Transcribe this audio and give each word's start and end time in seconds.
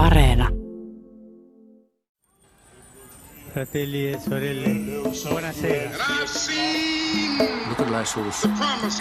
Areena. 0.00 0.48
Fratelli 3.52 4.08
e 4.08 4.18
sorelle, 4.18 4.70
buonasera. 5.28 5.90
Luterilaisuus 7.68 8.48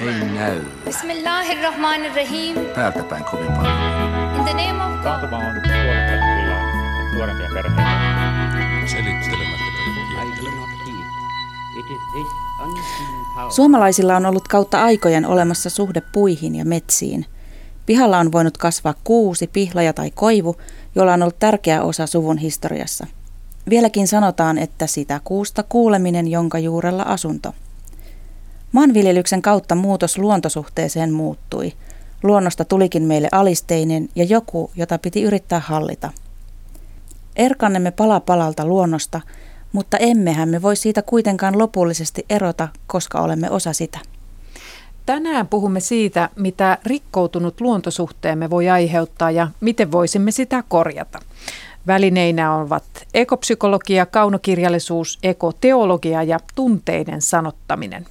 ei 0.02 0.30
näy 0.36 0.62
Bismillahirrahmanirrahim. 0.86 2.56
päältä 2.76 3.04
päin 3.04 3.24
kovin 3.32 3.48
paljon. 3.48 3.74
In 4.38 4.44
the 4.44 4.54
name 4.54 4.84
of 4.84 4.92
God. 5.04 5.34
On 5.34 5.42
nuorempia 7.14 7.48
perheitä. 7.54 7.84
Selittelemättä 8.86 9.70
Suomalaisilla 13.50 14.16
on 14.16 14.26
ollut 14.26 14.48
kautta 14.48 14.84
aikojen 14.84 15.26
olemassa 15.26 15.70
suhde 15.70 16.02
puihin 16.14 16.56
ja 16.56 16.66
metsiin. 16.66 17.26
Pihalla 17.90 18.20
on 18.20 18.32
voinut 18.32 18.58
kasvaa 18.58 18.94
kuusi, 19.04 19.48
pihlaja 19.48 19.94
tai 19.94 20.12
koivu, 20.12 20.56
jolla 20.96 21.14
on 21.14 21.22
ollut 21.22 21.40
tärkeä 21.40 21.84
osa 21.84 22.08
suvun 22.08 22.38
historiassa. 22.38 23.08
Vieläkin 23.70 24.08
sanotaan, 24.08 24.58
että 24.58 24.88
sitä 24.88 25.22
kuusta 25.24 25.64
kuuleminen, 25.64 26.28
jonka 26.28 26.60
juurella 26.60 27.04
asunto. 27.04 27.54
Maanviljelyksen 28.72 29.42
kautta 29.42 29.76
muutos 29.76 30.18
luontosuhteeseen 30.18 31.14
muuttui. 31.14 31.74
Luonnosta 32.24 32.66
tulikin 32.66 33.04
meille 33.04 33.30
alisteinen 33.32 34.10
ja 34.16 34.24
joku, 34.24 34.72
jota 34.76 34.98
piti 34.98 35.24
yrittää 35.24 35.60
hallita. 35.60 36.12
Erkannemme 37.36 37.92
pala 37.92 38.20
palalta 38.20 38.66
luonnosta, 38.66 39.22
mutta 39.72 39.98
emmehän 39.98 40.50
me 40.50 40.62
voi 40.62 40.76
siitä 40.76 41.02
kuitenkaan 41.02 41.58
lopullisesti 41.58 42.26
erota, 42.30 42.68
koska 42.88 43.22
olemme 43.22 43.50
osa 43.50 43.74
sitä. 43.74 44.00
Tänään 45.10 45.48
puhumme 45.48 45.80
siitä, 45.80 46.30
mitä 46.36 46.78
rikkoutunut 46.86 47.62
luontosuhteemme 47.62 48.50
voi 48.50 48.70
aiheuttaa 48.70 49.32
ja 49.32 49.48
miten 49.60 49.92
voisimme 49.92 50.32
sitä 50.32 50.64
korjata. 50.68 51.20
Välineinä 51.88 52.56
ovat 52.56 52.84
ekopsykologia, 53.14 54.06
kaunokirjallisuus, 54.06 55.20
ekoteologia 55.24 56.24
ja 56.24 56.40
tunteiden 56.56 57.22
sanottaminen. 57.22 58.06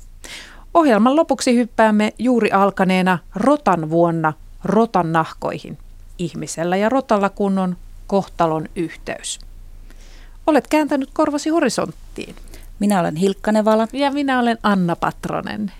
Ohjelman 0.74 1.16
lopuksi 1.16 1.56
hyppäämme 1.56 2.12
juuri 2.18 2.50
alkaneena 2.50 3.18
rotan 3.34 3.90
vuonna 3.90 4.32
rotan 4.64 5.12
nahkoihin. 5.12 5.78
Ihmisellä 6.18 6.76
ja 6.76 6.88
rotalla 6.88 7.28
kunnon 7.28 7.76
kohtalon 8.06 8.68
yhteys. 8.76 9.38
Olet 10.46 10.68
kääntänyt 10.68 11.10
korvasi 11.12 11.50
horisonttiin. 11.50 12.34
Minä 12.78 13.00
olen 13.00 13.16
Hilkka 13.16 13.52
Nevala. 13.52 13.88
Ja 13.92 14.10
minä 14.10 14.40
olen 14.40 14.58
Anna 14.62 14.96
Patronen. 14.96 15.72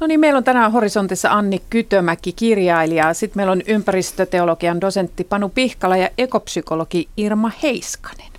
No 0.00 0.06
niin, 0.06 0.20
meillä 0.20 0.36
on 0.36 0.44
tänään 0.44 0.72
horisontissa 0.72 1.30
Anni 1.30 1.62
Kytömäki, 1.70 2.32
kirjailija. 2.32 3.14
Sitten 3.14 3.38
meillä 3.38 3.52
on 3.52 3.62
ympäristöteologian 3.66 4.80
dosentti 4.80 5.24
Panu 5.24 5.48
Pihkala 5.48 5.96
ja 5.96 6.10
ekopsykologi 6.18 7.08
Irma 7.16 7.50
Heiskanen. 7.62 8.32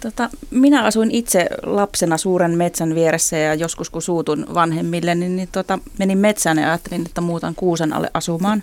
Tota, 0.00 0.28
minä 0.50 0.84
asuin 0.84 1.10
itse 1.10 1.46
lapsena 1.62 2.16
suuren 2.16 2.56
metsän 2.56 2.94
vieressä 2.94 3.36
ja 3.36 3.54
joskus 3.54 3.90
kun 3.90 4.02
suutun 4.02 4.46
vanhemmille, 4.54 5.14
niin, 5.14 5.36
niin 5.36 5.48
tota, 5.52 5.78
menin 5.98 6.18
metsään 6.18 6.58
ja 6.58 6.68
ajattelin, 6.68 7.06
että 7.06 7.20
muutan 7.20 7.54
kuusen 7.54 7.92
alle 7.92 8.10
asumaan. 8.14 8.62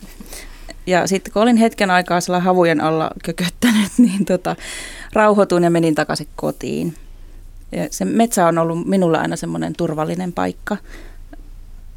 Ja 0.88 1.08
sitten 1.08 1.34
kun 1.34 1.42
olin 1.42 1.58
hetken 1.58 1.92
aikaa 1.92 2.22
siellä 2.22 2.40
havujen 2.40 2.82
alla 2.82 3.12
kököttänyt, 3.24 3.92
niin 3.98 4.26
tota, 4.26 4.56
rauhoituin 5.14 5.64
ja 5.64 5.70
menin 5.70 5.96
takaisin 5.96 6.28
kotiin. 6.36 6.94
Ja 7.72 7.88
se 7.92 8.06
metsä 8.06 8.48
on 8.48 8.58
ollut 8.58 8.88
minulle 8.88 9.18
aina 9.18 9.36
semmoinen 9.36 9.74
turvallinen 9.74 10.34
paikka. 10.34 10.78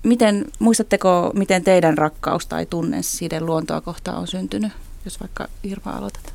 Miten, 0.08 0.44
muistatteko, 0.58 1.30
miten 1.34 1.64
teidän 1.64 1.98
rakkaus 1.98 2.46
tai 2.46 2.66
tunne 2.66 3.02
siitä 3.02 3.40
luontoa 3.40 3.80
kohtaan 3.80 4.18
on 4.18 4.26
syntynyt, 4.26 4.72
jos 5.04 5.20
vaikka 5.20 5.48
Irma 5.62 5.92
aloitat? 5.92 6.34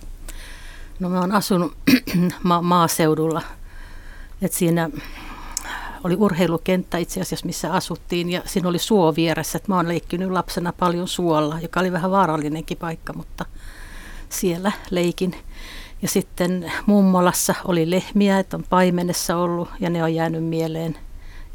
No 1.00 1.10
mä 1.10 1.20
oon 1.20 1.32
asunut 1.32 1.74
ma- 2.44 2.62
maaseudulla, 2.62 3.42
että 4.42 4.58
siinä 4.58 4.90
oli 6.04 6.16
urheilukenttä 6.16 6.98
itse 6.98 7.22
asiassa, 7.22 7.46
missä 7.46 7.74
asuttiin 7.74 8.30
ja 8.30 8.42
siinä 8.46 8.70
oli 8.70 8.80
suo 8.80 9.16
vieressä. 9.16 9.58
Et 9.58 9.68
mä 9.68 9.76
oon 9.76 9.88
leikkinyt 9.88 10.32
lapsena 10.32 10.74
paljon 10.74 11.08
suolla, 11.08 11.60
joka 11.60 11.80
oli 11.80 11.92
vähän 11.92 12.12
vaarallinenkin 12.12 12.78
paikka, 12.78 13.14
mutta 13.14 13.46
siellä 14.30 14.72
leikin. 14.90 15.36
Ja 16.02 16.08
sitten 16.08 16.72
mummolassa 16.86 17.56
oli 17.66 17.90
lehmiä, 17.90 18.40
että 18.40 18.58
on 18.58 18.64
paimenessa 18.70 19.38
ollut 19.38 19.70
ja 19.80 19.90
ne 19.90 20.04
on 20.04 20.16
jäänyt 20.16 20.44
mieleen. 20.44 20.98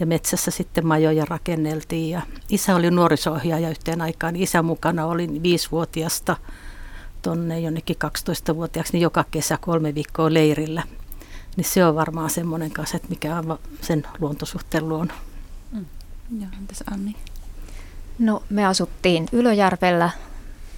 Ja 0.00 0.06
metsässä 0.06 0.50
sitten 0.50 0.86
majoja 0.86 1.25
rakenneltiin 1.25 2.10
ja 2.10 2.22
isä 2.48 2.76
oli 2.76 2.91
nuorisohjaaja 2.91 3.70
yhteen 3.70 4.00
aikaan. 4.00 4.36
Isä 4.36 4.62
mukana 4.62 5.06
oli 5.06 5.42
viisivuotiasta 5.42 6.36
tonne 7.22 7.60
jonnekin 7.60 7.97
12-vuotiaaksi, 8.04 8.92
niin 8.92 9.03
joka 9.03 9.25
kesä 9.31 9.58
kolme 9.60 9.94
viikkoa 9.94 10.34
leirillä. 10.34 10.82
Niin 11.56 11.64
se 11.64 11.84
on 11.84 11.94
varmaan 11.94 12.31
semmoinen 12.31 12.70
kanssa, 12.70 12.97
että 12.97 13.08
mikä 13.08 13.37
on 13.37 13.58
sen 13.81 14.06
luontosuhteen 14.20 14.88
luonut. 14.88 15.12
Mm. 15.72 15.87
Joo, 16.41 16.48
entäs 16.58 16.84
Anni? 16.91 17.16
No 18.19 18.42
me 18.50 18.66
asuttiin 18.66 19.28
Ylöjärvellä 19.32 20.10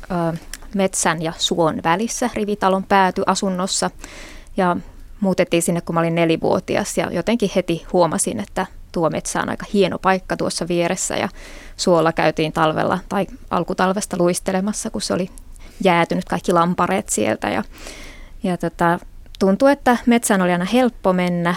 ö, 0.02 0.36
metsän 0.74 1.22
ja 1.22 1.32
suon 1.38 1.80
välissä 1.84 2.30
rivitalon 2.34 2.84
päätyasunnossa 2.84 3.90
ja 4.56 4.76
muutettiin 5.20 5.62
sinne, 5.62 5.80
kun 5.80 5.94
mä 5.94 6.00
olin 6.00 6.14
nelivuotias 6.14 6.98
ja 6.98 7.10
jotenkin 7.12 7.50
heti 7.54 7.86
huomasin, 7.92 8.40
että 8.40 8.66
tuo 8.92 9.10
metsä 9.10 9.42
on 9.42 9.48
aika 9.48 9.66
hieno 9.72 9.98
paikka 9.98 10.36
tuossa 10.36 10.68
vieressä 10.68 11.16
ja 11.16 11.28
suolla 11.76 12.12
käytiin 12.12 12.52
talvella 12.52 12.98
tai 13.08 13.26
alkutalvesta 13.50 14.16
luistelemassa, 14.18 14.90
kun 14.90 15.02
se 15.02 15.14
oli 15.14 15.30
jäätynyt 15.84 16.24
kaikki 16.24 16.52
lampareet 16.52 17.08
sieltä 17.08 17.48
ja, 17.48 17.64
ja 18.42 18.56
tota, 18.56 18.98
tuntui, 19.38 19.72
että 19.72 19.96
metsään 20.06 20.42
oli 20.42 20.52
aina 20.52 20.64
helppo 20.64 21.12
mennä, 21.12 21.54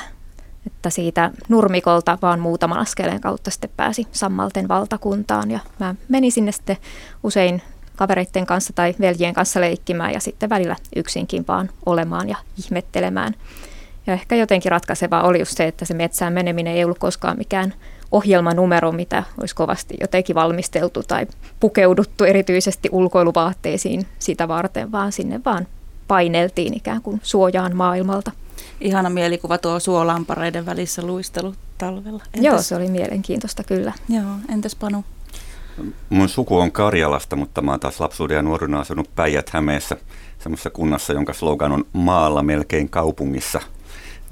että 0.68 0.90
siitä 0.90 1.32
nurmikolta 1.50 2.18
vaan 2.22 2.40
muutaman 2.40 2.78
askeleen 2.78 3.22
kautta 3.22 3.52
sitten 3.52 3.70
pääsi 3.78 4.08
Sammalten 4.12 4.68
valtakuntaan 4.68 5.52
ja 5.52 5.60
mä 5.80 5.96
menin 6.10 6.32
sinne 6.32 6.52
sitten 6.52 6.78
usein 7.24 7.62
kavereiden 7.96 8.46
kanssa 8.46 8.74
tai 8.74 8.96
veljien 9.00 9.34
kanssa 9.34 9.62
leikkimään 9.62 10.14
ja 10.14 10.20
sitten 10.20 10.50
välillä 10.50 10.76
yksinkin 10.96 11.46
vaan 11.48 11.70
olemaan 11.86 12.30
ja 12.30 12.38
ihmettelemään. 12.66 13.34
Ja 14.08 14.14
ehkä 14.14 14.36
jotenkin 14.36 14.72
ratkaisevaa 14.72 15.24
oli 15.24 15.40
just 15.40 15.58
se, 15.58 15.68
että 15.68 15.86
se 15.86 15.94
metsään 15.94 16.34
meneminen 16.34 16.76
ei 16.76 16.84
ollut 16.84 17.00
koskaan 17.00 17.38
mikään 17.38 17.74
ohjelmanumero, 18.12 18.92
mitä 18.92 19.24
olisi 19.42 19.56
kovasti 19.56 19.98
jotenkin 20.02 20.36
valmisteltu 20.36 21.04
tai 21.04 21.28
pukeuduttu 21.60 22.24
erityisesti 22.24 22.90
ulkoiluvaatteisiin 22.92 24.06
sitä 24.20 24.48
varten, 24.48 24.92
vaan 24.92 25.12
sinne 25.12 25.42
vaan 25.46 25.68
paineltiin 26.08 26.74
ikään 26.74 27.02
kuin 27.02 27.22
suojaan 27.24 27.76
maailmalta. 27.76 28.32
Ihana 28.82 29.10
mielikuva 29.10 29.58
tuo 29.58 29.80
suolampareiden 29.80 30.66
välissä 30.66 31.02
luistelu 31.02 31.56
talvella. 31.78 32.24
Entäs? 32.26 32.44
Joo, 32.44 32.62
se 32.62 32.76
oli 32.76 32.88
mielenkiintoista 32.88 33.64
kyllä. 33.64 33.94
Joo, 34.10 34.36
entäs 34.50 34.76
Panu? 34.76 35.04
Mun 36.10 36.30
suku 36.30 36.58
on 36.58 36.72
Karjalasta, 36.72 37.36
mutta 37.36 37.62
mä 37.62 37.72
oon 37.72 37.80
taas 37.80 38.00
lapsuuden 38.00 38.36
ja 38.36 38.42
nuorena 38.42 38.80
asunut 38.80 39.10
Päijät-Hämeessä, 39.16 39.98
semmoisessa 40.40 40.70
kunnassa, 40.70 41.14
jonka 41.14 41.34
slogan 41.34 41.72
on 41.72 41.86
maalla 41.94 42.44
melkein 42.44 42.90
kaupungissa. 42.90 43.62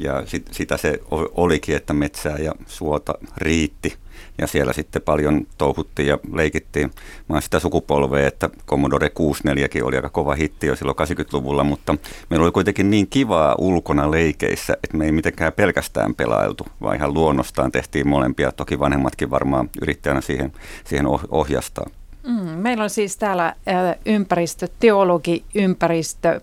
Ja 0.04 0.24
sit, 0.26 0.48
sitä 0.52 0.78
se 0.78 1.00
olikin, 1.12 1.76
että 1.76 1.94
metsää 1.94 2.38
ja 2.38 2.52
suota 2.68 3.14
riitti 3.38 3.98
ja 4.38 4.48
siellä 4.48 4.74
sitten 4.74 5.02
paljon 5.02 5.48
touhuttiin 5.58 6.08
ja 6.08 6.20
leikittiin. 6.34 6.92
Mä 7.30 7.36
oon 7.36 7.42
sitä 7.42 7.60
sukupolvea, 7.60 8.28
että 8.28 8.50
Commodore 8.68 9.10
64 9.10 9.86
oli 9.86 9.96
aika 9.96 10.10
kova 10.10 10.36
hitti 10.36 10.68
jo 10.68 10.76
silloin 10.76 10.98
80-luvulla, 10.98 11.64
mutta 11.64 11.96
meillä 12.30 12.44
oli 12.44 12.52
kuitenkin 12.52 12.90
niin 12.90 13.08
kivaa 13.08 13.56
ulkona 13.58 14.12
leikeissä, 14.12 14.74
että 14.84 14.98
me 14.98 15.06
ei 15.06 15.12
mitenkään 15.12 15.54
pelkästään 15.54 16.16
pelailtu, 16.16 16.66
vaan 16.82 16.96
ihan 16.96 17.14
luonnostaan 17.14 17.72
tehtiin 17.72 18.08
molempia. 18.08 18.52
Toki 18.52 18.80
vanhemmatkin 18.80 19.30
varmaan 19.30 19.70
yrittäjänä 19.82 20.22
siihen, 20.22 20.52
siihen 20.86 21.06
ohjastaa. 21.30 21.86
Mm, 22.28 22.34
meillä 22.34 22.84
on 22.84 22.90
siis 22.90 23.18
täällä 23.18 23.56
ympäristöteologi, 24.06 25.46
ympäristö 25.56 26.42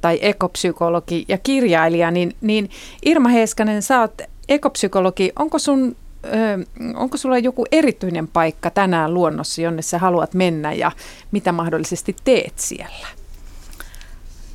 tai 0.00 0.18
ekopsykologi 0.22 1.24
ja 1.28 1.38
kirjailija, 1.38 2.10
niin, 2.10 2.36
niin 2.40 2.70
Irma 3.04 3.28
Heiskanen, 3.28 3.82
sä 3.82 4.00
oot 4.00 4.22
ekopsykologi. 4.48 5.32
Onko 5.38 5.58
sun 5.58 5.96
onko 6.96 7.16
sulla 7.16 7.38
joku 7.38 7.66
erityinen 7.72 8.28
paikka 8.28 8.70
tänään 8.70 9.14
luonnossa, 9.14 9.62
jonne 9.62 9.82
sä 9.82 9.98
haluat 9.98 10.34
mennä 10.34 10.72
ja 10.72 10.92
mitä 11.30 11.52
mahdollisesti 11.52 12.16
teet 12.24 12.58
siellä? 12.58 13.06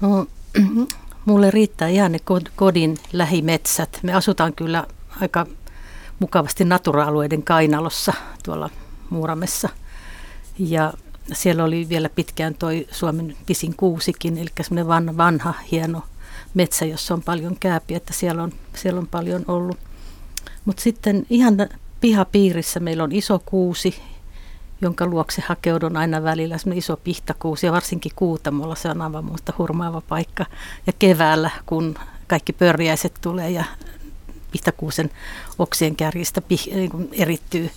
No, 0.01 0.27
mulle 1.25 1.51
riittää 1.51 1.87
ihan 1.87 2.11
ne 2.11 2.19
kodin 2.55 2.97
lähimetsät. 3.13 3.99
Me 4.03 4.13
asutaan 4.13 4.53
kyllä 4.53 4.83
aika 5.21 5.45
mukavasti 6.19 6.65
natura-alueiden 6.65 7.43
kainalossa 7.43 8.13
tuolla 8.43 8.69
Muuramessa. 9.09 9.69
Ja 10.59 10.93
siellä 11.33 11.63
oli 11.63 11.89
vielä 11.89 12.09
pitkään 12.09 12.55
toi 12.55 12.87
Suomen 12.91 13.37
pisin 13.45 13.75
kuusikin, 13.77 14.37
eli 14.37 14.49
semmoinen 14.61 14.87
vanha, 14.87 15.17
vanha 15.17 15.53
hieno 15.71 16.03
metsä, 16.53 16.85
jossa 16.85 17.13
on 17.13 17.21
paljon 17.21 17.57
kääpiä, 17.59 17.97
että 17.97 18.13
siellä 18.13 18.43
on, 18.43 18.51
siellä 18.75 18.99
on 18.99 19.07
paljon 19.07 19.45
ollut. 19.47 19.77
Mutta 20.65 20.81
sitten 20.81 21.25
ihan 21.29 21.57
pihapiirissä 22.01 22.79
meillä 22.79 23.03
on 23.03 23.11
iso 23.11 23.41
kuusi 23.45 24.01
jonka 24.81 25.05
luokse 25.05 25.43
hakeudun 25.47 25.97
aina 25.97 26.23
välillä. 26.23 26.57
Semmoinen 26.57 26.77
iso 26.77 26.97
pihtakuusi 26.97 27.65
ja 27.65 27.71
varsinkin 27.71 28.11
kuutamolla 28.15 28.75
se 28.75 28.89
on 28.89 29.01
aivan 29.01 29.25
muusta 29.25 29.53
hurmaava 29.57 30.01
paikka. 30.01 30.45
Ja 30.87 30.93
keväällä, 30.99 31.49
kun 31.65 31.95
kaikki 32.27 32.53
pörjäiset 32.53 33.13
tulee 33.21 33.49
ja 33.49 33.63
pihtakuusen 34.51 35.11
oksien 35.59 35.95
kärjistä 35.95 36.41
pih, 36.41 36.67
niin 36.73 37.09
erittyy, 37.11 37.71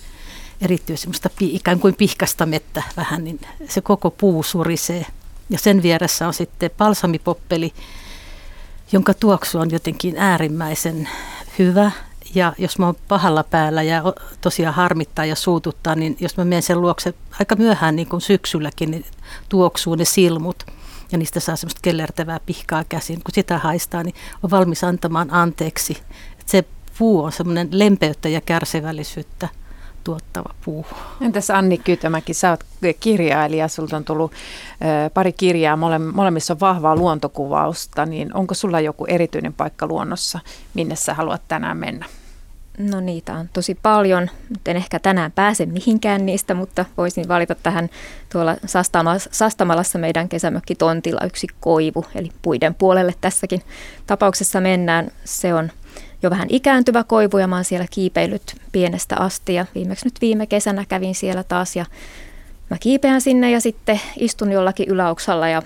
erittyy 0.61 0.97
semmoista 0.97 1.29
ikään 1.39 1.79
kuin 1.79 1.95
pihkasta 1.95 2.45
mettä 2.45 2.83
vähän, 2.97 3.23
niin 3.23 3.39
se 3.67 3.81
koko 3.81 4.11
puu 4.11 4.43
surisee. 4.43 5.05
Ja 5.49 5.59
sen 5.59 5.83
vieressä 5.83 6.27
on 6.27 6.33
sitten 6.33 6.71
palsamipoppeli, 6.77 7.73
jonka 8.91 9.13
tuoksu 9.13 9.59
on 9.59 9.71
jotenkin 9.71 10.17
äärimmäisen 10.17 11.09
hyvä. 11.59 11.91
Ja 12.35 12.53
jos 12.57 12.79
mä 12.79 12.85
oon 12.85 12.95
pahalla 13.07 13.43
päällä 13.43 13.83
ja 13.83 14.03
tosiaan 14.41 14.75
harmittaa 14.75 15.25
ja 15.25 15.35
suututtaa, 15.35 15.95
niin 15.95 16.17
jos 16.19 16.37
mä 16.37 16.45
menen 16.45 16.63
sen 16.63 16.81
luokse 16.81 17.13
aika 17.39 17.55
myöhään 17.55 17.95
niin 17.95 18.07
kuin 18.07 18.21
syksylläkin, 18.21 18.91
niin 18.91 19.05
tuoksuu 19.49 19.95
ne 19.95 20.05
silmut 20.05 20.65
ja 21.11 21.17
niistä 21.17 21.39
saa 21.39 21.55
semmoista 21.55 21.79
kellertävää 21.81 22.39
pihkaa 22.45 22.83
käsin. 22.83 23.15
Kun 23.23 23.33
sitä 23.33 23.57
haistaa, 23.57 24.03
niin 24.03 24.15
on 24.43 24.51
valmis 24.51 24.83
antamaan 24.83 25.33
anteeksi. 25.33 25.97
Et 26.39 26.49
se 26.49 26.63
puu 26.97 27.23
on 27.23 27.31
semmoinen 27.31 27.69
lempeyttä 27.71 28.29
ja 28.29 28.41
kärsivällisyyttä 28.41 29.49
tuottava 30.03 30.53
puu. 30.65 30.85
Entäs 31.21 31.49
Anni 31.49 31.77
Kytömäki, 31.77 32.33
sä 32.33 32.49
oot 32.49 32.63
kirjailija, 32.99 33.67
sulta 33.67 33.97
on 33.97 34.05
tullut 34.05 34.31
ö, 34.31 35.09
pari 35.13 35.33
kirjaa, 35.33 35.75
mole, 35.75 35.99
molemmissa 35.99 36.53
on 36.53 36.59
vahvaa 36.59 36.95
luontokuvausta, 36.95 38.05
niin 38.05 38.35
onko 38.35 38.53
sulla 38.53 38.79
joku 38.79 39.05
erityinen 39.05 39.53
paikka 39.53 39.87
luonnossa, 39.87 40.39
minne 40.73 40.95
sä 40.95 41.13
haluat 41.13 41.41
tänään 41.47 41.77
mennä? 41.77 42.05
No 42.79 42.99
niitä 42.99 43.33
on 43.33 43.49
tosi 43.53 43.75
paljon. 43.75 44.29
Nyt 44.49 44.67
en 44.67 44.77
ehkä 44.77 44.99
tänään 44.99 45.31
pääse 45.31 45.65
mihinkään 45.65 46.25
niistä, 46.25 46.53
mutta 46.53 46.85
voisin 46.97 47.27
valita 47.27 47.55
tähän 47.55 47.89
tuolla 48.31 48.55
Sastamalassa 49.31 49.99
meidän 49.99 50.29
kesämökkitontilla 50.29 51.25
yksi 51.25 51.47
koivu, 51.59 52.05
eli 52.15 52.31
puiden 52.41 52.75
puolelle 52.75 53.13
tässäkin 53.21 53.61
tapauksessa 54.07 54.61
mennään. 54.61 55.11
Se 55.25 55.53
on 55.53 55.71
jo 56.23 56.29
vähän 56.29 56.47
ikääntyvä 56.51 57.03
koivu 57.03 57.37
ja 57.37 57.47
mä 57.47 57.55
oon 57.55 57.65
siellä 57.65 57.87
kiipeilyt 57.91 58.55
pienestä 58.71 59.15
asti 59.17 59.53
ja 59.53 59.65
viimeksi 59.75 60.05
nyt 60.05 60.21
viime 60.21 60.47
kesänä 60.47 60.85
kävin 60.85 61.15
siellä 61.15 61.43
taas 61.43 61.75
ja 61.75 61.85
mä 62.69 62.77
kiipeän 62.79 63.21
sinne 63.21 63.51
ja 63.51 63.61
sitten 63.61 64.01
istun 64.17 64.51
jollakin 64.51 64.89
yläoksalla 64.89 65.47
ja, 65.47 65.61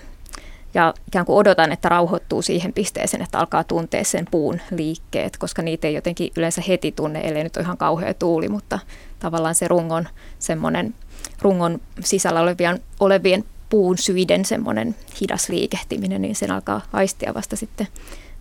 ja 0.73 0.93
ikään 1.07 1.25
kuin 1.25 1.37
odotan, 1.37 1.71
että 1.71 1.89
rauhoittuu 1.89 2.41
siihen 2.41 2.73
pisteeseen, 2.73 3.23
että 3.23 3.39
alkaa 3.39 3.63
tuntea 3.63 4.03
sen 4.03 4.27
puun 4.31 4.61
liikkeet, 4.71 5.37
koska 5.37 5.61
niitä 5.61 5.87
ei 5.87 5.93
jotenkin 5.93 6.31
yleensä 6.37 6.61
heti 6.67 6.91
tunne, 6.91 7.21
ellei 7.23 7.43
nyt 7.43 7.57
ole 7.57 7.63
ihan 7.63 7.77
kauhea 7.77 8.13
tuuli, 8.13 8.49
mutta 8.49 8.79
tavallaan 9.19 9.55
se 9.55 9.67
rungon 9.67 10.07
semmoinen 10.39 10.95
rungon 11.41 11.81
sisällä 11.99 12.41
olevien, 12.41 12.79
olevien 12.99 13.43
puun 13.69 13.97
syiden 13.97 14.45
semmoinen 14.45 14.95
hidas 15.21 15.49
liikehtiminen, 15.49 16.21
niin 16.21 16.35
sen 16.35 16.51
alkaa 16.51 16.81
aistia 16.93 17.33
vasta 17.33 17.55
sitten 17.55 17.87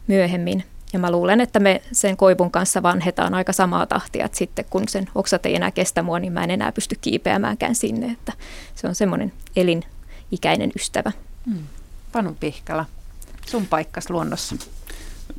myöhemmin. 0.07 0.65
Ja 0.93 0.99
mä 0.99 1.11
luulen, 1.11 1.41
että 1.41 1.61
me 1.61 1.83
sen 1.93 2.17
koivun 2.17 2.51
kanssa 2.51 2.83
vanhetaan 2.83 3.35
aika 3.35 3.53
samaa 3.53 3.87
tahtia, 3.87 4.25
että 4.25 4.39
sitten 4.39 4.65
kun 4.71 4.89
sen 4.89 5.09
oksat 5.15 5.47
ei 5.47 5.57
enää 5.57 5.71
kestä 5.71 6.03
mua, 6.03 6.19
niin 6.19 6.33
mä 6.33 6.45
en 6.45 6.51
enää 6.51 6.73
pysty 6.73 6.97
kiipeämäänkään 7.01 7.75
sinne. 7.75 8.07
Että 8.07 8.33
se 8.75 8.89
on 8.89 8.95
semmoinen 8.95 9.33
elinikäinen 9.57 10.73
ystävä. 10.77 11.13
Hmm. 11.47 11.63
Panu 12.13 12.37
Pihkala, 12.41 12.85
sun 13.47 13.67
paikkas 13.67 14.11
luonnossa. 14.11 14.57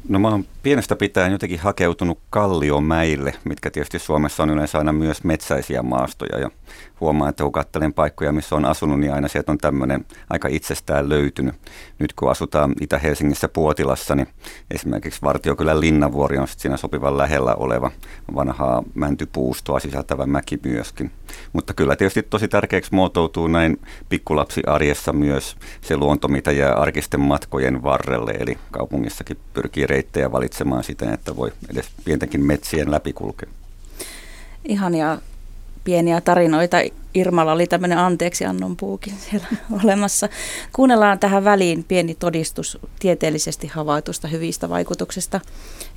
No 0.09 0.19
mä 0.19 0.29
oon 0.29 0.45
pienestä 0.63 0.95
pitäen 0.95 1.31
jotenkin 1.31 1.59
hakeutunut 1.59 2.19
kalliomäille, 2.29 3.33
mitkä 3.43 3.71
tietysti 3.71 3.99
Suomessa 3.99 4.43
on 4.43 4.49
yleensä 4.49 4.77
aina 4.77 4.93
myös 4.93 5.23
metsäisiä 5.23 5.81
maastoja. 5.81 6.39
Ja 6.39 6.49
huomaan, 7.03 7.29
että 7.29 7.43
kun 7.43 7.51
katselen 7.51 7.93
paikkoja, 7.93 8.31
missä 8.31 8.55
on 8.55 8.65
asunut, 8.65 8.99
niin 8.99 9.13
aina 9.13 9.27
sieltä 9.27 9.51
on 9.51 9.57
tämmöinen 9.57 10.05
aika 10.29 10.47
itsestään 10.47 11.09
löytynyt. 11.09 11.55
Nyt 11.99 12.13
kun 12.13 12.31
asutaan 12.31 12.73
Itä-Helsingissä 12.81 13.47
Puotilassa, 13.47 14.15
niin 14.15 14.27
esimerkiksi 14.71 15.21
Vartiokylän 15.21 15.79
Linnavuori 15.79 16.37
on 16.37 16.47
siinä 16.47 16.77
sopivan 16.77 17.17
lähellä 17.17 17.55
oleva 17.55 17.91
vanhaa 18.35 18.83
mäntypuustoa 18.93 19.79
sisältävä 19.79 20.25
mäki 20.25 20.59
myöskin. 20.63 21.11
Mutta 21.53 21.73
kyllä 21.73 21.95
tietysti 21.95 22.23
tosi 22.23 22.47
tärkeäksi 22.47 22.95
muotoutuu 22.95 23.47
näin 23.47 23.79
pikkulapsiarjessa 24.09 25.13
myös 25.13 25.57
se 25.81 25.97
luonto, 25.97 26.27
mitä 26.27 26.51
jää 26.51 26.73
arkisten 26.73 27.19
matkojen 27.19 27.83
varrelle. 27.83 28.31
Eli 28.31 28.57
kaupungissakin 28.71 29.37
pyrkii 29.53 29.87
reittejä 29.87 30.31
valitsemaan 30.31 30.83
siten, 30.83 31.13
että 31.13 31.35
voi 31.35 31.51
edes 31.69 31.89
pientenkin 32.05 32.45
metsien 32.45 32.91
läpi 32.91 33.13
kulkea. 33.13 33.49
Ihania 34.65 35.17
pieniä 35.83 36.21
tarinoita. 36.21 36.77
Irmalla 37.13 37.51
oli 37.51 37.67
tämmöinen 37.67 37.97
anteeksiannon 37.97 38.77
puukin 38.77 39.13
siellä 39.13 39.47
olemassa. 39.83 40.29
Kuunnellaan 40.73 41.19
tähän 41.19 41.43
väliin 41.43 41.83
pieni 41.83 42.15
todistus 42.15 42.77
tieteellisesti 42.99 43.67
havaitusta 43.67 44.27
hyvistä 44.27 44.69
vaikutuksista. 44.69 45.39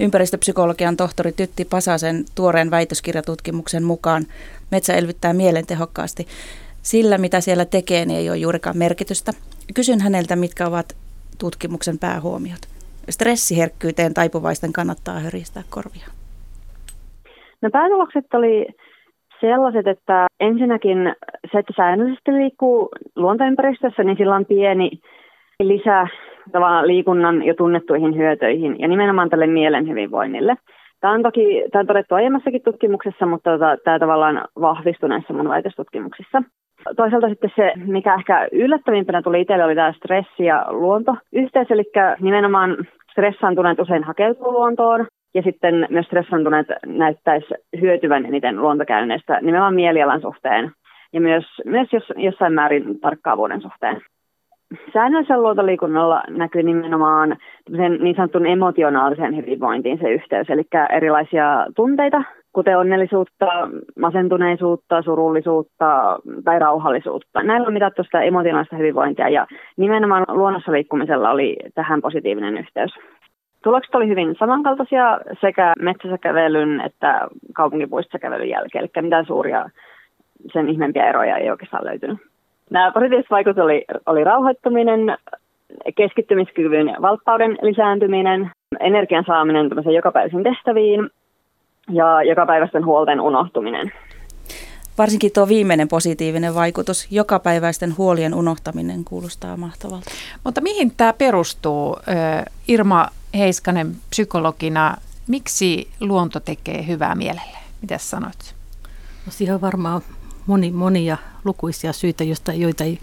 Ympäristöpsykologian 0.01 0.97
tohtori 0.97 1.33
Tytti 1.33 1.65
Pasasen 1.65 2.25
tuoreen 2.35 2.71
väitöskirjatutkimuksen 2.71 3.85
mukaan 3.85 4.27
metsä 4.71 4.95
elvyttää 4.95 5.33
mielen 5.33 5.67
tehokkaasti. 5.67 6.27
Sillä, 6.83 7.19
mitä 7.19 7.41
siellä 7.41 7.65
tekee, 7.65 8.05
niin 8.05 8.19
ei 8.19 8.31
ole 8.31 8.37
juurikaan 8.39 8.79
merkitystä. 8.79 9.33
Kysyn 9.75 10.01
häneltä, 10.01 10.37
mitkä 10.37 10.67
ovat 10.67 10.97
tutkimuksen 11.39 11.99
päähuomiot. 11.99 12.61
Stressiherkkyyteen 13.11 14.15
taipuvaisten 14.15 14.73
kannattaa 14.73 15.21
höristää 15.21 15.63
korvia. 15.71 16.07
No 17.63 17.71
päätulokset 17.71 18.35
oli 18.35 18.67
sellaiset, 19.41 19.87
että 19.87 20.27
ensinnäkin 20.41 21.15
se, 21.53 21.59
että 21.59 21.73
säännöllisesti 21.77 22.33
liikkuu 22.33 22.89
luontoympäristössä, 23.17 24.05
niin 24.05 24.17
sillä 24.17 24.35
on 24.35 24.47
pieni 24.47 24.91
lisää 25.63 26.07
liikunnan 26.83 27.43
jo 27.43 27.55
tunnettuihin 27.55 28.17
hyötyihin 28.17 28.77
ja 28.79 28.89
nimenomaan 28.89 29.31
tälle 29.31 29.47
mielen 29.47 29.89
hyvinvoinnille. 29.89 30.57
Tämä 31.01 31.15
on 31.15 31.23
toki 31.23 31.65
tämä 31.73 31.81
on 31.81 31.87
todettu 31.87 32.15
aiemmassakin 32.15 32.63
tutkimuksessa, 32.63 33.27
mutta 33.27 33.51
tota, 33.51 33.77
tämä 33.85 33.99
tavallaan 33.99 34.45
vahvistui 34.61 35.09
näissä 35.09 35.33
mun 35.33 35.49
väitöstutkimuksissa. 35.49 36.43
Toisaalta 36.97 37.29
sitten 37.29 37.53
se, 37.57 37.73
mikä 37.77 38.15
ehkä 38.15 38.49
yllättävimpänä 38.53 39.23
tuli 39.23 39.41
itselle, 39.41 39.65
oli 39.65 39.75
tämä 39.75 39.93
stressi 39.93 40.45
ja 40.45 40.67
luontoyhteys, 40.69 41.71
eli 41.71 41.85
nimenomaan 42.21 42.77
stressaantuneet 43.13 43.81
usein 43.81 44.05
hakeutuu 44.05 44.53
luontoon, 44.53 45.07
ja 45.37 45.43
sitten 45.43 45.87
myös 45.91 46.07
stressantuneet 46.07 46.67
näyttäisi 46.87 47.47
hyötyvän 47.81 48.27
eniten 48.27 48.63
luontokäynneistä 48.63 49.39
nimenomaan 49.43 49.75
mielialan 49.75 50.21
suhteen 50.21 50.73
ja 51.13 51.21
myös, 51.21 51.45
myös 51.65 51.89
jos, 51.93 52.13
jossain 52.17 52.53
määrin 52.53 53.01
tarkkaavuuden 53.01 53.61
suhteen. 53.63 54.01
Säännöllisellä 54.93 55.43
luontoliikunnalla 55.43 56.23
näkyy 56.29 56.63
nimenomaan 56.63 57.37
niin 58.01 58.17
sanotun 58.17 58.47
emotionaalisen 58.47 59.37
hyvinvointiin 59.37 59.99
se 59.99 60.11
yhteys, 60.11 60.51
eli 60.51 60.63
erilaisia 60.91 61.67
tunteita, 61.77 62.23
kuten 62.53 62.79
onnellisuutta, 62.79 63.47
masentuneisuutta, 64.01 65.03
surullisuutta 65.03 66.19
tai 66.45 66.59
rauhallisuutta. 66.59 67.43
Näillä 67.43 67.67
on 67.67 67.73
mitattu 67.73 68.03
sitä 68.03 68.21
emotionaalista 68.21 68.77
hyvinvointia 68.77 69.29
ja 69.29 69.47
nimenomaan 69.77 70.25
luonnossa 70.29 70.73
liikkumisella 70.73 71.31
oli 71.31 71.57
tähän 71.75 72.01
positiivinen 72.03 72.59
yhteys. 72.59 72.95
Tulokset 73.67 73.95
oli 73.95 74.09
hyvin 74.09 74.37
samankaltaisia 74.39 75.21
sekä 75.41 75.73
metsässä 75.81 76.19
kävelyn 76.19 76.81
että 76.81 77.29
kaupunkipuistossa 77.53 78.19
kävelyn 78.19 78.49
jälkeen, 78.49 78.85
eli 78.85 79.05
mitään 79.05 79.27
suuria 79.27 79.71
sen 80.53 80.69
ihmeempiä 80.69 81.09
eroja 81.09 81.37
ei 81.37 81.51
oikeastaan 81.51 81.85
löytynyt. 81.85 82.19
Nämä 82.71 82.93
positiiviset 82.93 83.31
vaikutukset 83.31 83.65
oli, 83.65 83.85
oli 84.07 84.25
rauhoittuminen, 84.25 85.17
keskittymiskyvyn 85.97 86.89
ja 86.89 87.03
valppauden 87.03 87.59
lisääntyminen, 87.63 88.51
energian 88.81 89.25
saaminen 89.27 89.71
jokapäiväisiin 89.95 90.43
tehtäviin 90.43 91.11
ja 91.91 92.23
jokapäiväisten 92.23 92.85
huolten 92.85 93.21
unohtuminen. 93.21 93.93
Varsinkin 94.99 95.31
tuo 95.35 95.49
viimeinen 95.49 95.89
positiivinen 95.89 96.55
vaikutus, 96.55 97.13
jokapäiväisten 97.13 97.91
huolien 97.99 98.35
unohtaminen, 98.35 99.05
kuulostaa 99.05 99.57
mahtavalta. 99.57 100.11
Mutta 100.45 100.61
mihin 100.61 100.93
tämä 100.97 101.13
perustuu, 101.13 101.97
Irma 102.69 103.07
Heiskanen 103.39 103.97
psykologina? 104.11 104.97
Miksi 105.27 105.91
luonto 106.01 106.41
tekee 106.41 106.87
hyvää 106.87 107.15
mielelle? 107.15 107.59
Mitä 107.83 107.99
sanoit? 107.99 108.55
No 109.27 109.33
siihen 109.33 109.55
on 109.55 109.61
varmaan 109.61 110.03
moni, 110.47 110.71
monia 110.71 111.17
lukuisia 111.45 111.93
syitä, 111.93 112.25
joista, 112.25 112.53
joita 112.53 112.85
ei 112.85 113.01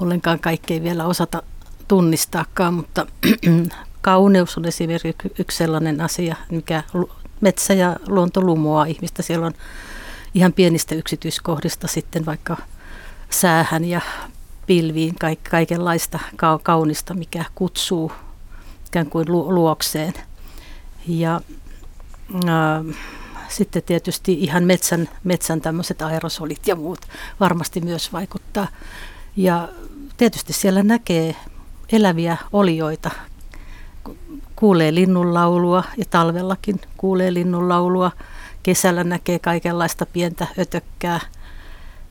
ollenkaan 0.00 0.38
kaikkein 0.38 0.82
vielä 0.82 1.06
osata 1.06 1.42
tunnistaakaan, 1.88 2.74
mutta 2.74 3.06
kauneus 4.02 4.58
on 4.58 4.64
esimerkiksi 4.64 5.32
yksi 5.38 5.58
sellainen 5.58 6.00
asia, 6.00 6.36
mikä 6.50 6.82
metsä 7.40 7.74
ja 7.74 7.96
luonto 8.06 8.40
lumoaa 8.40 8.84
ihmistä. 8.84 9.22
Siellä 9.22 9.46
on 9.46 9.54
ihan 10.34 10.52
pienistä 10.52 10.94
yksityiskohdista 10.94 11.86
sitten 11.86 12.26
vaikka 12.26 12.56
säähän 13.30 13.84
ja 13.84 14.00
pilviin 14.66 15.14
kaikenlaista 15.50 16.18
kaunista, 16.62 17.14
mikä 17.14 17.44
kutsuu 17.54 18.12
ikään 18.94 19.10
kuin 19.10 19.26
luokseen. 19.28 20.12
Ja 21.06 21.40
äh, 22.34 22.96
sitten 23.48 23.82
tietysti 23.82 24.32
ihan 24.32 24.64
metsän, 24.64 25.08
metsän 25.24 25.60
tämmöiset 25.60 26.02
aerosolit 26.02 26.66
ja 26.66 26.76
muut 26.76 27.00
varmasti 27.40 27.80
myös 27.80 28.12
vaikuttaa. 28.12 28.68
Ja 29.36 29.68
tietysti 30.16 30.52
siellä 30.52 30.82
näkee 30.82 31.36
eläviä 31.92 32.36
olioita, 32.52 33.10
kuulee 34.56 34.94
linnunlaulua 34.94 35.84
ja 35.96 36.04
talvellakin 36.10 36.80
kuulee 36.96 37.34
linnunlaulua. 37.34 38.10
Kesällä 38.62 39.04
näkee 39.04 39.38
kaikenlaista 39.38 40.06
pientä 40.06 40.46
ötökkää 40.58 41.20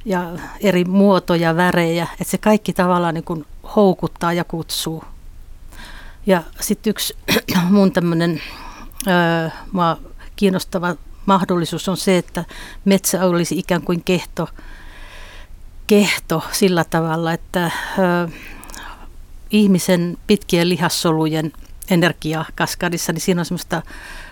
ja 0.05 0.31
eri 0.59 0.85
muotoja, 0.85 1.55
värejä, 1.55 2.07
että 2.11 2.31
se 2.31 2.37
kaikki 2.37 2.73
tavallaan 2.73 3.13
niin 3.13 3.23
kuin 3.23 3.45
houkuttaa 3.75 4.33
ja 4.33 4.43
kutsuu. 4.43 5.03
Ja 6.25 6.43
sitten 6.59 6.91
yksi 6.91 7.17
mun 7.69 7.91
tämmöinen 7.91 8.41
kiinnostava 10.35 10.95
mahdollisuus 11.25 11.89
on 11.89 11.97
se, 11.97 12.17
että 12.17 12.45
metsä 12.85 13.25
olisi 13.25 13.59
ikään 13.59 13.81
kuin 13.81 14.03
kehto, 14.03 14.49
kehto 15.87 16.43
sillä 16.51 16.83
tavalla, 16.83 17.33
että 17.33 17.65
ö, 17.65 18.31
ihmisen 19.51 20.17
pitkien 20.27 20.69
lihassolujen 20.69 21.51
energiakaskadissa, 21.89 23.13
niin 23.13 23.21
siinä 23.21 23.41
on 23.41 23.45
semmoista 23.45 23.81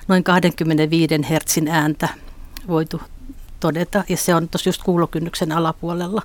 noin 0.08 0.24
25 0.24 1.16
hertsin 1.30 1.68
ääntä 1.68 2.10
voitu 2.68 3.02
todeta, 3.60 4.04
ja 4.10 4.18
se 4.18 4.36
on 4.36 4.50
tuossa 4.50 4.70
just 4.70 4.84
kuulokynnyksen 4.84 5.52
alapuolella. 5.52 6.22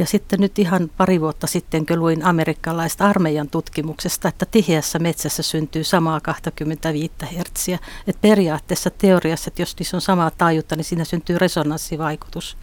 Ja 0.00 0.06
sitten 0.06 0.40
nyt 0.40 0.58
ihan 0.58 0.90
pari 0.96 1.20
vuotta 1.20 1.46
sitten, 1.46 1.86
kun 1.86 1.98
luin 1.98 2.24
amerikkalaista 2.24 3.06
armeijan 3.06 3.50
tutkimuksesta, 3.50 4.28
että 4.28 4.46
tiheässä 4.46 4.98
metsässä 4.98 5.42
syntyy 5.42 5.84
samaa 5.84 6.20
25 6.20 7.12
hertsiä. 7.36 7.78
Että 8.06 8.20
periaatteessa 8.20 8.90
teoriassa, 8.90 9.48
että 9.48 9.62
jos 9.62 9.76
niissä 9.78 9.96
on 9.96 10.00
samaa 10.00 10.30
taajuutta, 10.30 10.76
niin 10.76 10.84
siinä 10.84 11.04
syntyy 11.04 11.38
resonanssivaikutus. 11.38 12.56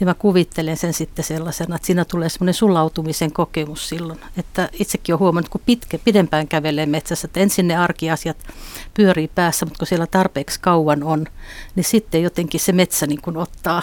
Ja 0.00 0.06
mä 0.06 0.14
kuvittelen 0.14 0.76
sen 0.76 0.92
sitten 0.92 1.24
sellaisena, 1.24 1.76
että 1.76 1.86
siinä 1.86 2.04
tulee 2.04 2.28
semmoinen 2.28 2.54
sulautumisen 2.54 3.32
kokemus 3.32 3.88
silloin. 3.88 4.20
Että 4.36 4.68
itsekin 4.72 5.14
olen 5.14 5.20
huomannut, 5.20 5.48
kun 5.48 5.60
pitkä, 5.66 5.98
pidempään 5.98 6.48
kävelee 6.48 6.86
metsässä, 6.86 7.26
että 7.26 7.40
ensin 7.40 7.68
ne 7.68 7.76
arkiasiat 7.76 8.46
pyörii 8.94 9.28
päässä, 9.28 9.66
mutta 9.66 9.78
kun 9.78 9.86
siellä 9.86 10.06
tarpeeksi 10.06 10.60
kauan 10.60 11.02
on, 11.02 11.26
niin 11.74 11.84
sitten 11.84 12.22
jotenkin 12.22 12.60
se 12.60 12.72
metsä 12.72 13.06
niin 13.06 13.22
kuin 13.22 13.36
ottaa 13.36 13.82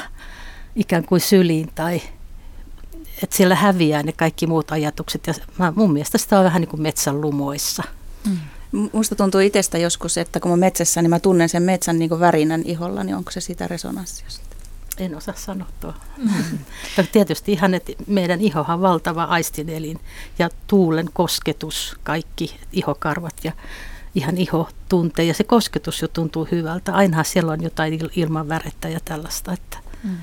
ikään 0.75 1.05
kuin 1.05 1.21
syliin 1.21 1.71
tai 1.75 2.01
että 3.23 3.35
siellä 3.35 3.55
häviää 3.55 4.03
ne 4.03 4.11
kaikki 4.11 4.47
muut 4.47 4.71
ajatukset. 4.71 5.27
Ja 5.27 5.33
mä, 5.57 5.73
mun 5.75 5.93
mielestä 5.93 6.17
sitä 6.17 6.39
on 6.39 6.45
vähän 6.45 6.61
niin 6.61 6.69
kuin 6.69 6.81
metsän 6.81 7.21
lumoissa. 7.21 7.83
Mm. 8.27 8.37
Musta 8.91 9.15
tuntuu 9.15 9.41
itsestä 9.41 9.77
joskus, 9.77 10.17
että 10.17 10.39
kun 10.39 10.51
mä 10.51 10.57
metsässä, 10.57 11.01
niin 11.01 11.09
mä 11.09 11.19
tunnen 11.19 11.49
sen 11.49 11.63
metsän 11.63 11.99
niin 11.99 12.09
kuin 12.09 12.19
värinän 12.19 12.63
iholla, 12.65 13.03
niin 13.03 13.15
onko 13.15 13.31
se 13.31 13.41
sitä 13.41 13.67
resonanssia 13.67 14.27
En 14.97 15.15
osaa 15.15 15.35
sanoa 15.37 15.67
tuo. 15.79 15.93
Mm. 16.17 16.59
Tietysti 17.11 17.51
ihan, 17.51 17.73
että 17.73 17.91
meidän 18.07 18.41
ihohan 18.41 18.75
on 18.75 18.81
valtava 18.81 19.23
aistinelin 19.23 19.99
ja 20.39 20.49
tuulen 20.67 21.09
kosketus, 21.13 21.95
kaikki 22.03 22.59
ihokarvat 22.71 23.35
ja 23.43 23.51
ihan 24.15 24.37
iho 24.37 24.69
tuntee 24.89 25.25
ja 25.25 25.33
se 25.33 25.43
kosketus 25.43 26.01
jo 26.01 26.07
tuntuu 26.07 26.47
hyvältä. 26.51 26.93
Ainahan 26.93 27.25
siellä 27.25 27.51
on 27.51 27.63
jotain 27.63 27.99
ilman 28.15 28.49
värettä 28.49 28.89
ja 28.89 28.99
tällaista. 29.05 29.53
Että. 29.53 29.77
Mm. 30.03 30.17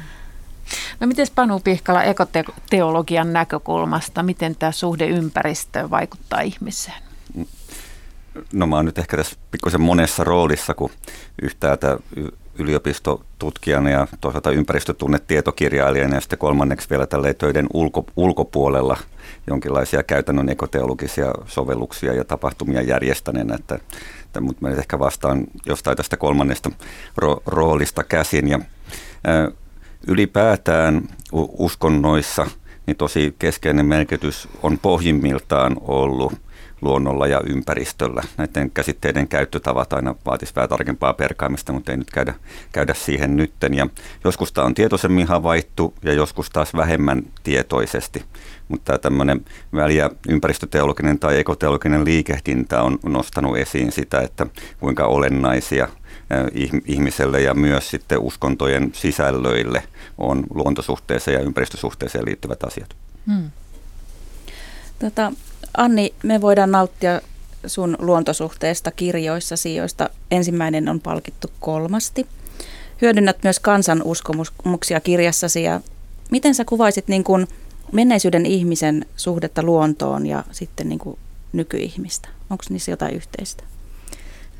No 1.01 1.07
miten 1.07 1.27
Panu 1.35 1.61
Pihkala 1.61 2.03
ekoteologian 2.03 3.33
näkökulmasta, 3.33 4.23
miten 4.23 4.57
tämä 4.57 4.73
suhde 4.73 5.07
ympäristöön 5.07 5.91
vaikuttaa 5.91 6.41
ihmiseen? 6.41 7.03
No 8.53 8.67
mä 8.67 8.77
oon 8.77 8.85
nyt 8.85 8.99
ehkä 8.99 9.17
tässä 9.17 9.37
pikkusen 9.51 9.81
monessa 9.81 10.25
roolissa, 10.25 10.75
kun 10.75 10.91
yhtäältä 11.43 11.99
yliopistotutkijana 12.59 13.91
ja 13.91 14.07
toisaalta 14.21 14.51
ympäristötunnetietokirjailijana 14.51 16.15
ja 16.15 16.21
sitten 16.21 16.39
kolmanneksi 16.39 16.91
vielä 16.91 17.07
tälle 17.07 17.35
töiden 17.35 17.67
ulko, 17.75 18.07
ulkopuolella 18.17 18.97
jonkinlaisia 19.47 20.03
käytännön 20.03 20.49
ekoteologisia 20.49 21.33
sovelluksia 21.47 22.13
ja 22.13 22.25
tapahtumia 22.25 22.83
järjestäneenä, 22.83 23.55
että, 23.55 23.79
että 24.25 24.41
mutta 24.41 24.63
mä 24.63 24.69
nyt 24.69 24.79
ehkä 24.79 24.99
vastaan 24.99 25.45
jostain 25.67 25.97
tästä 25.97 26.17
kolmannesta 26.17 26.71
ro, 27.17 27.43
roolista 27.47 28.05
käsin 28.05 28.49
ja 28.49 28.61
ylipäätään 30.07 31.09
uskonnoissa 31.59 32.47
niin 32.87 32.97
tosi 32.97 33.35
keskeinen 33.39 33.87
merkitys 33.87 34.49
on 34.63 34.79
pohjimmiltaan 34.79 35.77
ollut 35.81 36.33
luonnolla 36.87 37.27
ja 37.27 37.41
ympäristöllä. 37.47 38.23
Näiden 38.37 38.71
käsitteiden 38.71 39.29
käyttötavat 39.29 39.93
aina 39.93 40.15
vaatisi 40.27 40.53
vähän 40.57 40.69
tarkempaa 40.69 41.13
perkaamista, 41.13 41.73
mutta 41.73 41.93
ei 41.93 41.99
nyt 41.99 42.11
käydä, 42.11 42.35
käydä 42.73 42.95
siihen 42.95 43.37
nytten. 43.37 43.75
Ja 43.75 43.87
joskus 44.25 44.53
tämä 44.53 44.67
on 44.67 44.75
tietoisemmin 44.75 45.27
havaittu 45.27 45.95
ja 46.03 46.13
joskus 46.13 46.51
taas 46.51 46.75
vähemmän 46.75 47.23
tietoisesti. 47.43 48.25
Mutta 48.69 48.85
tämä 48.85 48.99
tämmöinen 48.99 49.45
väliä 49.75 50.11
ympäristöteologinen 50.29 51.19
tai 51.19 51.39
ekoteologinen 51.39 52.05
liikehdintä 52.05 52.83
on 52.83 52.99
nostanut 53.05 53.57
esiin 53.57 53.93
sitä, 53.93 54.21
että 54.21 54.47
kuinka 54.81 55.05
olennaisia– 55.05 55.89
ihmiselle 56.87 57.41
ja 57.41 57.55
myös 57.55 57.91
sitten 57.91 58.19
uskontojen 58.19 58.91
sisällöille 58.95 59.83
on 60.19 60.45
luontosuhteeseen 60.55 61.35
ja 61.35 61.41
ympäristösuhteeseen 61.41 62.25
liittyvät 62.25 62.65
asiat. 62.65 62.97
Hmm. 63.27 63.51
Tota, 64.99 65.33
Anni, 65.77 66.15
me 66.23 66.41
voidaan 66.41 66.71
nauttia 66.71 67.21
sun 67.67 67.97
luontosuhteesta 67.99 68.91
kirjoissasi, 68.91 69.75
joista 69.75 70.11
ensimmäinen 70.31 70.89
on 70.89 71.01
palkittu 71.01 71.51
kolmasti. 71.61 72.27
Hyödynnät 73.03 73.37
myös 73.43 73.61
kansan 73.61 74.03
uskomuksia 74.03 75.01
kirjassasi 75.01 75.63
ja 75.63 75.81
miten 76.31 76.55
sä 76.55 76.65
kuvaisit 76.65 77.09
niin 77.09 77.25
kuin 77.25 77.47
menneisyyden 77.93 78.47
ihmisen 78.47 79.07
suhdetta 79.17 79.63
luontoon 79.63 80.27
ja 80.27 80.45
sitten 80.51 80.89
niin 80.89 80.99
kuin 80.99 81.19
nykyihmistä? 81.53 82.29
Onko 82.51 82.65
niissä 82.69 82.91
jotain 82.91 83.15
yhteistä? 83.15 83.65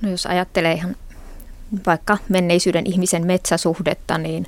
No 0.03 0.11
jos 0.11 0.27
ajattelee 0.27 0.73
ihan 0.73 0.97
vaikka 1.87 2.19
menneisyyden 2.29 2.87
ihmisen 2.87 3.27
metsäsuhdetta, 3.27 4.19
niin, 4.19 4.47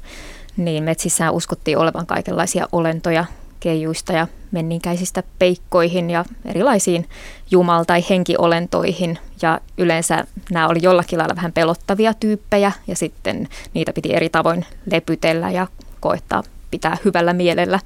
niin 0.57 0.85
metsissään 0.85 1.35
uskottiin 1.35 1.79
olevan 1.79 2.07
kaikenlaisia 2.07 2.69
olentoja, 2.73 3.25
keijuista 3.61 4.13
ja 4.13 4.27
menninkäisistä 4.51 5.23
peikkoihin 5.39 6.11
ja 6.11 6.25
erilaisiin 6.45 7.09
jumal- 7.51 7.85
tai 7.87 8.05
henkiolentoihin. 8.11 9.19
Ja 9.43 9.61
yleensä 9.79 10.25
nämä 10.51 10.69
oli 10.69 10.79
jollakin 10.83 11.19
lailla 11.19 11.37
vähän 11.37 11.53
pelottavia 11.53 12.15
tyyppejä 12.15 12.73
ja 12.87 12.97
sitten 12.97 13.49
niitä 13.75 13.93
piti 13.93 14.15
eri 14.15 14.29
tavoin 14.29 14.67
lepytellä 14.91 15.51
ja 15.51 15.67
koettaa 16.01 16.43
pitää 16.71 16.97
hyvällä 17.05 17.33
mielellä 17.33 17.81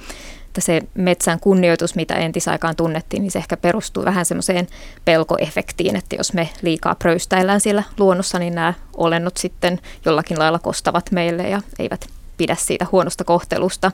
että 0.53 0.61
se 0.61 0.81
metsän 0.95 1.41
kunnioitus, 1.41 1.95
mitä 1.95 2.15
entisaikaan 2.15 2.77
tunnettiin, 2.77 3.23
niin 3.23 3.31
se 3.31 3.39
ehkä 3.39 3.57
perustuu 3.57 4.05
vähän 4.05 4.25
semmoiseen 4.25 4.67
pelkoefektiin, 5.05 5.97
että 5.97 6.17
jos 6.17 6.33
me 6.33 6.49
liikaa 6.63 6.95
pröystäillään 6.95 7.61
siellä 7.61 7.83
luonnossa, 7.99 8.39
niin 8.39 8.55
nämä 8.55 8.75
olennot 8.97 9.37
sitten 9.37 9.81
jollakin 10.05 10.39
lailla 10.39 10.59
kostavat 10.59 11.11
meille 11.11 11.49
ja 11.49 11.61
eivät 11.79 12.07
pidä 12.37 12.57
siitä 12.59 12.87
huonosta 12.93 13.25
kohtelusta. 13.25 13.93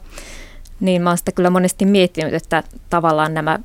Niin 0.81 1.03
mä 1.03 1.11
oon 1.11 1.19
sitä 1.19 1.33
kyllä 1.33 1.51
monesti 1.51 1.85
miettinyt, 1.85 2.35
että 2.35 2.63
tavallaan 2.91 3.35
nämä 3.35 3.59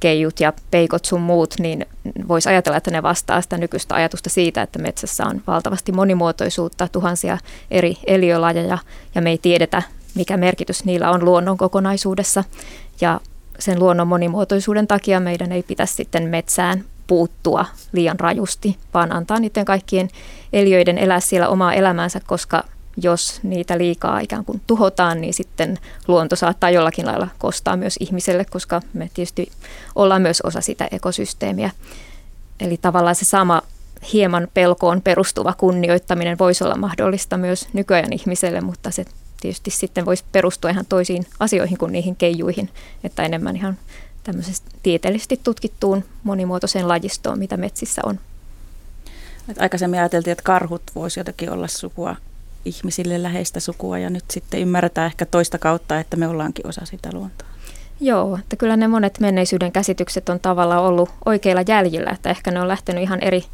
keijut 0.00 0.40
ja 0.40 0.52
peikot 0.70 1.04
sun 1.04 1.20
muut, 1.20 1.54
niin 1.58 1.86
voisi 2.28 2.48
ajatella, 2.48 2.76
että 2.76 2.90
ne 2.90 3.02
vastaa 3.02 3.40
sitä 3.40 3.58
nykyistä 3.58 3.94
ajatusta 3.94 4.30
siitä, 4.30 4.62
että 4.62 4.78
metsässä 4.78 5.24
on 5.26 5.42
valtavasti 5.46 5.92
monimuotoisuutta, 5.92 6.88
tuhansia 6.88 7.38
eri 7.70 7.96
eliölajeja 8.06 8.78
ja 9.14 9.22
me 9.22 9.30
ei 9.30 9.38
tiedetä 9.38 9.82
mikä 10.14 10.36
merkitys 10.36 10.84
niillä 10.84 11.10
on 11.10 11.24
luonnon 11.24 11.56
kokonaisuudessa. 11.56 12.44
Ja 13.00 13.20
sen 13.58 13.78
luonnon 13.78 14.08
monimuotoisuuden 14.08 14.86
takia 14.86 15.20
meidän 15.20 15.52
ei 15.52 15.62
pitäisi 15.62 15.94
sitten 15.94 16.28
metsään 16.28 16.84
puuttua 17.06 17.66
liian 17.92 18.20
rajusti, 18.20 18.78
vaan 18.94 19.12
antaa 19.12 19.40
niiden 19.40 19.64
kaikkien 19.64 20.08
eliöiden 20.52 20.98
elää 20.98 21.20
siellä 21.20 21.48
omaa 21.48 21.74
elämäänsä, 21.74 22.20
koska 22.26 22.64
jos 22.96 23.40
niitä 23.42 23.78
liikaa 23.78 24.20
ikään 24.20 24.44
kuin 24.44 24.62
tuhotaan, 24.66 25.20
niin 25.20 25.34
sitten 25.34 25.78
luonto 26.08 26.36
saattaa 26.36 26.70
jollakin 26.70 27.06
lailla 27.06 27.28
kostaa 27.38 27.76
myös 27.76 27.96
ihmiselle, 28.00 28.44
koska 28.44 28.82
me 28.92 29.10
tietysti 29.14 29.52
ollaan 29.94 30.22
myös 30.22 30.40
osa 30.40 30.60
sitä 30.60 30.88
ekosysteemiä. 30.90 31.70
Eli 32.60 32.76
tavallaan 32.76 33.14
se 33.14 33.24
sama 33.24 33.62
hieman 34.12 34.48
pelkoon 34.54 35.02
perustuva 35.02 35.52
kunnioittaminen 35.52 36.38
voisi 36.38 36.64
olla 36.64 36.76
mahdollista 36.76 37.36
myös 37.36 37.68
nykyajan 37.72 38.12
ihmiselle, 38.12 38.60
mutta 38.60 38.90
se 38.90 39.04
tietysti 39.40 39.70
sitten 39.70 40.06
voisi 40.06 40.24
perustua 40.32 40.70
ihan 40.70 40.86
toisiin 40.88 41.26
asioihin 41.40 41.78
kuin 41.78 41.92
niihin 41.92 42.16
keijuihin, 42.16 42.70
että 43.04 43.22
enemmän 43.22 43.56
ihan 43.56 43.78
tämmöisestä 44.24 44.70
tieteellisesti 44.82 45.40
tutkittuun 45.44 46.04
monimuotoiseen 46.22 46.88
lajistoon, 46.88 47.38
mitä 47.38 47.56
metsissä 47.56 48.02
on. 48.04 48.20
Et 49.48 49.60
aikaisemmin 49.60 50.00
ajateltiin, 50.00 50.32
että 50.32 50.42
karhut 50.42 50.82
voisi 50.94 51.20
jotenkin 51.20 51.50
olla 51.50 51.68
sukua 51.68 52.16
ihmisille 52.64 53.22
läheistä 53.22 53.60
sukua 53.60 53.98
ja 53.98 54.10
nyt 54.10 54.24
sitten 54.30 54.60
ymmärretään 54.60 55.06
ehkä 55.06 55.26
toista 55.26 55.58
kautta, 55.58 56.00
että 56.00 56.16
me 56.16 56.28
ollaankin 56.28 56.66
osa 56.66 56.84
sitä 56.84 57.08
luontoa. 57.12 57.48
Joo, 58.00 58.36
että 58.36 58.56
kyllä 58.56 58.76
ne 58.76 58.88
monet 58.88 59.20
menneisyyden 59.20 59.72
käsitykset 59.72 60.28
on 60.28 60.40
tavallaan 60.40 60.82
ollut 60.82 61.10
oikeilla 61.24 61.62
jäljillä, 61.68 62.10
että 62.10 62.30
ehkä 62.30 62.50
ne 62.50 62.60
on 62.60 62.68
lähtenyt 62.68 63.02
ihan 63.02 63.20
eri 63.20 63.44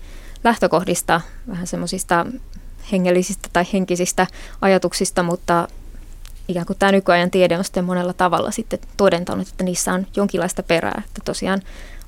lähtökohdista, 0.45 1.21
vähän 1.49 1.67
semmoisista 1.67 2.27
hengellisistä 2.93 3.49
tai 3.53 3.65
henkisistä 3.73 4.27
ajatuksista, 4.61 5.23
mutta 5.23 5.69
ikään 6.49 6.67
kuin 6.67 6.79
tämä 6.79 6.93
nykyajan 6.93 7.31
tiede 7.31 7.59
on 7.59 7.65
sitten 7.65 7.85
monella 7.85 8.13
tavalla 8.13 8.51
sitten 8.51 8.79
todentanut, 8.97 9.49
että 9.49 9.65
niissä 9.65 9.93
on 9.93 10.07
jonkinlaista 10.17 10.63
perää. 10.63 11.03
Että 11.07 11.21
tosiaan 11.25 11.63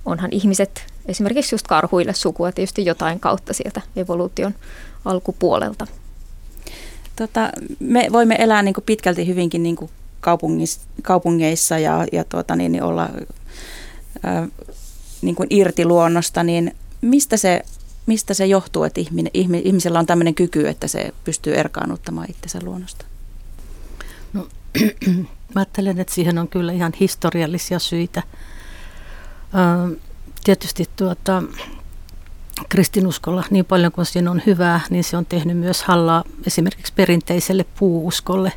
onhan 0.04 0.33
ihmiset 0.33 0.87
esimerkiksi 1.07 1.54
just 1.54 1.66
karhuille 1.66 2.14
sukua 2.14 2.52
tietysti 2.52 2.85
jotain 2.85 3.21
kautta 3.21 3.52
sieltä 3.52 3.80
evoluution 3.97 4.54
alkupuolelta. 5.04 5.87
Tota, 7.20 7.50
me 7.80 8.06
voimme 8.12 8.36
elää 8.38 8.62
niin 8.62 8.74
kuin 8.74 8.84
pitkälti 8.84 9.26
hyvinkin 9.26 9.62
niin 9.62 9.76
kuin 9.76 9.90
kaupungeissa 11.02 11.78
ja, 11.78 12.06
ja 12.12 12.24
tuota, 12.24 12.56
niin, 12.56 12.72
niin 12.72 12.82
olla 12.82 13.08
ää, 14.22 14.48
niin 15.22 15.34
kuin 15.34 15.46
irti 15.50 15.84
luonnosta, 15.84 16.42
niin 16.42 16.74
mistä 17.00 17.36
se, 17.36 17.62
mistä 18.06 18.34
se 18.34 18.46
johtuu, 18.46 18.84
että 18.84 19.00
ihminen, 19.00 19.32
ihmisellä 19.64 19.98
on 19.98 20.06
tämmöinen 20.06 20.34
kyky, 20.34 20.68
että 20.68 20.88
se 20.88 21.12
pystyy 21.24 21.54
erkaannuttamaan 21.54 22.30
itsensä 22.30 22.58
luonnosta? 22.62 23.04
No, 24.32 24.48
mä 25.54 25.60
ajattelen, 25.60 26.00
että 26.00 26.14
siihen 26.14 26.38
on 26.38 26.48
kyllä 26.48 26.72
ihan 26.72 26.92
historiallisia 27.00 27.78
syitä. 27.78 28.22
Tietysti 30.44 30.88
tuota, 30.96 31.42
kristinuskolla 32.68 33.44
niin 33.50 33.64
paljon 33.64 33.92
kuin 33.92 34.06
siinä 34.06 34.30
on 34.30 34.42
hyvää, 34.46 34.80
niin 34.90 35.04
se 35.04 35.16
on 35.16 35.26
tehnyt 35.26 35.56
myös 35.56 35.82
hallaa 35.82 36.24
esimerkiksi 36.46 36.92
perinteiselle 36.96 37.64
puuuskolle 37.78 38.52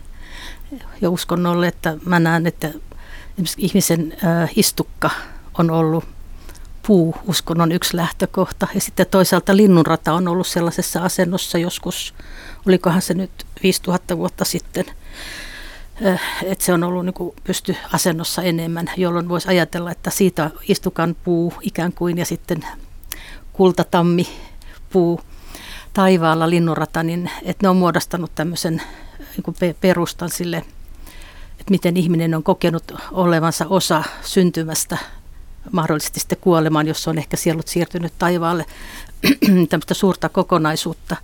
ja 1.01 1.09
uskonnolle, 1.09 1.67
että 1.67 1.97
mä 2.05 2.19
näen, 2.19 2.47
että 2.47 2.71
ihmisen 3.57 4.17
istukka 4.55 5.09
on 5.57 5.71
ollut 5.71 6.03
puuuskonnon 6.87 7.71
yksi 7.71 7.97
lähtökohta. 7.97 8.67
Ja 8.75 8.81
sitten 8.81 9.05
toisaalta 9.11 9.55
linnunrata 9.57 10.13
on 10.13 10.27
ollut 10.27 10.47
sellaisessa 10.47 11.03
asennossa 11.03 11.57
joskus, 11.57 12.13
olikohan 12.67 13.01
se 13.01 13.13
nyt 13.13 13.31
5000 13.63 14.17
vuotta 14.17 14.45
sitten, 14.45 14.85
että 16.43 16.65
se 16.65 16.73
on 16.73 16.83
ollut 16.83 17.05
niin 17.05 17.33
pysty 17.43 17.75
asennossa 17.93 18.41
enemmän, 18.41 18.91
jolloin 18.97 19.29
voisi 19.29 19.47
ajatella, 19.47 19.91
että 19.91 20.09
siitä 20.09 20.51
istukan 20.67 21.15
puu 21.23 21.53
ikään 21.61 21.93
kuin 21.93 22.17
ja 22.17 22.25
sitten 22.25 22.65
kultatammi 23.53 24.27
puu 24.89 25.21
taivaalla 25.93 26.49
linnunrata, 26.49 27.03
niin 27.03 27.31
että 27.43 27.65
ne 27.65 27.69
on 27.69 27.77
muodostanut 27.77 28.31
tämmöisen 28.35 28.81
niin 29.37 29.75
perustan 29.81 30.29
sille, 30.29 30.57
että 31.51 31.71
miten 31.71 31.97
ihminen 31.97 32.35
on 32.35 32.43
kokenut 32.43 32.91
olevansa 33.11 33.65
osa 33.69 34.03
syntymästä 34.21 34.97
mahdollisesti 35.71 36.19
sitten 36.19 36.37
kuolemaan, 36.41 36.87
jos 36.87 37.07
on 37.07 37.17
ehkä 37.17 37.37
sielut 37.37 37.67
siirtynyt 37.67 38.13
taivaalle, 38.19 38.65
tämmöistä 39.69 39.93
suurta 39.93 40.29
kokonaisuutta. 40.29 41.15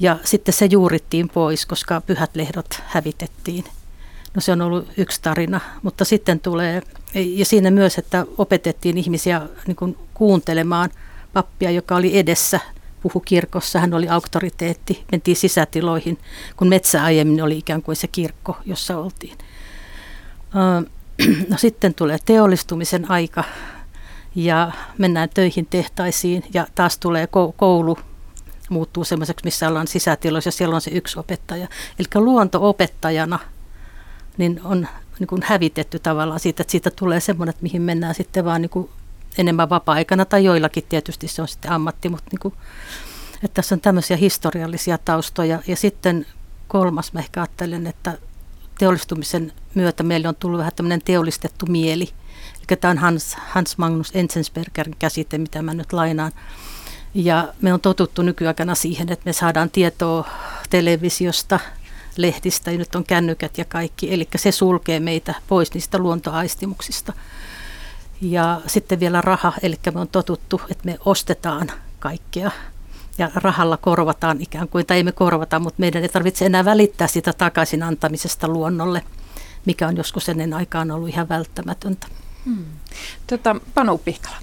Ja 0.00 0.18
sitten 0.24 0.54
se 0.54 0.66
juurittiin 0.70 1.28
pois, 1.28 1.66
koska 1.66 2.00
pyhät 2.00 2.36
lehdot 2.36 2.82
hävitettiin. 2.86 3.64
No 4.34 4.40
se 4.40 4.52
on 4.52 4.62
ollut 4.62 4.88
yksi 4.96 5.22
tarina, 5.22 5.60
mutta 5.82 6.04
sitten 6.04 6.40
tulee, 6.40 6.82
ja 7.14 7.44
siinä 7.44 7.70
myös, 7.70 7.98
että 7.98 8.26
opetettiin 8.38 8.98
ihmisiä 8.98 9.42
niin 9.66 9.96
kuuntelemaan 10.14 10.90
pappia, 11.36 11.70
joka 11.70 11.96
oli 11.96 12.18
edessä, 12.18 12.60
puhu 13.02 13.20
kirkossa, 13.20 13.80
hän 13.80 13.94
oli 13.94 14.08
auktoriteetti, 14.08 15.04
mentiin 15.12 15.36
sisätiloihin, 15.36 16.18
kun 16.56 16.68
metsä 16.68 17.04
aiemmin 17.04 17.42
oli 17.42 17.58
ikään 17.58 17.82
kuin 17.82 17.96
se 17.96 18.06
kirkko, 18.06 18.56
jossa 18.64 18.98
oltiin. 18.98 19.38
No 21.48 21.56
sitten 21.56 21.94
tulee 21.94 22.18
teollistumisen 22.24 23.10
aika, 23.10 23.44
ja 24.34 24.72
mennään 24.98 25.28
töihin 25.34 25.66
tehtaisiin 25.66 26.44
ja 26.54 26.66
taas 26.74 26.98
tulee 26.98 27.28
koulu 27.56 27.98
muuttuu 28.70 29.04
semmoiseksi, 29.04 29.44
missä 29.44 29.68
ollaan 29.68 29.86
sisätiloissa 29.86 30.48
ja 30.48 30.52
siellä 30.52 30.74
on 30.74 30.80
se 30.80 30.90
yksi 30.90 31.18
opettaja. 31.18 31.68
Eli 31.98 32.24
luonto-opettajana 32.24 33.38
niin 34.38 34.60
on 34.64 34.88
niin 35.18 35.26
kuin 35.26 35.42
hävitetty 35.44 35.98
tavallaan 35.98 36.40
siitä, 36.40 36.62
että 36.62 36.70
siitä 36.70 36.90
tulee 36.90 37.20
semmoinen, 37.20 37.50
että 37.50 37.62
mihin 37.62 37.82
mennään 37.82 38.14
sitten 38.14 38.44
vaan 38.44 38.62
niin 38.62 38.70
kuin 38.70 38.90
enemmän 39.38 39.68
vapaa-aikana 39.68 40.24
tai 40.24 40.44
joillakin 40.44 40.84
tietysti 40.88 41.28
se 41.28 41.42
on 41.42 41.48
sitten 41.48 41.72
ammatti, 41.72 42.08
mutta 42.08 42.30
niin 42.30 42.40
kuin, 42.40 42.54
että 43.34 43.54
tässä 43.54 43.74
on 43.74 43.80
tämmöisiä 43.80 44.16
historiallisia 44.16 44.98
taustoja. 44.98 45.62
Ja 45.66 45.76
sitten 45.76 46.26
kolmas 46.68 47.12
mä 47.12 47.20
ehkä 47.20 47.40
ajattelen, 47.40 47.86
että 47.86 48.18
teollistumisen 48.78 49.52
myötä 49.74 50.02
meille 50.02 50.28
on 50.28 50.36
tullut 50.36 50.58
vähän 50.58 50.72
tämmöinen 50.76 51.02
teollistettu 51.04 51.66
mieli– 51.66 52.08
Eli 52.68 52.76
tämä 52.76 52.90
on 52.90 52.98
Hans, 52.98 53.36
Hans 53.48 53.78
Magnus 53.78 54.10
Enzensbergerin 54.14 54.96
käsite, 54.98 55.38
mitä 55.38 55.62
mä 55.62 55.74
nyt 55.74 55.92
lainaan. 55.92 56.32
Ja 57.14 57.54
me 57.60 57.72
on 57.72 57.80
totuttu 57.80 58.22
nykyaikana 58.22 58.74
siihen, 58.74 59.12
että 59.12 59.22
me 59.24 59.32
saadaan 59.32 59.70
tietoa 59.70 60.28
televisiosta, 60.70 61.60
lehdistä, 62.16 62.70
ja 62.70 62.78
nyt 62.78 62.94
on 62.94 63.04
kännykät 63.04 63.58
ja 63.58 63.64
kaikki. 63.64 64.14
Eli 64.14 64.28
se 64.36 64.52
sulkee 64.52 65.00
meitä 65.00 65.34
pois 65.48 65.74
niistä 65.74 65.98
luontoaistimuksista. 65.98 67.12
Ja 68.20 68.60
sitten 68.66 69.00
vielä 69.00 69.20
raha, 69.20 69.52
eli 69.62 69.76
me 69.94 70.00
on 70.00 70.08
totuttu, 70.08 70.60
että 70.70 70.84
me 70.84 70.98
ostetaan 71.04 71.72
kaikkea 71.98 72.50
ja 73.18 73.30
rahalla 73.34 73.76
korvataan 73.76 74.36
ikään 74.40 74.68
kuin, 74.68 74.86
tai 74.86 74.96
ei 74.96 75.04
me 75.04 75.12
korvata, 75.12 75.58
mutta 75.58 75.80
meidän 75.80 76.02
ei 76.02 76.08
tarvitse 76.08 76.46
enää 76.46 76.64
välittää 76.64 77.06
sitä 77.06 77.32
takaisin 77.32 77.82
antamisesta 77.82 78.48
luonnolle, 78.48 79.02
mikä 79.64 79.88
on 79.88 79.96
joskus 79.96 80.28
ennen 80.28 80.54
aikaan 80.54 80.90
ollut 80.90 81.08
ihan 81.08 81.28
välttämätöntä. 81.28 82.06
Hmm. 82.44 82.64
Tota, 83.26 83.56
Panu 83.74 83.98
Pihkala. 83.98 84.36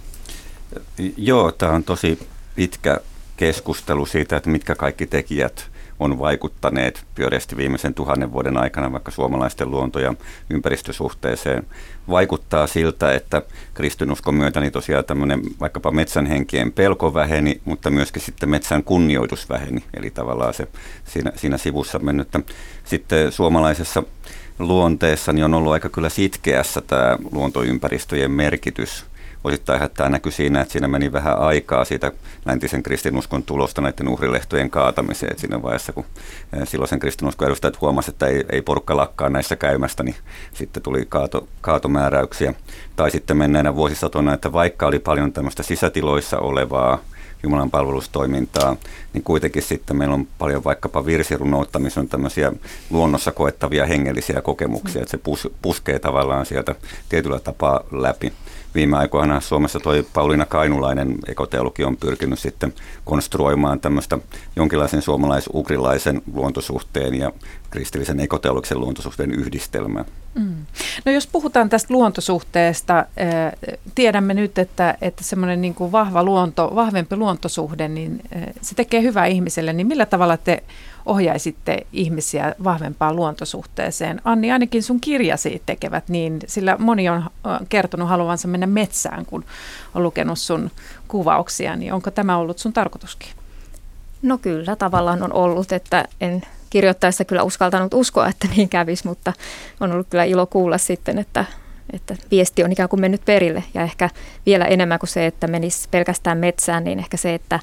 Joo, 1.18 1.52
tämä 1.52 1.72
on 1.72 1.84
tosi 1.84 2.28
pitkä 2.56 2.98
keskustelu 3.38 4.06
siitä, 4.06 4.38
että 4.38 4.50
mitkä 4.50 4.76
kaikki 4.76 5.08
tekijät 5.08 5.72
on 6.00 6.20
vaikuttaneet 6.20 7.06
pyöreästi 7.16 7.58
viimeisen 7.58 7.94
tuhannen 7.94 8.32
vuoden 8.32 8.58
aikana 8.58 8.92
vaikka 8.92 9.12
suomalaisten 9.12 9.72
luonto- 9.72 10.00
ja 10.00 10.14
ympäristösuhteeseen. 10.50 11.66
Vaikuttaa 12.10 12.68
siltä, 12.68 13.14
että 13.14 13.42
kristinuskon 13.74 14.36
myötä 14.36 14.60
niin 14.60 14.72
tosiaan 14.72 15.06
tämmöinen 15.06 15.42
vaikkapa 15.60 15.92
metsän 15.92 16.26
henkien 16.26 16.72
pelko 16.72 17.14
väheni, 17.14 17.62
mutta 17.66 17.90
myöskin 17.90 18.22
sitten 18.22 18.50
metsän 18.50 18.84
kunnioitus 18.84 19.50
väheni. 19.50 19.84
Eli 19.94 20.10
tavallaan 20.10 20.54
se 20.54 20.68
siinä, 21.06 21.32
siinä 21.36 21.58
sivussa 21.58 22.00
mennyt. 22.00 22.28
Sitten 22.86 23.32
suomalaisessa 23.32 24.04
luonteessa 24.60 25.34
niin 25.34 25.46
on 25.46 25.54
ollut 25.54 25.74
aika 25.74 25.90
kyllä 25.90 26.10
sitkeässä 26.10 26.82
tämä 26.82 27.18
luontoympäristöjen 27.32 28.32
merkitys. 28.32 29.06
Osittain 29.44 29.90
tämä 29.94 30.10
näkyy 30.10 30.32
siinä, 30.32 30.62
että 30.62 30.72
siinä 30.72 30.88
meni 30.88 31.12
vähän 31.12 31.40
aikaa 31.40 31.86
siitä 31.86 32.12
läntisen 32.46 32.84
kristinuskon 32.84 33.44
tulosta 33.44 33.82
näiden 33.82 34.08
uhrilehtojen 34.08 34.70
kaatamiseen. 34.70 35.32
Että 35.32 35.42
siinä 35.42 35.62
vaiheessa, 35.62 35.94
kun 35.94 36.06
eh, 36.54 36.68
silloisen 36.68 37.00
kristinuskon 37.00 37.48
edustajat 37.48 37.82
huomasivat, 37.82 38.16
että 38.16 38.28
ei, 38.28 38.44
ei 38.52 38.62
porukka 38.62 38.98
lakkaa 38.98 39.30
näissä 39.30 39.56
käymästä, 39.56 40.04
niin 40.04 40.16
sitten 40.54 40.84
tuli 40.84 41.06
kaato, 41.10 41.48
kaatomääräyksiä. 41.62 42.54
Tai 42.96 43.12
sitten 43.12 43.38
menneenä 43.38 43.76
vuosisatona, 43.76 44.34
että 44.34 44.54
vaikka 44.54 44.88
oli 44.88 45.00
paljon 45.00 45.34
tämmöistä 45.34 45.64
sisätiloissa 45.64 46.40
olevaa 46.40 47.00
Jumalan 47.44 47.72
palvelustoimintaa, 47.72 48.76
niin 49.14 49.24
kuitenkin 49.24 49.64
sitten 49.64 49.98
meillä 49.98 50.16
on 50.16 50.28
paljon 50.38 50.64
vaikkapa 50.64 51.06
virsirunoutta, 51.06 51.80
missä 51.80 52.00
on 52.00 52.08
tämmöisiä 52.08 52.52
luonnossa 52.90 53.32
koettavia 53.32 53.86
hengellisiä 53.86 54.42
kokemuksia, 54.42 55.02
että 55.02 55.12
se 55.12 55.18
pus, 55.18 55.48
puskee 55.62 56.00
tavallaan 56.00 56.46
sieltä 56.46 56.76
tietyllä 57.10 57.40
tapaa 57.40 57.84
läpi. 57.92 58.34
Viime 58.76 58.98
aikoina 58.98 59.42
Suomessa 59.42 59.80
toi 59.80 60.06
Pauliina 60.14 60.46
Kainulainen 60.46 61.18
ekoteologi 61.28 61.84
on 61.84 61.98
pyrkinyt 61.98 62.40
sitten 62.40 62.74
konstruoimaan 63.06 63.80
tämmöistä 63.80 64.18
jonkinlaisen 64.56 65.02
suomalais-ugrilaisen 65.02 66.22
luontosuhteen 66.34 67.16
ja 67.16 67.32
kristillisen 67.74 68.20
ekoteologisen 68.20 68.80
luontosuhteen 68.80 69.32
yhdistelmää. 69.32 70.06
Mm. 70.36 70.56
No 71.06 71.12
jos 71.12 71.28
puhutaan 71.28 71.70
tästä 71.70 71.94
luontosuhteesta, 71.94 73.06
eh, 73.18 73.80
tiedämme 73.96 74.34
nyt, 74.34 74.58
että, 74.58 74.98
että 75.02 75.24
semmoinen 75.24 75.62
niin 75.62 75.76
kuin 75.76 75.92
vahva 75.92 76.24
luonto, 76.24 76.72
vahvempi 76.76 77.16
luontosuhde, 77.16 77.88
niin 77.88 78.22
eh, 78.32 78.54
se 78.62 78.76
tekee 78.76 79.02
hyvää 79.02 79.26
ihmiselle, 79.26 79.74
niin 79.74 79.88
millä 79.88 80.06
tavalla 80.06 80.38
te 80.38 80.64
ohjaisitte 81.06 81.88
ihmisiä 81.94 82.56
vahvempaan 82.64 83.16
luontosuhteeseen. 83.16 84.22
Anni, 84.24 84.52
ainakin 84.52 84.84
sun 84.84 85.00
kirjasi 85.00 85.62
tekevät 85.66 86.10
niin, 86.10 86.40
sillä 86.48 86.78
moni 86.80 87.10
on 87.10 87.24
kertonut 87.70 88.10
haluavansa 88.10 88.48
mennä 88.48 88.68
metsään, 88.68 89.26
kun 89.26 89.46
on 89.96 90.04
lukenut 90.04 90.40
sun 90.40 90.72
kuvauksia, 91.08 91.76
niin 91.76 91.94
onko 91.94 92.12
tämä 92.12 92.38
ollut 92.38 92.60
sun 92.60 92.74
tarkoituskin? 92.74 93.30
No 94.22 94.38
kyllä, 94.38 94.76
tavallaan 94.76 95.24
on 95.24 95.34
ollut, 95.34 95.72
että 95.72 96.06
en 96.22 96.42
kirjoittaessa 96.74 97.26
kyllä 97.26 97.44
uskaltanut 97.44 97.94
uskoa, 97.94 98.28
että 98.28 98.48
niin 98.56 98.70
kävisi, 98.70 99.08
mutta 99.08 99.34
on 99.80 99.92
ollut 99.92 100.08
kyllä 100.10 100.24
ilo 100.24 100.46
kuulla 100.46 100.78
sitten, 100.78 101.20
että, 101.20 101.46
että 101.94 102.16
viesti 102.32 102.64
on 102.64 102.72
ikään 102.72 102.90
kuin 102.90 103.02
mennyt 103.02 103.26
perille. 103.26 103.64
Ja 103.74 103.82
ehkä 103.82 104.10
vielä 104.46 104.66
enemmän 104.66 105.00
kuin 105.00 105.10
se, 105.10 105.26
että 105.26 105.48
menisi 105.48 105.88
pelkästään 105.92 106.38
metsään, 106.38 106.84
niin 106.84 107.00
ehkä 107.00 107.18
se, 107.18 107.34
että 107.34 107.60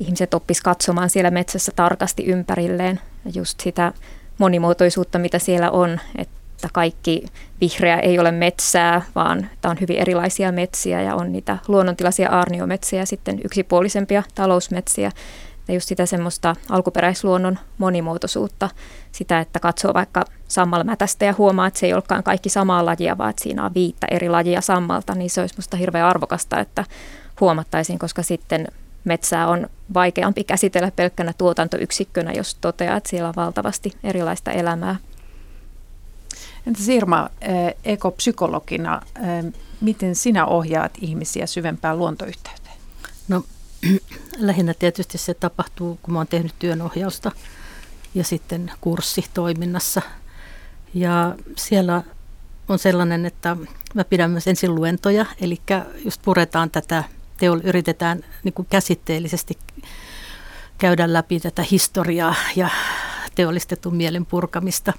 ihmiset 0.00 0.34
oppis 0.34 0.60
katsomaan 0.60 1.10
siellä 1.10 1.30
metsässä 1.30 1.72
tarkasti 1.76 2.24
ympärilleen. 2.24 3.00
Just 3.34 3.60
sitä 3.60 3.92
monimuotoisuutta, 4.38 5.18
mitä 5.18 5.38
siellä 5.38 5.70
on, 5.70 6.00
että 6.18 6.68
kaikki 6.72 7.24
vihreä 7.60 7.98
ei 7.98 8.18
ole 8.18 8.30
metsää, 8.30 9.02
vaan 9.14 9.50
tämä 9.60 9.70
on 9.70 9.80
hyvin 9.80 9.98
erilaisia 9.98 10.52
metsiä 10.52 11.02
ja 11.02 11.14
on 11.14 11.32
niitä 11.32 11.58
luonnontilaisia 11.68 12.28
aarniometsiä 12.30 12.98
ja 12.98 13.06
sitten 13.06 13.40
yksipuolisempia 13.44 14.22
talousmetsiä, 14.34 15.10
Ja 15.68 15.74
just 15.74 15.88
sitä 15.88 16.06
semmoista 16.06 16.56
alkuperäisluonnon 16.68 17.58
monimuotoisuutta, 17.78 18.70
sitä, 19.12 19.40
että 19.40 19.60
katsoo 19.60 19.94
vaikka 19.94 20.24
sammalmätästä 20.48 21.24
ja 21.24 21.34
huomaa, 21.38 21.66
että 21.66 21.80
se 21.80 21.86
ei 21.86 21.94
olekaan 21.94 22.22
kaikki 22.22 22.48
samaa 22.48 22.84
lajia, 22.84 23.18
vaan 23.18 23.30
että 23.30 23.42
siinä 23.42 23.64
on 23.64 23.74
viittä 23.74 24.06
eri 24.10 24.28
lajia 24.28 24.60
sammalta, 24.60 25.14
niin 25.14 25.30
se 25.30 25.40
olisi 25.40 25.54
minusta 25.54 25.76
hirveän 25.76 26.06
arvokasta, 26.06 26.60
että 26.60 26.84
huomattaisiin, 27.40 27.98
koska 27.98 28.22
sitten 28.22 28.68
metsää 29.04 29.48
on 29.48 29.66
vaikeampi 29.94 30.44
käsitellä 30.44 30.90
pelkkänä 30.96 31.32
tuotantoyksikkönä, 31.38 32.32
jos 32.32 32.54
toteaa, 32.54 32.96
että 32.96 33.10
siellä 33.10 33.28
on 33.28 33.34
valtavasti 33.36 33.92
erilaista 34.04 34.50
elämää. 34.50 34.96
Entä 36.66 36.82
Sirma, 36.82 37.28
eh, 37.40 37.74
ekopsykologina, 37.84 39.02
eh, 39.16 39.52
miten 39.80 40.14
sinä 40.14 40.46
ohjaat 40.46 40.92
ihmisiä 41.00 41.46
syvempään 41.46 41.98
luontoyhteyteen? 41.98 42.76
No 43.28 43.44
lähinnä 44.38 44.74
tietysti 44.74 45.18
se 45.18 45.34
tapahtuu, 45.34 45.98
kun 46.02 46.14
mä 46.14 46.20
oon 46.20 46.26
tehnyt 46.26 46.54
työnohjausta 46.58 47.32
ja 48.14 48.24
sitten 48.24 48.72
kurssitoiminnassa. 48.80 50.02
Ja 50.94 51.34
siellä 51.56 52.02
on 52.68 52.78
sellainen, 52.78 53.26
että 53.26 53.56
mä 53.94 54.04
pidän 54.04 54.30
myös 54.30 54.48
ensin 54.48 54.74
luentoja, 54.74 55.26
eli 55.40 55.60
just 56.04 56.22
puretaan 56.22 56.70
tätä, 56.70 57.04
teol, 57.38 57.60
yritetään 57.64 58.24
niin 58.44 58.54
kuin 58.54 58.68
käsitteellisesti 58.70 59.58
käydä 60.78 61.12
läpi 61.12 61.40
tätä 61.40 61.64
historiaa 61.70 62.34
ja 62.56 62.68
teollistetun 63.34 63.96
mielen 63.96 64.26
purkamista. 64.26 64.92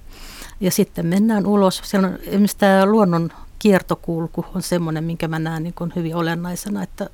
Ja 0.60 0.72
sitten 0.72 1.06
mennään 1.06 1.46
ulos. 1.46 1.82
Siellä 1.84 2.08
on 2.08 2.20
esimerkiksi 2.22 2.58
tämä 2.58 2.86
luonnon 2.86 3.30
kiertokulku 3.60 4.46
on 4.56 4.62
semmoinen, 4.62 5.04
minkä 5.04 5.28
mä 5.28 5.40
näen 5.40 5.64
niin 5.64 5.94
hyvin 5.96 6.16
olennaisena, 6.16 6.84
että 6.84 7.10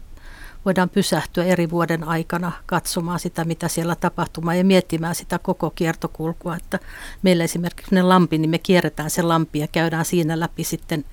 voidaan 0.69 0.89
pysähtyä 0.89 1.43
eri 1.43 1.69
vuoden 1.69 2.03
aikana 2.03 2.51
katsomaan 2.65 3.19
sitä, 3.19 3.45
mitä 3.45 3.67
siellä 3.67 3.95
tapahtuu 3.95 4.43
ja 4.57 4.63
miettimään 4.63 5.15
sitä 5.15 5.39
koko 5.39 5.69
kiertokulkua. 5.69 6.55
Että 6.55 6.79
meillä 7.21 7.43
esimerkiksi 7.43 7.95
ne 7.95 8.01
lampi, 8.01 8.37
niin 8.37 8.49
me 8.49 8.57
kierretään 8.57 9.09
se 9.09 9.21
lampi 9.21 9.59
ja 9.59 9.67
käydään 9.67 10.05
siinä 10.05 10.39
läpi 10.39 10.63
sitten 10.63 11.05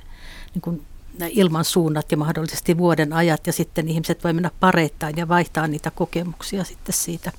niin 0.55 0.62
kuin 0.62 0.83
ilman 1.29 1.64
suunnat 1.64 2.11
ja 2.11 2.16
mahdollisesti 2.16 2.79
vuoden 2.79 3.12
ajat 3.12 3.47
ja 3.47 3.53
sitten 3.53 3.88
ihmiset 3.88 4.25
voi 4.25 4.33
mennä 4.33 4.51
pareittain 4.61 5.16
ja 5.16 5.29
vaihtaa 5.29 5.66
niitä 5.66 5.90
kokemuksia 5.90 6.64
sitten 6.64 6.95
siitä. 6.95 7.33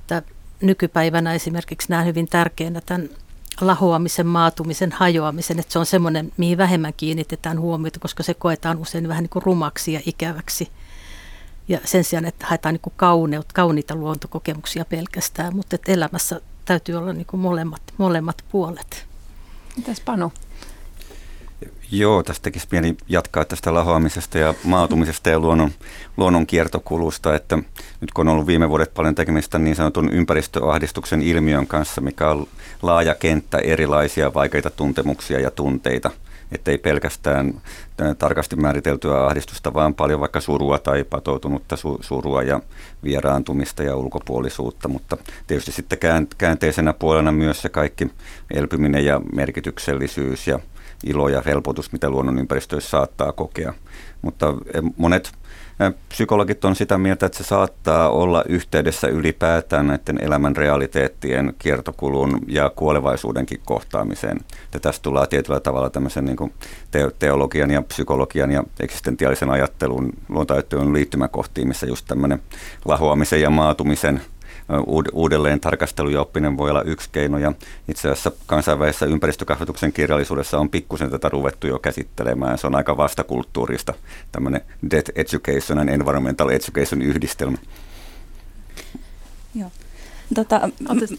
Että 0.00 0.22
nykypäivänä 0.60 1.34
esimerkiksi 1.34 1.90
näen 1.90 2.06
hyvin 2.06 2.28
tärkeänä 2.28 2.80
tämän 2.86 3.08
lahoamisen, 3.60 4.26
maatumisen, 4.26 4.92
hajoamisen, 4.92 5.58
että 5.58 5.72
se 5.72 5.78
on 5.78 5.86
semmoinen, 5.86 6.32
mihin 6.36 6.58
vähemmän 6.58 6.92
kiinnitetään 6.96 7.60
huomiota, 7.60 8.00
koska 8.00 8.22
se 8.22 8.34
koetaan 8.34 8.78
usein 8.78 9.08
vähän 9.08 9.22
niin 9.22 9.30
kuin 9.30 9.42
rumaksi 9.42 9.92
ja 9.92 10.00
ikäväksi. 10.06 10.68
Ja 11.68 11.78
sen 11.84 12.04
sijaan, 12.04 12.24
että 12.24 12.46
haetaan 12.46 12.74
niin 12.74 12.80
kuin 12.80 12.94
kauneut, 12.96 13.52
kauniita 13.52 13.94
luontokokemuksia 13.94 14.84
pelkästään, 14.84 15.56
mutta 15.56 15.74
että 15.74 15.92
elämässä 15.92 16.40
täytyy 16.64 16.94
olla 16.94 17.12
niin 17.12 17.26
kuin 17.26 17.40
molemmat, 17.40 17.82
molemmat 17.98 18.44
puolet. 18.50 19.06
Mitäs 19.76 20.00
Panu? 20.00 20.32
Joo, 21.96 22.22
tästä 22.22 22.42
tekisi 22.42 22.68
mieli 22.70 22.96
jatkaa 23.08 23.44
tästä 23.44 23.74
lahoamisesta 23.74 24.38
ja 24.38 24.54
maatumisesta 24.64 25.30
ja 25.30 25.38
luonnon, 25.38 25.70
luonnon 26.16 26.46
kiertokulusta, 26.46 27.34
että 27.34 27.58
nyt 28.00 28.12
kun 28.14 28.28
on 28.28 28.34
ollut 28.34 28.46
viime 28.46 28.68
vuodet 28.68 28.94
paljon 28.94 29.14
tekemistä 29.14 29.58
niin 29.58 29.76
sanotun 29.76 30.10
ympäristöahdistuksen 30.12 31.22
ilmiön 31.22 31.66
kanssa, 31.66 32.00
mikä 32.00 32.30
on 32.30 32.46
laaja 32.82 33.14
kenttä 33.14 33.58
erilaisia 33.58 34.34
vaikeita 34.34 34.70
tuntemuksia 34.70 35.40
ja 35.40 35.50
tunteita, 35.50 36.10
ettei 36.52 36.78
pelkästään 36.78 37.60
tarkasti 38.18 38.56
määriteltyä 38.56 39.26
ahdistusta, 39.26 39.74
vaan 39.74 39.94
paljon 39.94 40.20
vaikka 40.20 40.40
surua 40.40 40.78
tai 40.78 41.04
patoutunutta 41.04 41.76
su- 41.76 42.02
surua 42.02 42.42
ja 42.42 42.60
vieraantumista 43.04 43.82
ja 43.82 43.96
ulkopuolisuutta, 43.96 44.88
mutta 44.88 45.16
tietysti 45.46 45.72
sitten 45.72 45.98
käänteisenä 46.38 46.92
puolena 46.92 47.32
myös 47.32 47.62
se 47.62 47.68
kaikki 47.68 48.10
elpyminen 48.54 49.04
ja 49.04 49.20
merkityksellisyys 49.34 50.46
ja 50.46 50.58
ilo 51.06 51.28
ja 51.28 51.42
helpotus, 51.46 51.92
mitä 51.92 52.10
luonnonympäristöissä 52.10 52.90
saattaa 52.90 53.32
kokea. 53.32 53.74
Mutta 54.22 54.54
eh, 54.74 54.82
monet 54.96 55.32
eh, 55.80 55.94
psykologit 56.08 56.64
on 56.64 56.76
sitä 56.76 56.98
mieltä, 56.98 57.26
että 57.26 57.38
se 57.38 57.44
saattaa 57.44 58.10
olla 58.10 58.44
yhteydessä 58.48 59.08
ylipäätään 59.08 59.86
näiden 59.86 60.18
elämän 60.20 60.56
realiteettien 60.56 61.54
kiertokulun 61.58 62.40
ja 62.48 62.70
kuolevaisuudenkin 62.76 63.60
kohtaamiseen. 63.64 64.40
Ja 64.74 64.80
tästä 64.80 65.02
tullaan 65.02 65.28
tietyllä 65.28 65.60
tavalla 65.60 65.90
tämmöisen 65.90 66.24
niin 66.24 66.52
teologian 67.18 67.70
ja 67.70 67.82
psykologian 67.82 68.50
ja 68.50 68.64
eksistentiaalisen 68.80 69.50
ajattelun 69.50 70.12
luontoajattelun 70.28 70.92
liittymäkohtiin, 70.92 71.68
missä 71.68 71.86
just 71.86 72.06
tämmöinen 72.08 72.42
lahoamisen 72.84 73.40
ja 73.40 73.50
maatumisen– 73.50 74.20
uudelleen 75.12 75.60
tarkastelu 75.60 76.08
ja 76.08 76.20
oppinen 76.20 76.56
voi 76.56 76.70
olla 76.70 76.82
yksi 76.82 77.08
keino. 77.12 77.38
Ja 77.38 77.52
itse 77.88 78.10
asiassa 78.10 78.32
kansainvälisessä 78.46 79.06
ympäristökasvatuksen 79.06 79.92
kirjallisuudessa 79.92 80.58
on 80.58 80.70
pikkusen 80.70 81.10
tätä 81.10 81.28
ruvettu 81.28 81.66
jo 81.66 81.78
käsittelemään. 81.78 82.58
Se 82.58 82.66
on 82.66 82.74
aika 82.74 82.96
vastakulttuurista, 82.96 83.94
tämmöinen 84.32 84.60
Death 84.90 85.10
Education 85.14 85.78
and 85.78 85.88
Environmental 85.88 86.48
Education 86.48 87.02
yhdistelmä. 87.02 87.58
Joo. 89.54 89.70
Tota, 90.34 90.68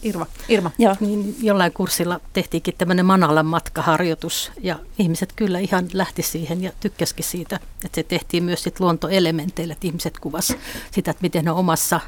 Irma. 0.02 0.26
Irma. 0.48 0.70
Joo. 0.78 0.96
Niin 1.00 1.36
jollain 1.42 1.72
kurssilla 1.72 2.20
tehtiinkin 2.32 2.74
tämmöinen 2.78 3.06
Manalan 3.06 3.46
matkaharjoitus 3.46 4.52
ja 4.60 4.78
ihmiset 4.98 5.32
kyllä 5.36 5.58
ihan 5.58 5.88
lähti 5.92 6.22
siihen 6.22 6.62
ja 6.62 6.72
tykkäskin 6.80 7.24
siitä, 7.24 7.56
että 7.84 7.94
se 7.94 8.02
tehtiin 8.02 8.44
myös 8.44 8.62
sit 8.62 8.80
luontoelementeillä, 8.80 9.72
että 9.72 9.86
ihmiset 9.86 10.18
kuvas 10.18 10.54
sitä, 10.90 11.10
että 11.10 11.22
miten 11.22 11.44
ne 11.44 11.50
omassa 11.50 12.00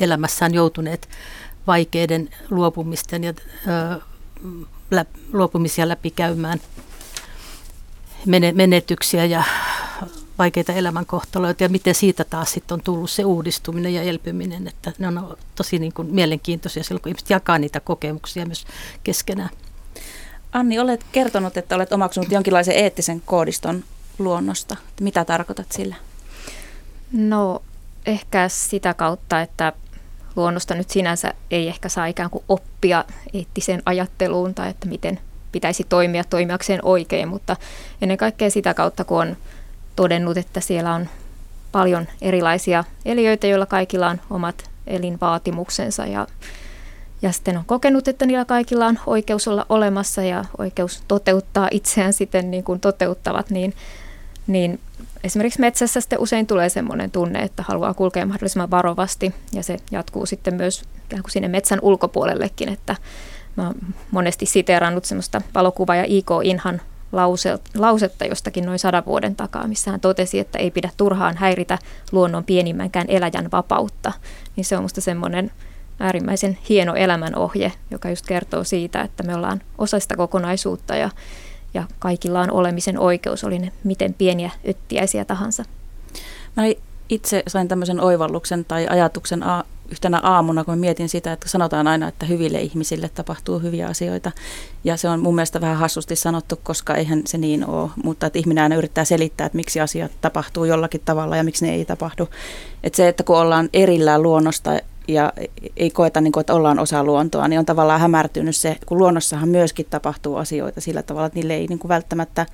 elämässään 0.00 0.54
joutuneet 0.54 1.08
vaikeiden 1.66 2.28
luopumisten 2.50 3.24
ja 3.24 3.32
ö, 3.66 4.00
lä, 4.90 5.04
luopumisia 5.32 5.88
läpikäymään 5.88 6.60
menetyksiä 8.54 9.24
ja 9.24 9.44
vaikeita 10.38 10.72
elämänkohtaloita 10.72 11.62
ja 11.62 11.68
miten 11.68 11.94
siitä 11.94 12.24
taas 12.24 12.52
sitten 12.52 12.74
on 12.74 12.82
tullut 12.82 13.10
se 13.10 13.24
uudistuminen 13.24 13.94
ja 13.94 14.02
elpyminen, 14.02 14.68
että 14.68 14.92
ne 14.98 15.08
on 15.08 15.36
tosi 15.54 15.78
niin 15.78 15.92
kuin 15.92 16.08
mielenkiintoisia 16.14 16.84
silloin, 16.84 17.02
kun 17.02 17.10
ihmiset 17.10 17.30
jakaa 17.30 17.58
niitä 17.58 17.80
kokemuksia 17.80 18.46
myös 18.46 18.64
keskenään. 19.04 19.50
Anni, 20.52 20.78
olet 20.78 21.04
kertonut, 21.12 21.56
että 21.56 21.74
olet 21.74 21.92
omaksunut 21.92 22.32
jonkinlaisen 22.32 22.74
eettisen 22.74 23.22
koodiston 23.26 23.84
luonnosta. 24.18 24.76
Mitä 25.00 25.24
tarkoitat 25.24 25.72
sillä? 25.72 25.96
No 27.12 27.62
ehkä 28.06 28.48
sitä 28.48 28.94
kautta, 28.94 29.40
että 29.40 29.72
luonnosta 30.36 30.74
nyt 30.74 30.90
sinänsä 30.90 31.34
ei 31.50 31.68
ehkä 31.68 31.88
saa 31.88 32.06
ikään 32.06 32.30
kuin 32.30 32.44
oppia 32.48 33.04
eettiseen 33.34 33.82
ajatteluun 33.86 34.54
tai 34.54 34.70
että 34.70 34.88
miten 34.88 35.20
pitäisi 35.52 35.84
toimia 35.88 36.24
toimijakseen 36.24 36.80
oikein, 36.82 37.28
mutta 37.28 37.56
ennen 38.02 38.18
kaikkea 38.18 38.50
sitä 38.50 38.74
kautta, 38.74 39.04
kun 39.04 39.20
on 39.20 39.36
todennut, 39.96 40.36
että 40.36 40.60
siellä 40.60 40.94
on 40.94 41.08
paljon 41.72 42.06
erilaisia 42.22 42.84
eliöitä, 43.04 43.46
joilla 43.46 43.66
kaikilla 43.66 44.08
on 44.08 44.20
omat 44.30 44.70
elinvaatimuksensa 44.86 46.06
ja, 46.06 46.26
ja 47.22 47.32
sitten 47.32 47.58
on 47.58 47.64
kokenut, 47.64 48.08
että 48.08 48.26
niillä 48.26 48.44
kaikilla 48.44 48.86
on 48.86 48.98
oikeus 49.06 49.48
olla 49.48 49.66
olemassa 49.68 50.22
ja 50.22 50.44
oikeus 50.58 51.02
toteuttaa 51.08 51.68
itseään 51.70 52.12
siten 52.12 52.50
niin 52.50 52.64
kuin 52.64 52.80
toteuttavat, 52.80 53.50
niin, 53.50 53.74
niin 54.46 54.80
esimerkiksi 55.24 55.60
metsässä 55.60 56.00
sitten 56.00 56.18
usein 56.18 56.46
tulee 56.46 56.68
sellainen 56.68 57.10
tunne, 57.10 57.38
että 57.38 57.64
haluaa 57.68 57.94
kulkea 57.94 58.26
mahdollisimman 58.26 58.70
varovasti 58.70 59.34
ja 59.52 59.62
se 59.62 59.76
jatkuu 59.90 60.26
sitten 60.26 60.54
myös 60.54 60.82
ikään 61.06 61.22
kuin 61.22 61.32
sinne 61.32 61.48
metsän 61.48 61.78
ulkopuolellekin, 61.82 62.68
että 62.68 62.96
mä 63.56 63.66
oon 63.66 63.74
monesti 64.10 64.46
siteerannut 64.46 65.04
semmoista 65.04 65.40
valokuva- 65.54 65.96
ja 65.96 66.04
I.K. 66.08 66.28
Inhan 66.42 66.80
lausetta 67.74 68.24
jostakin 68.24 68.66
noin 68.66 68.78
sadan 68.78 69.06
vuoden 69.06 69.36
takaa, 69.36 69.66
missä 69.66 69.90
hän 69.90 70.00
totesi, 70.00 70.38
että 70.38 70.58
ei 70.58 70.70
pidä 70.70 70.90
turhaan 70.96 71.36
häiritä 71.36 71.78
luonnon 72.12 72.44
pienimmänkään 72.44 73.06
eläjän 73.08 73.48
vapautta. 73.52 74.12
Niin 74.56 74.64
se 74.64 74.76
on 74.76 74.82
musta 74.82 75.00
semmoinen 75.00 75.50
äärimmäisen 76.00 76.58
hieno 76.68 76.94
elämänohje, 76.94 77.72
joka 77.90 78.10
just 78.10 78.26
kertoo 78.26 78.64
siitä, 78.64 79.00
että 79.00 79.22
me 79.22 79.34
ollaan 79.34 79.60
osa 79.78 80.00
sitä 80.00 80.16
kokonaisuutta 80.16 80.96
ja 80.96 81.10
ja 81.74 81.84
kaikilla 81.98 82.40
on 82.40 82.50
olemisen 82.50 82.98
oikeus, 82.98 83.44
oli 83.44 83.58
ne 83.58 83.72
miten 83.84 84.14
pieniä 84.14 84.50
öttiäisiä 84.68 85.24
tahansa. 85.24 85.64
Mä 86.56 86.62
itse 87.08 87.42
sain 87.46 87.68
tämmöisen 87.68 88.00
oivalluksen 88.00 88.64
tai 88.64 88.86
ajatuksen 88.90 89.42
a- 89.42 89.64
yhtenä 89.92 90.20
aamuna, 90.22 90.64
kun 90.64 90.78
mietin 90.78 91.08
sitä, 91.08 91.32
että 91.32 91.48
sanotaan 91.48 91.86
aina, 91.86 92.08
että 92.08 92.26
hyville 92.26 92.60
ihmisille 92.60 93.08
tapahtuu 93.08 93.58
hyviä 93.58 93.86
asioita. 93.88 94.32
Ja 94.84 94.96
se 94.96 95.08
on 95.08 95.20
mun 95.20 95.34
mielestä 95.34 95.60
vähän 95.60 95.76
hassusti 95.76 96.16
sanottu, 96.16 96.60
koska 96.62 96.94
eihän 96.94 97.22
se 97.26 97.38
niin 97.38 97.66
ole. 97.66 97.90
Mutta 98.04 98.26
että 98.26 98.38
ihminen 98.38 98.62
aina 98.62 98.76
yrittää 98.76 99.04
selittää, 99.04 99.46
että 99.46 99.56
miksi 99.56 99.80
asiat 99.80 100.12
tapahtuu 100.20 100.64
jollakin 100.64 101.00
tavalla 101.04 101.36
ja 101.36 101.44
miksi 101.44 101.66
ne 101.66 101.74
ei 101.74 101.84
tapahdu. 101.84 102.28
Että 102.82 102.96
se, 102.96 103.08
että 103.08 103.22
kun 103.22 103.36
ollaan 103.38 103.68
erillään 103.72 104.22
luonnosta 104.22 104.70
ja 105.08 105.32
ei 105.76 105.90
koeta, 105.90 106.20
niin 106.20 106.32
kuin, 106.32 106.40
että 106.40 106.54
ollaan 106.54 106.78
osa 106.78 107.04
luontoa, 107.04 107.48
niin 107.48 107.58
on 107.58 107.66
tavallaan 107.66 108.00
hämärtynyt 108.00 108.56
se, 108.56 108.76
kun 108.86 108.98
luonnossahan 108.98 109.48
myöskin 109.48 109.86
tapahtuu 109.90 110.36
asioita 110.36 110.80
sillä 110.80 111.02
tavalla, 111.02 111.26
että 111.26 111.38
niille 111.38 111.54
ei 111.54 111.66
niin 111.66 111.78
kuin 111.78 111.88
välttämättä 111.88 112.46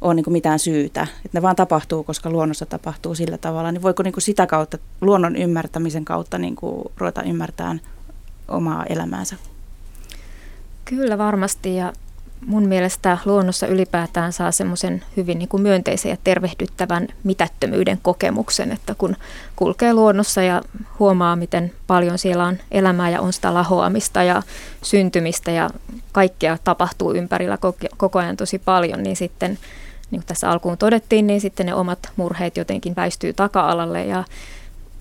ole 0.00 0.14
niin 0.14 0.24
kuin 0.24 0.32
mitään 0.32 0.58
syytä, 0.58 1.02
että 1.02 1.38
ne 1.38 1.42
vaan 1.42 1.56
tapahtuu, 1.56 2.04
koska 2.04 2.30
luonnossa 2.30 2.66
tapahtuu 2.66 3.14
sillä 3.14 3.38
tavalla, 3.38 3.72
niin 3.72 3.82
voiko 3.82 4.02
niin 4.02 4.12
kuin 4.12 4.22
sitä 4.22 4.46
kautta, 4.46 4.78
luonnon 5.00 5.36
ymmärtämisen 5.36 6.04
kautta 6.04 6.38
niin 6.38 6.56
kuin 6.56 6.84
ruveta 6.96 7.22
ymmärtämään 7.22 7.80
omaa 8.48 8.84
elämäänsä? 8.84 9.36
Kyllä 10.84 11.18
varmasti 11.18 11.76
ja 11.76 11.92
mun 12.46 12.66
mielestä 12.66 13.18
luonnossa 13.24 13.66
ylipäätään 13.66 14.32
saa 14.32 14.52
semmoisen 14.52 15.04
hyvin 15.16 15.38
niin 15.38 15.48
kuin 15.48 15.62
myönteisen 15.62 16.10
ja 16.10 16.16
tervehdyttävän 16.24 17.08
mitättömyyden 17.24 17.98
kokemuksen, 18.02 18.72
että 18.72 18.94
kun 18.94 19.16
kulkee 19.56 19.94
luonnossa 19.94 20.42
ja 20.42 20.62
huomaa, 20.98 21.36
miten 21.36 21.72
paljon 21.86 22.18
siellä 22.18 22.44
on 22.44 22.58
elämää 22.70 23.10
ja 23.10 23.20
on 23.20 23.32
sitä 23.32 23.54
lahoamista 23.54 24.22
ja 24.22 24.42
syntymistä 24.82 25.50
ja 25.50 25.70
kaikkea 26.12 26.58
tapahtuu 26.64 27.14
ympärillä 27.14 27.58
koko 27.96 28.18
ajan 28.18 28.36
tosi 28.36 28.58
paljon, 28.58 29.02
niin 29.02 29.16
sitten 29.16 29.58
niin 30.10 30.20
kuin 30.20 30.26
tässä 30.26 30.50
alkuun 30.50 30.78
todettiin, 30.78 31.26
niin 31.26 31.40
sitten 31.40 31.66
ne 31.66 31.74
omat 31.74 31.98
murheet 32.16 32.56
jotenkin 32.56 32.96
väistyy 32.96 33.32
taka-alalle 33.32 34.04
ja 34.04 34.24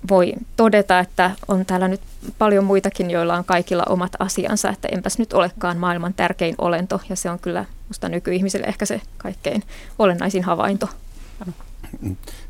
voi 0.09 0.33
todeta, 0.55 0.99
että 0.99 1.31
on 1.47 1.65
täällä 1.65 1.87
nyt 1.87 2.01
paljon 2.37 2.63
muitakin, 2.63 3.11
joilla 3.11 3.35
on 3.35 3.45
kaikilla 3.45 3.83
omat 3.89 4.11
asiansa, 4.19 4.69
että 4.69 4.87
enpäs 4.91 5.19
nyt 5.19 5.33
olekaan 5.33 5.77
maailman 5.77 6.13
tärkein 6.13 6.55
olento, 6.57 7.01
ja 7.09 7.15
se 7.15 7.29
on 7.29 7.39
kyllä 7.39 7.65
musta 7.87 8.09
nykyihmiselle 8.09 8.67
ehkä 8.67 8.85
se 8.85 9.01
kaikkein 9.17 9.63
olennaisin 9.99 10.43
havainto. 10.43 10.89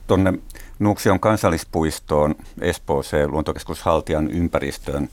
Tuonne 0.08 0.34
Nuuksion 0.80 1.20
kansallispuistoon, 1.20 2.36
Espooseen, 2.62 3.32
luontokeskus 3.32 3.82
Haltian 3.82 4.32
ympäristöön, 4.32 5.10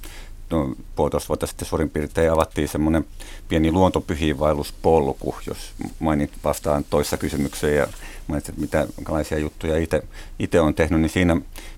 no, 0.51 0.75
puolitoista 0.97 1.29
vuotta 1.29 1.47
sitten 1.47 1.69
suurin 1.69 1.91
piirtein 1.91 2.33
avattiin 2.33 2.69
semmoinen 2.69 3.05
pieni 3.49 3.73
luontopyhiinvaelluspolku, 3.73 5.37
jos 5.47 5.73
mainit 5.99 6.31
vastaan 6.45 6.85
toissa 6.91 7.17
kysymykseen 7.17 7.77
ja 7.77 7.87
mainitsit, 8.27 8.49
että 8.49 8.61
mitä, 8.61 8.87
minkälaisia 8.97 9.39
juttuja 9.39 9.75
itse 10.39 10.61
on 10.61 10.75
tehnyt, 10.75 11.01
niin 11.01 11.11
siinä 11.11 11.37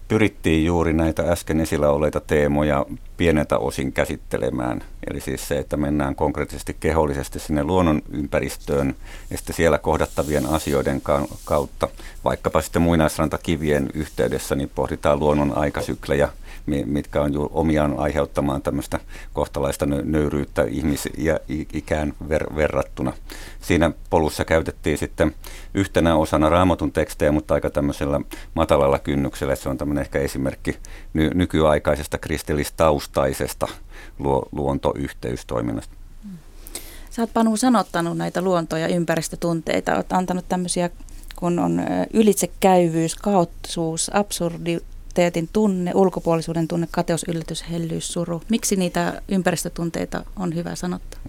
pyrittiin 0.09 0.65
juuri 0.65 0.93
näitä 0.93 1.23
äsken 1.23 1.61
esillä 1.61 1.91
oleita 1.91 2.21
teemoja 2.21 2.87
pieneltä 3.17 3.59
osin 3.59 3.93
käsittelemään. 3.93 4.83
Eli 5.11 5.21
siis 5.21 5.49
se, 5.49 5.59
että 5.59 5.77
mennään 5.77 6.15
konkreettisesti 6.15 6.77
kehollisesti 6.81 7.39
sinne 7.39 7.65
luonnon 7.65 8.03
ympäristöön 8.11 8.95
ja 9.31 9.37
sitten 9.37 9.57
siellä 9.57 9.79
kohdattavien 9.79 10.47
asioiden 10.47 11.03
kautta, 11.45 11.89
vaikkapa 12.25 12.63
sitten 12.63 12.83
muinaisrantakivien 12.83 13.91
yhteydessä, 13.95 14.55
niin 14.55 14.71
pohditaan 14.75 15.21
luonnon 15.21 15.59
aikasyklejä, 15.59 16.29
mitkä 16.69 17.23
on 17.23 17.33
omiaan 17.51 17.99
aiheuttamaan 17.99 18.63
tämmöistä 18.63 19.01
kohtalaista 19.33 19.87
nöyryyttä 19.87 20.65
ihmisikään 20.65 22.15
ver- 22.29 22.57
verrattuna. 22.57 23.13
Siinä 23.61 23.91
polussa 24.11 24.45
käytettiin 24.45 24.99
sitten 24.99 25.35
yhtenä 25.75 26.17
osana 26.17 26.49
raamatun 26.49 26.93
tekstejä, 26.93 27.33
mutta 27.33 27.55
aika 27.55 27.71
tämmöisellä 27.71 28.21
matalalla 28.55 28.99
kynnyksellä. 28.99 29.57
Se 29.57 29.69
on 29.69 29.79
tämmöinen 29.79 30.03
ehkä 30.03 30.19
esimerkki 30.19 30.79
ny- 31.15 31.31
nykyaikaisesta 31.35 32.19
kristillistaustaisesta 32.19 33.67
luo- 34.19 34.49
luontoyhteystoiminnasta. 34.53 35.95
Sä 37.11 37.23
oot 37.23 37.33
Panu 37.35 37.57
sanottanut 37.57 38.17
näitä 38.19 38.43
luonto- 38.43 38.77
ja 38.77 38.89
ympäristötunteita. 38.89 39.95
Olet 39.95 40.13
antanut 40.13 40.45
tämmöisiä 40.49 40.91
kun 41.39 41.59
on 41.59 41.83
ylitsekäyvyys, 42.13 43.15
kaoottisuus, 43.15 44.11
absurdi, 44.15 44.81
identiteetin 45.19 45.49
tunne, 45.53 45.93
ulkopuolisuuden 45.95 46.69
tunne, 46.69 46.89
kateus, 46.91 47.25
yllätys, 47.29 47.65
hellyys, 47.71 48.13
suru. 48.13 48.43
Miksi 48.49 48.77
niitä 48.77 49.23
ympäristötunteita 49.29 50.25
on 50.37 50.55
hyvä 50.55 50.75
sanottaa? 50.75 51.21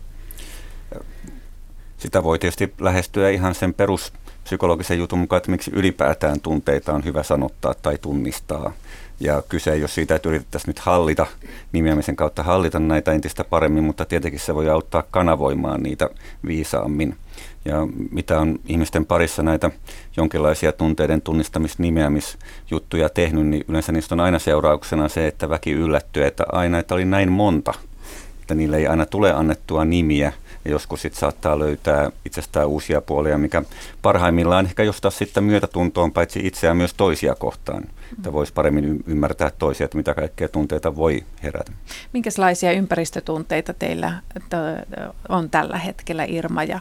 Sitä 1.97 2.23
voi 2.23 2.39
tietysti 2.39 2.73
lähestyä 2.80 3.30
ihan 3.30 3.56
sen 3.56 3.73
peruspsykologisen 3.73 4.97
jutun 4.97 5.19
mukaan, 5.19 5.38
että 5.38 5.52
miksi 5.52 5.71
ylipäätään 5.73 6.41
tunteita 6.41 6.93
on 6.93 7.06
hyvä 7.06 7.23
sanottaa 7.23 7.73
tai 7.73 7.97
tunnistaa. 7.97 8.73
Ja 9.19 9.43
kyse 9.49 9.73
ei 9.73 9.82
ole 9.82 9.88
siitä, 9.88 10.15
että 10.15 10.30
yritettäisiin 10.30 10.69
nyt 10.69 10.80
hallita 10.80 11.25
nimeämisen 11.71 12.15
kautta 12.15 12.43
hallita 12.43 12.80
näitä 12.80 13.12
entistä 13.12 13.43
paremmin, 13.43 13.84
mutta 13.84 14.06
tietenkin 14.06 14.39
se 14.39 14.56
voi 14.56 14.69
auttaa 14.69 15.04
kanavoimaan 15.12 15.84
niitä 15.84 16.10
viisaammin. 16.45 17.17
Ja 17.65 17.88
mitä 18.12 18.39
on 18.39 18.60
ihmisten 18.65 19.06
parissa 19.06 19.43
näitä 19.43 19.71
jonkinlaisia 20.17 20.71
tunteiden 20.71 21.21
tunnistamisnimeämisjuttuja 21.21 23.10
tehnyt, 23.10 23.47
niin 23.47 23.65
yleensä 23.67 23.91
niistä 23.91 24.15
on 24.15 24.19
aina 24.19 24.39
seurauksena 24.39 25.10
se, 25.10 25.28
että 25.28 25.49
väki 25.49 25.71
yllättyy, 25.71 26.25
että 26.25 26.43
aina, 26.52 26.80
että 26.80 26.95
oli 26.95 27.06
näin 27.06 27.32
monta, 27.32 27.73
että 28.41 28.56
niille 28.56 28.78
ei 28.78 28.88
aina 28.88 29.06
tule 29.06 29.34
annettua 29.34 29.86
nimiä– 29.86 30.34
ja 30.65 30.71
joskus 30.71 31.02
sitten 31.02 31.19
saattaa 31.19 31.60
löytää 31.60 32.12
itsestään 32.25 32.67
uusia 32.67 33.02
puolia, 33.02 33.38
mikä 33.38 33.63
parhaimmillaan 34.02 34.65
ehkä 34.65 34.84
jostain 34.84 35.12
sitten 35.12 35.43
myötätuntoon 35.43 36.12
paitsi 36.12 36.39
itseään 36.43 36.78
myös 36.78 36.93
toisia 36.93 37.36
kohtaan. 37.36 37.84
Että 38.17 38.34
voisi 38.34 38.54
paremmin 38.54 39.04
ymmärtää 39.08 39.52
toisia, 39.60 39.86
että 39.86 39.97
mitä 39.97 40.13
kaikkea 40.13 40.47
tunteita 40.47 40.95
voi 40.95 41.23
herätä. 41.43 41.71
Minkälaisia 42.13 42.71
ympäristötunteita 42.71 43.73
teillä 43.73 44.13
on 45.30 45.49
tällä 45.49 45.78
hetkellä 45.78 46.23
Irma 46.23 46.63
ja 46.63 46.80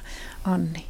Anni? 0.52 0.84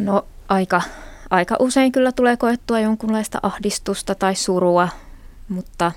No 0.00 0.26
aika, 0.48 0.82
aika 1.30 1.56
usein 1.58 1.92
kyllä 1.92 2.12
tulee 2.12 2.36
koettua 2.36 2.80
jonkunlaista 2.80 3.38
ahdistusta 3.42 4.14
tai 4.14 4.34
surua, 4.34 4.88
mutta 5.48 5.92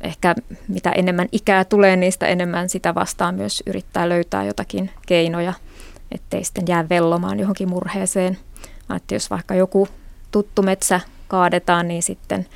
ehkä 0.00 0.34
mitä 0.68 0.90
enemmän 0.90 1.28
ikää 1.32 1.64
tulee, 1.64 1.96
niin 1.96 2.12
sitä 2.12 2.26
enemmän 2.26 2.68
sitä 2.68 2.94
vastaan 2.94 3.34
myös 3.34 3.62
yrittää 3.66 4.08
löytää 4.08 4.44
jotakin 4.44 4.90
keinoja, 5.06 5.52
ettei 6.12 6.44
sitten 6.44 6.64
jää 6.68 6.88
vellomaan 6.88 7.40
johonkin 7.40 7.68
murheeseen. 7.68 8.38
Että 8.96 9.14
jos 9.14 9.30
vaikka 9.30 9.54
joku 9.54 9.88
tuttu 10.30 10.62
metsä 10.62 11.00
kaadetaan, 11.28 11.88
niin 11.88 12.02
sitten, 12.02 12.46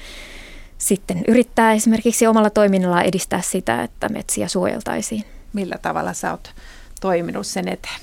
sitten 0.78 1.24
yrittää 1.28 1.72
esimerkiksi 1.72 2.26
omalla 2.26 2.50
toiminnalla 2.50 3.02
edistää 3.02 3.40
sitä, 3.40 3.82
että 3.82 4.08
metsiä 4.08 4.48
suojeltaisiin. 4.48 5.24
Millä 5.52 5.78
tavalla 5.82 6.12
sä 6.12 6.30
oot 6.30 6.54
toiminut 7.00 7.46
sen 7.46 7.68
eteen? 7.68 8.00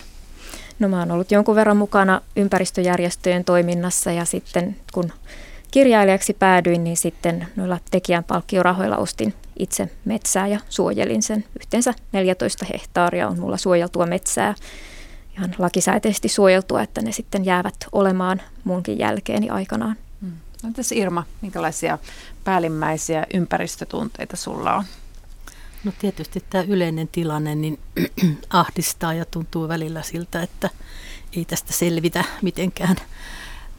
No 0.82 0.88
mä 0.88 1.00
oon 1.00 1.12
ollut 1.12 1.32
jonkun 1.32 1.56
verran 1.56 1.78
mukana 1.78 2.22
ympäristöjärjestöjen 2.36 3.46
toiminnassa 3.46 4.12
ja 4.12 4.26
sitten 4.26 4.76
kun 4.94 5.12
kirjailijaksi 5.72 6.34
päädyin, 6.34 6.84
niin 6.84 6.98
sitten 6.98 7.48
noilla 7.56 7.80
tekijän 7.92 8.24
palkkiorahoilla 8.24 8.98
ostin 8.98 9.34
itse 9.60 9.90
metsää 10.06 10.48
ja 10.48 10.60
suojelin 10.70 11.24
sen. 11.24 11.46
Yhteensä 11.60 11.94
14 12.12 12.66
hehtaaria 12.66 13.28
on 13.28 13.40
mulla 13.40 13.58
suojeltua 13.58 14.06
metsää, 14.06 14.56
ihan 15.38 15.56
lakisääteisesti 15.58 16.28
suojeltua, 16.28 16.82
että 16.82 17.02
ne 17.02 17.12
sitten 17.12 17.46
jäävät 17.46 17.76
olemaan 17.92 18.42
munkin 18.64 19.00
jälkeeni 19.00 19.50
aikanaan. 19.50 19.96
Mm. 20.22 20.32
Entäs 20.68 20.92
Irma, 20.92 21.24
minkälaisia 21.42 21.98
päällimmäisiä 22.44 23.26
ympäristötunteita 23.34 24.38
sulla 24.38 24.76
on? 24.76 24.84
No 25.84 25.92
tietysti 26.00 26.44
tämä 26.50 26.64
yleinen 26.64 27.08
tilanne 27.08 27.56
niin 27.56 27.80
ahdistaa 28.50 29.14
ja 29.14 29.26
tuntuu 29.26 29.68
välillä 29.68 30.02
siltä, 30.02 30.42
että 30.42 30.70
ei 31.36 31.46
tästä 31.46 31.74
selvitä 31.74 32.24
mitenkään 32.42 32.96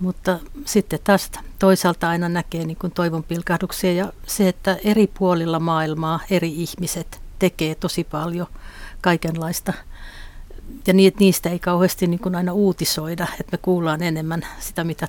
mutta 0.03 0.39
sitten 0.65 0.99
taas 1.05 1.31
toisaalta 1.59 2.09
aina 2.09 2.29
näkee 2.29 2.65
niin 2.65 2.77
kuin 2.77 2.93
toivon 2.93 3.23
pilkahduksia 3.23 3.93
ja 3.93 4.13
se, 4.27 4.49
että 4.49 4.77
eri 4.85 5.07
puolilla 5.07 5.61
maailmaa 5.61 6.21
eri 6.31 6.55
ihmiset 6.63 7.21
tekee 7.39 7.75
tosi 7.75 8.05
paljon 8.05 8.47
kaikenlaista. 9.01 9.73
Ja 10.87 10.95
niistä 11.21 11.51
ei 11.51 11.59
kauheasti 11.59 12.07
niin 12.07 12.21
kuin 12.21 12.35
aina 12.35 12.53
uutisoida, 12.53 13.27
että 13.41 13.57
me 13.57 13.59
kuullaan 13.63 14.03
enemmän 14.03 14.47
sitä, 14.59 14.85
mitä 14.85 15.09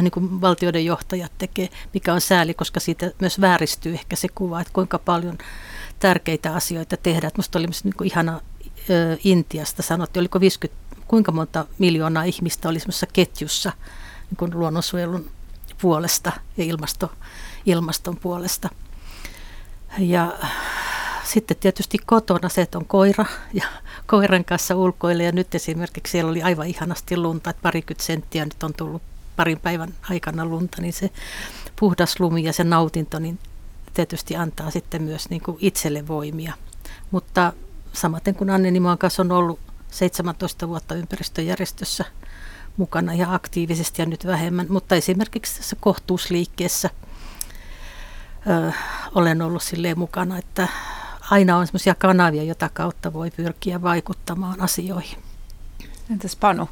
niin 0.00 0.10
kuin 0.10 0.40
valtioiden 0.40 0.84
johtajat 0.84 1.32
tekee, 1.38 1.68
mikä 1.94 2.14
on 2.14 2.20
sääli, 2.20 2.54
koska 2.54 2.80
siitä 2.80 3.10
myös 3.20 3.40
vääristyy 3.40 3.92
ehkä 3.92 4.16
se 4.16 4.28
kuva, 4.34 4.60
että 4.60 4.72
kuinka 4.72 4.98
paljon 4.98 5.38
tärkeitä 5.98 6.54
asioita 6.54 6.96
tehdään. 6.96 7.32
Minusta 7.34 7.58
oli 7.58 7.66
myös 7.66 7.84
niin 7.84 7.96
kuin 7.96 8.06
ihana 8.06 8.40
Intiasta 9.24 9.82
sanottiin, 9.82 10.20
oliko 10.20 10.40
50 10.40 10.80
kuinka 11.08 11.32
monta 11.32 11.66
miljoonaa 11.78 12.24
ihmistä 12.24 12.68
oli 12.68 12.80
semmoisessa 12.80 13.06
ketjussa 13.12 13.72
niin 14.30 14.36
kuin 14.36 14.58
luonnonsuojelun 14.58 15.30
puolesta 15.80 16.32
ja 16.56 16.64
ilmasto, 16.64 17.12
ilmaston 17.66 18.16
puolesta. 18.16 18.68
Ja 19.98 20.32
sitten 21.24 21.56
tietysti 21.56 21.98
kotona 22.06 22.48
se, 22.48 22.62
että 22.62 22.78
on 22.78 22.86
koira 22.86 23.24
ja 23.52 23.64
koiran 24.06 24.44
kanssa 24.44 24.76
ulkoille. 24.76 25.22
Ja 25.24 25.32
nyt 25.32 25.54
esimerkiksi 25.54 26.10
siellä 26.10 26.30
oli 26.30 26.42
aivan 26.42 26.66
ihanasti 26.66 27.16
lunta, 27.16 27.50
että 27.50 27.62
parikymmentä 27.62 28.04
senttiä 28.04 28.44
nyt 28.44 28.62
on 28.62 28.72
tullut 28.74 29.02
parin 29.40 29.60
päivän 29.60 29.94
aikana 30.10 30.46
lunta, 30.46 30.82
niin 30.82 30.92
se 30.92 31.10
puhdas 31.76 32.20
lumi 32.20 32.44
ja 32.44 32.52
se 32.52 32.64
nautinto 32.64 33.18
niin 33.18 33.38
tietysti 33.94 34.36
antaa 34.36 34.70
sitten 34.70 35.02
myös 35.02 35.30
niin 35.30 35.42
kuin 35.42 35.56
itselle 35.60 36.08
voimia. 36.08 36.54
Mutta 37.10 37.52
samaten 37.92 38.34
kuin 38.34 38.50
Anne 38.50 38.70
Nimaan 38.70 38.98
kanssa 38.98 39.22
on 39.22 39.32
ollut 39.32 39.60
17 39.90 40.68
vuotta 40.68 40.94
ympäristöjärjestössä 40.94 42.04
mukana 42.76 43.14
ja 43.14 43.34
aktiivisesti 43.34 44.02
ja 44.02 44.06
nyt 44.06 44.26
vähemmän, 44.26 44.66
mutta 44.68 44.94
esimerkiksi 44.94 45.56
tässä 45.56 45.76
kohtuusliikkeessä 45.80 46.90
ö, 48.46 48.72
olen 49.14 49.42
ollut 49.42 49.62
silleen 49.62 49.98
mukana, 49.98 50.38
että 50.38 50.68
aina 51.30 51.56
on 51.56 51.66
sellaisia 51.66 51.94
kanavia, 51.94 52.42
jota 52.42 52.70
kautta 52.72 53.12
voi 53.12 53.30
pyrkiä 53.30 53.82
vaikuttamaan 53.82 54.60
asioihin. 54.60 55.18
Entäs 56.10 56.36
Panu, 56.36 56.68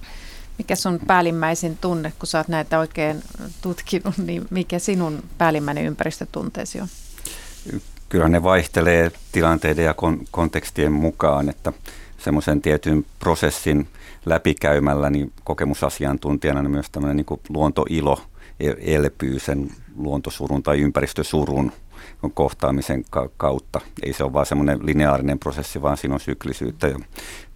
mikä 0.58 0.76
sun 0.76 1.00
päällimmäisin 1.06 1.78
tunne, 1.78 2.12
kun 2.18 2.26
sä 2.26 2.38
oot 2.38 2.48
näitä 2.48 2.78
oikein 2.78 3.22
tutkinut, 3.62 4.18
niin 4.18 4.46
mikä 4.50 4.78
sinun 4.78 5.22
päällimmäinen 5.38 5.84
ympäristötunteesi 5.84 6.80
on? 6.80 6.88
Kyllä 8.08 8.28
ne 8.28 8.42
vaihtelee 8.42 9.12
tilanteiden 9.32 9.84
ja 9.84 9.92
kon- 9.92 10.26
kontekstien 10.30 10.92
mukaan, 10.92 11.48
että 11.48 11.72
semmoisen 12.18 12.62
tietyn 12.62 13.06
prosessin 13.18 13.88
läpikäymällä 14.26 15.10
niin 15.10 15.32
kokemusasiantuntijana 15.44 16.62
niin 16.62 16.70
myös 16.70 16.90
tämmöinen 16.90 17.16
niin 17.16 17.40
luontoilo 17.48 18.20
e-, 18.60 18.94
elpyy 18.94 19.38
sen 19.38 19.70
luontosurun 19.96 20.62
tai 20.62 20.80
ympäristösurun 20.80 21.72
kohtaamisen 22.34 23.04
kautta. 23.36 23.80
Ei 24.02 24.12
se 24.12 24.24
ole 24.24 24.32
vaan 24.32 24.46
semmoinen 24.46 24.86
lineaarinen 24.86 25.38
prosessi, 25.38 25.82
vaan 25.82 25.96
siinä 25.96 26.14
on 26.14 26.20
syklisyyttä. 26.20 26.86
Ja 26.86 26.98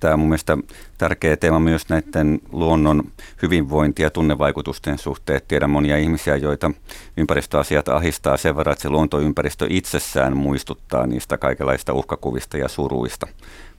tämä 0.03 0.15
on 0.15 0.21
mun 0.21 0.29
mielestä 0.29 0.59
tärkeä 0.99 1.37
teema 1.37 1.61
myös 1.61 1.89
näiden 1.89 2.41
luonnon 2.53 3.05
hyvinvointi- 3.43 4.03
ja 4.03 4.11
tunnevaikutusten 4.11 4.99
suhteen. 4.99 5.41
Tiedän 5.49 5.71
monia 5.71 5.97
ihmisiä, 5.97 6.37
joita 6.37 6.71
ympäristöasiat 7.17 7.89
ahistaa 7.89 8.37
sen 8.37 8.57
verran, 8.57 8.73
että 8.73 8.83
se 8.83 8.89
luontoympäristö 8.89 9.67
itsessään 9.71 10.37
muistuttaa 10.37 11.07
niistä 11.07 11.39
kaikenlaista 11.39 11.93
uhkakuvista 11.93 12.57
ja 12.57 12.69
suruista. 12.69 13.27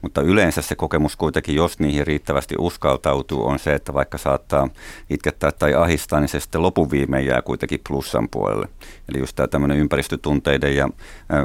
Mutta 0.02 0.22
yleensä 0.22 0.62
se 0.62 0.74
kokemus 0.74 1.16
kuitenkin, 1.16 1.54
jos 1.54 1.78
niihin 1.78 2.06
riittävästi 2.06 2.54
uskaltautuu, 2.58 3.46
on 3.46 3.58
se, 3.58 3.74
että 3.74 3.94
vaikka 3.94 4.18
saattaa 4.18 4.68
itkettää 5.10 5.52
tai 5.52 5.74
ahistaa, 5.74 6.20
niin 6.20 6.28
se 6.28 6.40
sitten 6.40 6.62
lopun 6.62 6.90
viimein 6.90 7.26
jää 7.26 7.42
kuitenkin 7.42 7.80
plussan 7.88 8.28
puolelle. 8.28 8.68
Eli 9.08 9.18
just 9.18 9.36
tämä 9.36 9.46
tämmöinen 9.46 9.78
ympäristötunteiden 9.78 10.76
ja 10.76 10.88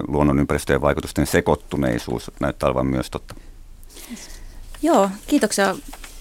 luonnon 0.07 0.39
ympäristöjen 0.39 0.81
vaikutusten 0.81 1.27
sekoittuneisuus 1.27 2.31
näyttää 2.39 2.67
olevan 2.67 2.87
myös 2.87 3.09
totta. 3.09 3.35
Joo, 4.81 5.09
kiitoksia 5.27 5.75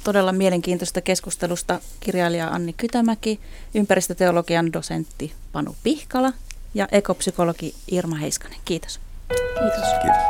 todella 0.04 0.32
mielenkiintoista 0.32 1.00
keskustelusta 1.00 1.80
kirjailija 2.00 2.48
Anni 2.48 2.72
Kytämäki, 2.72 3.40
ympäristöteologian 3.74 4.72
dosentti 4.72 5.32
Panu 5.52 5.76
Pihkala 5.82 6.32
ja 6.74 6.88
ekopsykologi 6.92 7.74
Irma 7.90 8.16
Heiskanen. 8.16 8.58
Kiitos. 8.64 9.00
Kiitos. 9.28 9.88
Kiitos. 10.02 10.22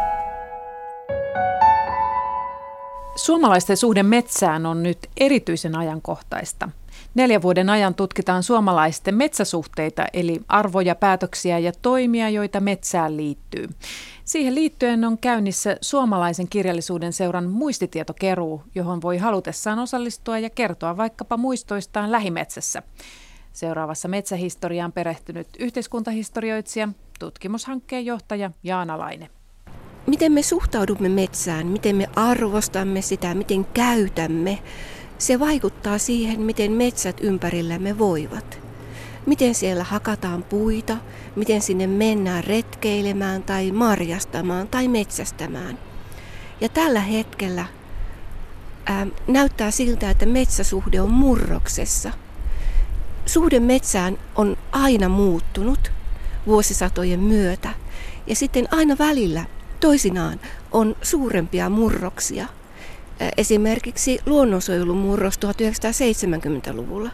Suomalaisten 3.16 3.76
suhde 3.76 4.02
metsään 4.02 4.66
on 4.66 4.82
nyt 4.82 4.98
erityisen 5.16 5.76
ajankohtaista. 5.76 6.68
Neljän 7.14 7.42
vuoden 7.42 7.70
ajan 7.70 7.94
tutkitaan 7.94 8.42
suomalaisten 8.42 9.14
metsäsuhteita, 9.14 10.06
eli 10.12 10.40
arvoja, 10.48 10.94
päätöksiä 10.94 11.58
ja 11.58 11.72
toimia, 11.82 12.28
joita 12.28 12.60
metsään 12.60 13.16
liittyy. 13.16 13.68
Siihen 14.24 14.54
liittyen 14.54 15.04
on 15.04 15.18
käynnissä 15.18 15.76
suomalaisen 15.80 16.48
kirjallisuuden 16.48 17.12
seuran 17.12 17.50
muistitietokeruu, 17.50 18.62
johon 18.74 19.02
voi 19.02 19.18
halutessaan 19.18 19.78
osallistua 19.78 20.38
ja 20.38 20.50
kertoa 20.50 20.96
vaikkapa 20.96 21.36
muistoistaan 21.36 22.12
lähimetsässä. 22.12 22.82
Seuraavassa 23.52 24.08
metsähistoriaan 24.08 24.92
perehtynyt 24.92 25.48
yhteiskuntahistorioitsija, 25.58 26.88
tutkimushankkeen 27.18 28.06
johtaja 28.06 28.50
Jaana 28.62 28.98
Laine 28.98 29.30
miten 30.08 30.32
me 30.32 30.42
suhtaudumme 30.42 31.08
metsään, 31.08 31.66
miten 31.66 31.96
me 31.96 32.08
arvostamme 32.16 33.02
sitä, 33.02 33.34
miten 33.34 33.64
käytämme, 33.64 34.58
se 35.18 35.40
vaikuttaa 35.40 35.98
siihen, 35.98 36.40
miten 36.40 36.72
metsät 36.72 37.16
ympärillämme 37.20 37.98
voivat. 37.98 38.61
Miten 39.26 39.54
siellä 39.54 39.85
hakataan 39.85 40.42
puita, 40.42 40.96
miten 41.37 41.62
sinne 41.62 41.87
mennään 41.87 42.44
retkeilemään 42.44 43.42
tai 43.42 43.72
marjastamaan 43.72 44.68
tai 44.68 44.88
metsästämään. 44.88 45.78
Ja 46.61 46.68
tällä 46.68 47.00
hetkellä 47.00 47.64
ää, 48.87 49.07
näyttää 49.26 49.70
siltä, 49.70 50.11
että 50.11 50.26
metsäsuhde 50.26 51.00
on 51.00 51.11
murroksessa. 51.11 52.12
Suhde 53.26 53.61
metsään 53.61 54.18
on 54.37 54.57
aina 54.72 55.09
muuttunut 55.09 55.92
vuosisatojen 56.46 57.20
myötä. 57.20 57.70
Ja 58.26 58.35
sitten 58.37 58.68
aina 58.70 58.98
välillä 58.98 59.44
Toisinaan 59.81 60.40
on 60.72 60.96
suurempia 61.02 61.68
murroksia. 61.68 62.46
Esimerkiksi 63.37 64.18
luonnonsuojelumurros 64.26 65.38
1970-luvulla. 65.38 67.11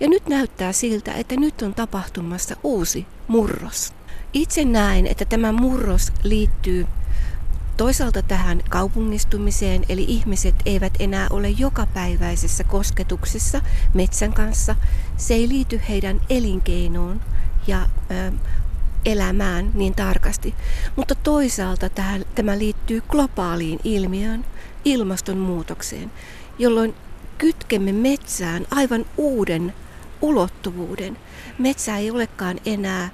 Ja 0.00 0.08
nyt 0.08 0.28
näyttää 0.28 0.72
siltä, 0.72 1.12
että 1.12 1.36
nyt 1.36 1.62
on 1.62 1.74
tapahtumassa 1.74 2.56
uusi 2.62 3.06
murros. 3.28 3.92
Itse 4.32 4.64
näen, 4.64 5.06
että 5.06 5.24
tämä 5.24 5.52
murros 5.52 6.12
liittyy 6.22 6.86
toisaalta 7.76 8.22
tähän 8.22 8.62
kaupungistumiseen, 8.70 9.84
eli 9.88 10.04
ihmiset 10.08 10.54
eivät 10.66 10.92
enää 10.98 11.26
ole 11.30 11.48
jokapäiväisessä 11.48 12.64
kosketuksessa 12.64 13.60
metsän 13.94 14.32
kanssa. 14.32 14.76
Se 15.16 15.34
ei 15.34 15.48
liity 15.48 15.80
heidän 15.88 16.20
elinkeinoon 16.30 17.20
ja 17.66 17.88
ö, 18.10 18.32
elämään 19.04 19.70
niin 19.74 19.94
tarkasti. 19.94 20.54
Mutta 20.96 21.14
toisaalta 21.14 21.88
tähän, 21.88 22.24
tämä 22.34 22.58
liittyy 22.58 23.00
globaaliin 23.00 23.78
ilmiöön, 23.84 24.44
ilmastonmuutokseen, 24.84 26.12
jolloin 26.58 26.94
kytkemme 27.38 27.92
metsään 27.92 28.66
aivan 28.70 29.04
uuden 29.16 29.74
ulottuvuuden. 30.22 31.16
Metsä 31.58 31.96
ei 31.96 32.10
olekaan 32.10 32.60
enää 32.66 33.08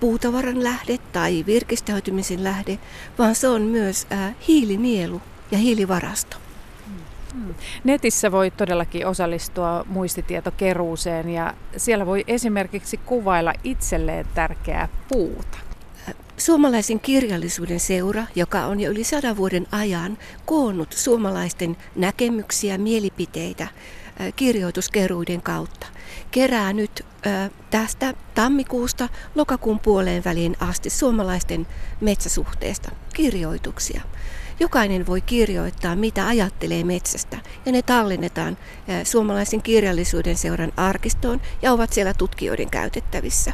puutavaran 0.00 0.64
lähde 0.64 0.98
tai 1.12 1.44
virkistäytymisen 1.46 2.44
lähde, 2.44 2.78
vaan 3.18 3.34
se 3.34 3.48
on 3.48 3.62
myös 3.62 4.06
äh, 4.12 4.34
hiilinielu 4.48 5.22
ja 5.50 5.58
hiilivarasto. 5.58 6.36
Hmm. 7.32 7.54
Netissä 7.84 8.32
voi 8.32 8.50
todellakin 8.50 9.06
osallistua 9.06 9.84
muistitietokeruuseen 9.88 11.30
ja 11.30 11.54
siellä 11.76 12.06
voi 12.06 12.24
esimerkiksi 12.26 12.96
kuvailla 12.96 13.52
itselleen 13.64 14.26
tärkeää 14.34 14.88
puuta. 15.08 15.58
Suomalaisen 16.36 17.00
kirjallisuuden 17.00 17.80
seura, 17.80 18.24
joka 18.34 18.66
on 18.66 18.80
jo 18.80 18.90
yli 18.90 19.04
sadan 19.04 19.36
vuoden 19.36 19.66
ajan 19.72 20.18
koonnut 20.44 20.92
suomalaisten 20.92 21.76
näkemyksiä, 21.96 22.78
mielipiteitä 22.78 23.68
kirjoituskeruiden 24.36 25.42
kautta, 25.42 25.86
kerää 26.30 26.72
nyt 26.72 27.06
tästä 27.70 28.14
tammikuusta 28.34 29.08
lokakuun 29.34 29.80
puoleen 29.80 30.24
väliin 30.24 30.56
asti 30.60 30.90
suomalaisten 30.90 31.66
metsäsuhteesta 32.00 32.90
kirjoituksia. 33.14 34.02
Jokainen 34.60 35.06
voi 35.06 35.20
kirjoittaa, 35.20 35.96
mitä 35.96 36.26
ajattelee 36.26 36.84
metsästä, 36.84 37.38
ja 37.66 37.72
ne 37.72 37.82
tallennetaan 37.82 38.56
suomalaisen 39.04 39.62
kirjallisuuden 39.62 40.36
seuran 40.36 40.72
arkistoon 40.76 41.40
ja 41.62 41.72
ovat 41.72 41.92
siellä 41.92 42.14
tutkijoiden 42.14 42.70
käytettävissä. 42.70 43.52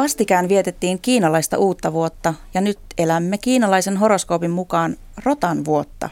Vastikään 0.00 0.48
vietettiin 0.48 1.00
kiinalaista 1.00 1.58
uutta 1.58 1.92
vuotta 1.92 2.34
ja 2.54 2.60
nyt 2.60 2.78
elämme 2.98 3.38
kiinalaisen 3.38 3.96
horoskoopin 3.96 4.50
mukaan 4.50 4.96
rotan 5.24 5.64
vuotta. 5.64 6.10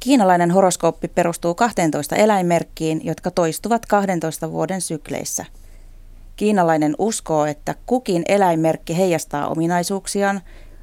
Kiinalainen 0.00 0.50
horoskooppi 0.50 1.08
perustuu 1.08 1.54
12 1.54 2.16
eläinmerkkiin, 2.16 3.00
jotka 3.04 3.30
toistuvat 3.30 3.86
12 3.86 4.52
vuoden 4.52 4.80
sykleissä– 4.80 5.44
Kiinalainen 6.36 6.94
uskoo, 6.98 7.46
että 7.46 7.74
kukin 7.86 8.22
eläinmerkki 8.28 8.96
heijastaa 8.96 9.48
ominaisuuksiaan 9.48 10.40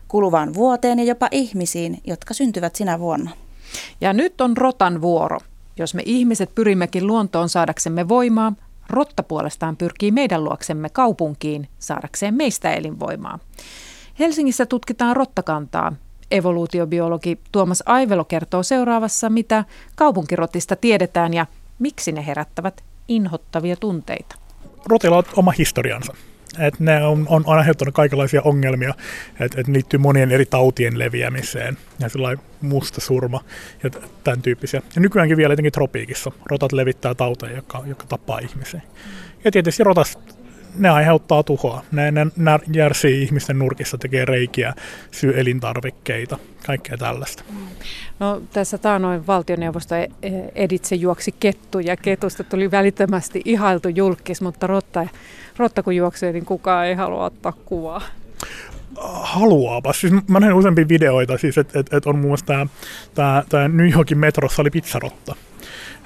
kuluvaan 0.07 0.53
vuoteen 0.53 0.99
ja 0.99 1.05
jopa 1.05 1.27
ihmisiin, 1.31 2.01
jotka 2.03 2.33
syntyvät 2.33 2.75
sinä 2.75 2.99
vuonna. 2.99 3.31
Ja 4.01 4.13
nyt 4.13 4.41
on 4.41 4.57
rotan 4.57 5.01
vuoro. 5.01 5.39
Jos 5.77 5.93
me 5.93 6.03
ihmiset 6.05 6.55
pyrimmekin 6.55 7.07
luontoon 7.07 7.49
saadaksemme 7.49 8.07
voimaa, 8.07 8.53
rotta 8.91 9.23
puolestaan 9.23 9.77
pyrkii 9.77 10.11
meidän 10.11 10.43
luoksemme 10.43 10.89
kaupunkiin 10.89 11.67
saadakseen 11.79 12.33
meistä 12.33 12.73
elinvoimaa. 12.73 13.39
Helsingissä 14.19 14.65
tutkitaan 14.65 15.15
rottakantaa. 15.15 15.93
Evoluutiobiologi 16.31 17.39
Tuomas 17.51 17.83
Aivelo 17.85 18.25
kertoo 18.25 18.63
seuraavassa, 18.63 19.29
mitä 19.29 19.65
kaupunkirotista 19.95 20.75
tiedetään 20.75 21.33
ja 21.33 21.45
miksi 21.79 22.11
ne 22.11 22.25
herättävät 22.25 22.83
inhottavia 23.07 23.75
tunteita 23.75 24.35
rotilla 24.85 25.17
on 25.17 25.23
oma 25.35 25.51
historiansa. 25.51 26.13
Et 26.59 26.79
ne 26.79 27.05
on, 27.05 27.25
on, 27.29 27.43
on 27.45 27.57
aiheuttanut 27.57 27.95
kaikenlaisia 27.95 28.41
ongelmia, 28.41 28.93
että 29.39 29.61
et 29.61 29.67
liittyy 29.67 29.99
monien 29.99 30.31
eri 30.31 30.45
tautien 30.45 30.99
leviämiseen 30.99 31.77
ja 31.99 32.09
sellainen 32.09 32.45
musta 32.61 33.01
surma 33.01 33.43
ja 33.83 33.89
tämän 34.23 34.41
tyyppisiä. 34.41 34.81
Ja 34.95 35.01
nykyäänkin 35.01 35.37
vielä 35.37 35.51
jotenkin 35.53 35.71
tropiikissa 35.71 36.31
rotat 36.45 36.71
levittää 36.71 37.15
tauteja, 37.15 37.55
jotka, 37.55 37.83
jotka 37.85 38.05
tappaa 38.05 38.39
ihmisiä. 38.39 38.81
Ja 39.43 39.51
tietysti 39.51 39.83
rotas 39.83 40.17
ne 40.75 40.89
aiheuttaa 40.89 41.43
tuhoa. 41.43 41.83
Ne, 41.91 42.11
ne, 42.11 42.27
ne 42.35 42.59
järsii 42.73 43.23
ihmisten 43.23 43.59
nurkissa, 43.59 43.97
tekee 43.97 44.25
reikiä, 44.25 44.73
syy 45.11 45.39
elintarvikkeita, 45.39 46.37
kaikkea 46.65 46.97
tällaista. 46.97 47.43
No 48.19 48.41
tässä 48.53 48.77
taanoin 48.77 49.27
valtioneuvosto 49.27 49.95
e- 49.95 50.09
e- 50.21 50.31
editse 50.55 50.95
juoksi 50.95 51.35
kettu 51.39 51.79
ja 51.79 51.97
ketusta 51.97 52.43
tuli 52.43 52.71
välittömästi 52.71 53.41
ihailtu 53.45 53.89
julkis, 53.89 54.41
mutta 54.41 54.67
rotta, 54.67 55.07
rotta 55.57 55.83
kun 55.83 55.95
juoksee, 55.95 56.31
niin 56.31 56.45
kukaan 56.45 56.85
ei 56.85 56.95
halua 56.95 57.25
ottaa 57.25 57.51
kuvaa. 57.65 58.01
haluaapa. 59.11 59.93
Siis 59.93 60.13
mä 60.27 60.39
näin 60.39 60.53
useampia 60.53 60.87
videoita, 60.87 61.37
siis 61.37 61.57
että 61.57 61.79
et, 61.79 61.93
et 61.93 62.05
on 62.05 62.15
muun 62.15 62.27
muassa 62.27 62.45
tämä 62.45 62.67
tää, 63.15 63.43
tää 63.49 63.67
New 63.67 63.91
Yorkin 63.91 64.17
metrossa 64.17 64.61
oli 64.61 64.69
pizzarotta. 64.69 65.35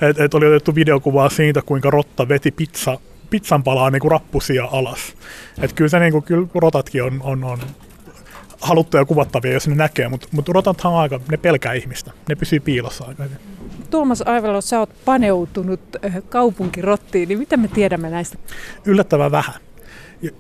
Et, 0.01 0.20
et 0.20 0.34
oli 0.34 0.47
otettu 0.47 0.76
videokuvaa 0.76 1.30
siitä, 1.30 1.61
kuinka 1.61 1.89
rotta 1.89 2.28
veti 2.28 2.51
pizza, 2.51 2.97
pizzan 3.30 3.63
palaa 3.63 3.89
niin 3.91 4.01
kuin 4.01 4.11
rappusia 4.11 4.65
alas. 4.65 4.99
Et 5.61 5.73
kyllä 5.73 5.89
se 5.89 5.99
niin 5.99 6.11
kuin, 6.11 6.23
kyllä 6.23 6.47
rotatkin 6.55 7.03
on, 7.03 7.21
on, 7.23 7.43
on 7.43 7.59
haluttuja 8.61 9.05
kuvattavia, 9.05 9.53
jos 9.53 9.67
ne 9.67 9.76
näkee, 9.76 10.07
mutta 10.07 10.28
mut 10.32 10.49
rotathan 10.49 10.93
on 10.93 10.99
aika, 10.99 11.19
ne 11.32 11.38
pelkää 11.38 11.73
ihmistä. 11.73 12.11
Ne 12.30 12.36
pysyy 12.36 12.59
piilossa 12.59 13.05
aika 13.05 13.23
hyvin. 13.23 13.38
Tuomas 13.89 14.21
Aivelo, 14.21 14.61
sä 14.61 14.80
oot 14.80 14.89
paneutunut 15.05 15.80
äh, 16.05 16.15
kaupunkirottiin, 16.30 17.30
niin 17.30 17.39
mitä 17.39 17.57
me 17.57 17.67
tiedämme 17.67 18.09
näistä? 18.09 18.38
Yllättävän 18.86 19.32
vähän. 19.32 19.55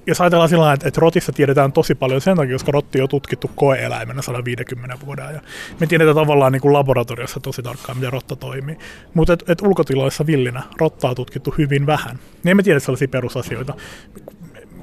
Jos 0.07 0.21
ajatellaan 0.21 0.49
sillä 0.49 0.73
että, 0.73 0.87
että 0.87 1.01
rotissa 1.01 1.31
tiedetään 1.31 1.71
tosi 1.71 1.95
paljon 1.95 2.21
sen 2.21 2.37
takia, 2.37 2.55
koska 2.55 2.71
rotti 2.71 3.01
on 3.01 3.09
tutkittu 3.09 3.51
koeeläimenä 3.55 4.21
150 4.21 5.05
vuoden 5.05 5.25
ajan. 5.25 5.41
Me 5.79 5.87
tiedetään 5.87 6.15
tavallaan 6.15 6.51
niin 6.51 6.61
kuin 6.61 6.73
laboratoriossa 6.73 7.39
tosi 7.39 7.63
tarkkaan, 7.63 7.97
miten 7.97 8.13
rotta 8.13 8.35
toimii. 8.35 8.77
Mutta 9.13 9.33
et, 9.33 9.43
et 9.49 9.61
ulkotiloissa 9.61 10.25
villinä 10.25 10.63
rottaa 10.79 11.09
on 11.09 11.15
tutkittu 11.15 11.55
hyvin 11.57 11.85
vähän. 11.85 12.19
Niin 12.43 12.51
emme 12.51 12.63
tiedä 12.63 12.79
sellaisia 12.79 13.07
perusasioita 13.07 13.73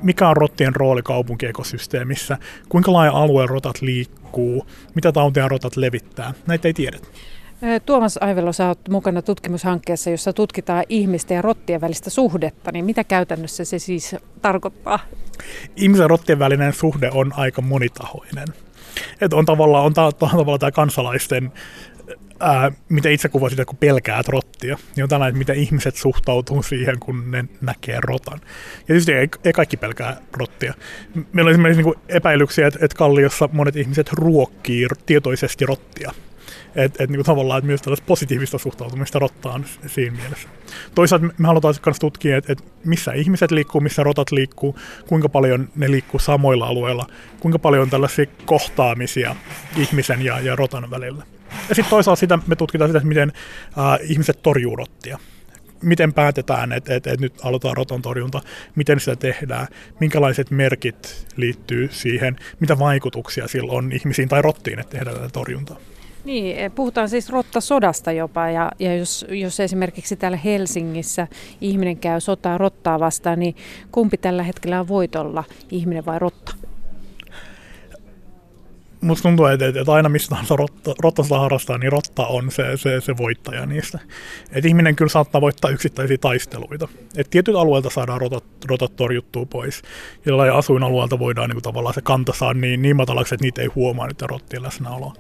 mikä 0.03 0.29
on 0.29 0.37
rottien 0.37 0.77
rooli 0.77 1.03
kaupunkiekosysteemissä, 1.03 2.39
kuinka 2.69 2.93
laaja 2.93 3.13
alueen 3.13 3.49
rotat 3.49 3.83
liikkuu, 3.83 4.67
mitä 4.95 5.13
tautia 5.13 5.49
rotat 5.49 5.77
levittää. 5.77 6.35
Näitä 6.47 6.69
ei 6.69 6.75
tiedetä. 6.75 7.07
Tuomas 7.87 8.19
Aivelo, 8.21 8.53
sä 8.53 8.69
oot 8.69 8.89
mukana 8.89 9.23
tutkimushankkeessa, 9.23 10.11
jossa 10.11 10.33
tutkitaan 10.33 10.85
ihmisten 10.89 11.35
ja 11.35 11.43
rottien 11.43 11.81
välistä 11.81 12.11
suhdetta, 12.11 12.73
niin 12.73 12.85
mitä 12.85 13.05
käytännössä 13.05 13.65
se 13.65 13.79
siis 13.79 14.17
tarkoittaa? 14.43 14.99
Ihmisen 15.77 16.05
ja 16.05 16.09
rottien 16.09 16.39
välinen 16.39 16.73
suhde 16.73 17.11
on 17.15 17.33
aika 17.37 17.63
monitahoinen. 17.63 18.49
Et 19.21 19.33
on 19.33 19.45
tavallaan, 19.45 19.85
on 19.85 19.95
ta- 19.95 20.13
tavallaan 20.13 20.59
tämä 20.59 20.71
kansalaisten 20.71 21.53
ää, 22.41 22.73
miten 22.89 23.13
itse 23.13 23.29
kuvasit, 23.29 23.65
kun 23.67 23.77
pelkäät 23.77 24.29
rottia, 24.29 24.79
niin 24.97 25.03
on 25.03 25.09
tällainen, 25.09 25.31
että 25.31 25.39
miten 25.39 25.57
ihmiset 25.57 25.97
suhtautuu 25.97 26.63
siihen, 26.63 26.99
kun 26.99 27.31
ne 27.31 27.45
näkee 27.61 27.99
rotan. 28.01 28.41
Ja 28.79 28.87
tietysti 28.87 29.13
ei, 29.13 29.29
ei 29.45 29.53
kaikki 29.53 29.77
pelkää 29.77 30.17
rottia. 30.33 30.75
Meillä 31.33 31.49
on 31.49 31.53
esimerkiksi 31.53 31.83
niin 31.83 31.95
epäilyksiä, 32.09 32.67
että, 32.67 32.79
että 32.83 32.99
Kalliossa 32.99 33.49
monet 33.53 33.77
ihmiset 33.77 34.13
ruokkii 34.13 34.87
tietoisesti 35.07 35.67
rottia. 35.67 36.13
Että 36.75 37.05
et, 37.05 37.11
niin 37.11 37.25
tavallaan 37.25 37.59
että 37.59 37.67
myös 37.67 37.83
tällaista 37.83 38.07
positiivista 38.07 38.59
suhtautumista 38.59 39.19
rottaan 39.19 39.65
siinä 39.87 40.17
mielessä. 40.17 40.49
Toisaalta 40.95 41.27
me 41.39 41.47
halutaan 41.47 41.75
myös 41.87 41.99
tutkia, 41.99 42.37
että, 42.37 42.53
että 42.53 42.65
missä 42.85 43.13
ihmiset 43.13 43.51
liikkuu, 43.51 43.81
missä 43.81 44.03
rotat 44.03 44.33
liikkuu, 44.33 44.79
kuinka 45.07 45.29
paljon 45.29 45.69
ne 45.77 45.91
liikkuu 45.91 46.21
samoilla 46.21 46.67
alueilla, 46.67 47.07
kuinka 47.41 47.59
paljon 47.59 47.83
on 47.83 47.91
tällaisia 47.91 48.27
kohtaamisia 48.47 49.37
ihmisen 49.77 50.23
ja, 50.23 50.41
ja 50.41 50.57
rotan 50.57 50.91
välillä. 50.91 51.25
Ja 51.69 51.75
sitten 51.75 51.91
toisaalta 51.91 52.21
sitä, 52.21 52.39
me 52.47 52.57
tutkitaan 52.57 52.91
sitä, 52.91 53.01
miten 53.05 53.33
äh, 53.79 53.99
ihmiset 54.03 54.43
torjuu 54.43 54.77
rottia. 54.77 55.19
Miten 55.83 56.13
päätetään, 56.13 56.73
että 56.73 56.95
et, 56.95 57.07
et 57.07 57.21
nyt 57.21 57.35
aloitetaan 57.43 57.77
roton 57.77 58.03
torjunta, 58.03 58.41
miten 58.75 59.01
sitä 59.01 59.17
tehdään, 59.17 59.67
minkälaiset 60.01 60.51
merkit 60.51 61.27
liittyy 61.37 61.89
siihen, 61.93 62.37
mitä 62.61 62.79
vaikutuksia 62.79 63.49
sillä 63.49 63.73
on 63.73 63.93
ihmisiin 63.93 64.29
tai 64.29 64.43
rottiin, 64.43 64.79
että 64.79 64.97
tehdään 64.97 65.17
tätä 65.17 65.29
torjuntaa. 65.29 65.77
Niin, 66.25 66.57
eh, 66.57 66.73
puhutaan 66.75 67.09
siis 67.09 67.31
rottasodasta 67.31 68.13
jopa, 68.13 68.51
ja, 68.51 68.73
ja 68.79 68.97
jos, 68.97 69.27
jos 69.29 69.61
esimerkiksi 69.61 70.17
täällä 70.17 70.37
Helsingissä 70.37 71.29
ihminen 71.61 71.97
käy 71.97 72.21
sotaa 72.21 72.59
rottaa 72.59 73.01
vastaan, 73.01 73.39
niin 73.39 73.57
kumpi 73.93 74.17
tällä 74.17 74.43
hetkellä 74.43 74.81
on 74.81 74.89
voitolla, 74.89 75.45
ihminen 75.71 76.07
vai 76.07 76.19
rotta? 76.19 76.55
Musta 79.03 79.23
tuntuu, 79.23 79.47
että, 79.47 79.69
että 79.69 79.93
aina 79.93 80.09
missä 80.09 80.29
tahansa 80.29 80.57
rotta, 80.57 80.95
rottasta 81.03 81.39
harrastaa, 81.39 81.79
niin 81.79 81.93
rotta 81.93 82.27
on 82.27 82.51
se, 82.51 82.77
se, 82.77 83.01
se 83.01 83.17
voittaja 83.17 83.67
niistä. 83.67 83.99
Et 84.53 84.65
ihminen 84.65 84.97
kyllä 84.97 85.09
saattaa 85.09 85.41
voittaa 85.41 85.71
yksittäisiä 85.71 86.19
taisteluita. 86.19 86.89
Et 87.17 87.31
tietyt 87.31 87.55
alueelta 87.55 87.91
saadaan 87.91 88.21
rotat, 88.21 88.45
rotat 88.69 88.97
torjuttua 88.97 89.47
pois. 89.47 89.83
Jollain 90.27 90.53
asuinalueelta 90.53 91.19
voidaan 91.19 91.49
niin 91.49 91.55
kuin, 91.57 91.63
tavallaan 91.63 91.95
se 91.95 92.01
kanta 92.01 92.33
saa 92.33 92.55
niin, 92.55 92.83
niin 92.83 92.97
matalaksi, 92.97 93.35
että 93.35 93.45
niitä 93.45 93.63
ei 93.63 93.69
huomaa 93.75 94.07
nyt 94.07 94.23
rottien 94.23 94.63
läsnäoloa. 94.63 95.15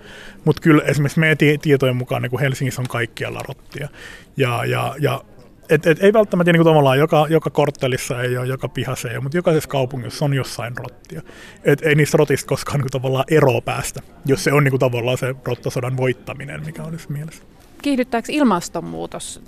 Mutta 0.45 0.62
kyllä 0.62 0.83
esimerkiksi 0.83 1.20
meidän 1.20 1.39
tietojen 1.62 1.97
mukaan 1.97 2.22
niin 2.22 2.30
kuin 2.30 2.41
Helsingissä 2.41 2.83
on 2.83 2.89
kaikkialla 2.89 3.41
rottia. 3.49 3.89
Ja, 4.37 4.64
ja, 4.64 4.95
ja 5.01 5.24
et, 5.68 5.86
et, 5.86 6.02
ei 6.02 6.12
välttämättä 6.12 6.52
niin 6.52 6.62
kuin 6.62 6.70
tavallaan 6.70 6.98
joka, 6.98 7.26
joka 7.30 7.50
korttelissa 7.50 8.22
ei 8.22 8.36
ole, 8.36 8.46
joka 8.46 8.68
pihassa 8.68 9.08
ei 9.08 9.16
ole, 9.16 9.22
mutta 9.22 9.38
jokaisessa 9.38 9.68
kaupungissa 9.68 10.24
on 10.24 10.34
jossain 10.34 10.76
rottia. 10.76 11.22
Et 11.64 11.82
ei 11.82 11.94
niistä 11.94 12.16
rotista 12.16 12.48
koskaan 12.48 12.78
niin 12.78 12.84
kuin 12.84 13.02
tavallaan 13.02 13.24
eroa 13.30 13.60
päästä, 13.60 14.00
jos 14.26 14.44
se 14.44 14.52
on 14.52 14.64
niin 14.64 14.72
kuin 14.72 14.80
tavallaan 14.80 15.18
se 15.18 15.34
rottasodan 15.44 15.96
voittaminen, 15.96 16.64
mikä 16.64 16.82
olisi 16.82 17.12
mielessä. 17.12 17.42
Kiihdyttääkö 17.82 18.32
ilmastonmuutos 18.32 19.42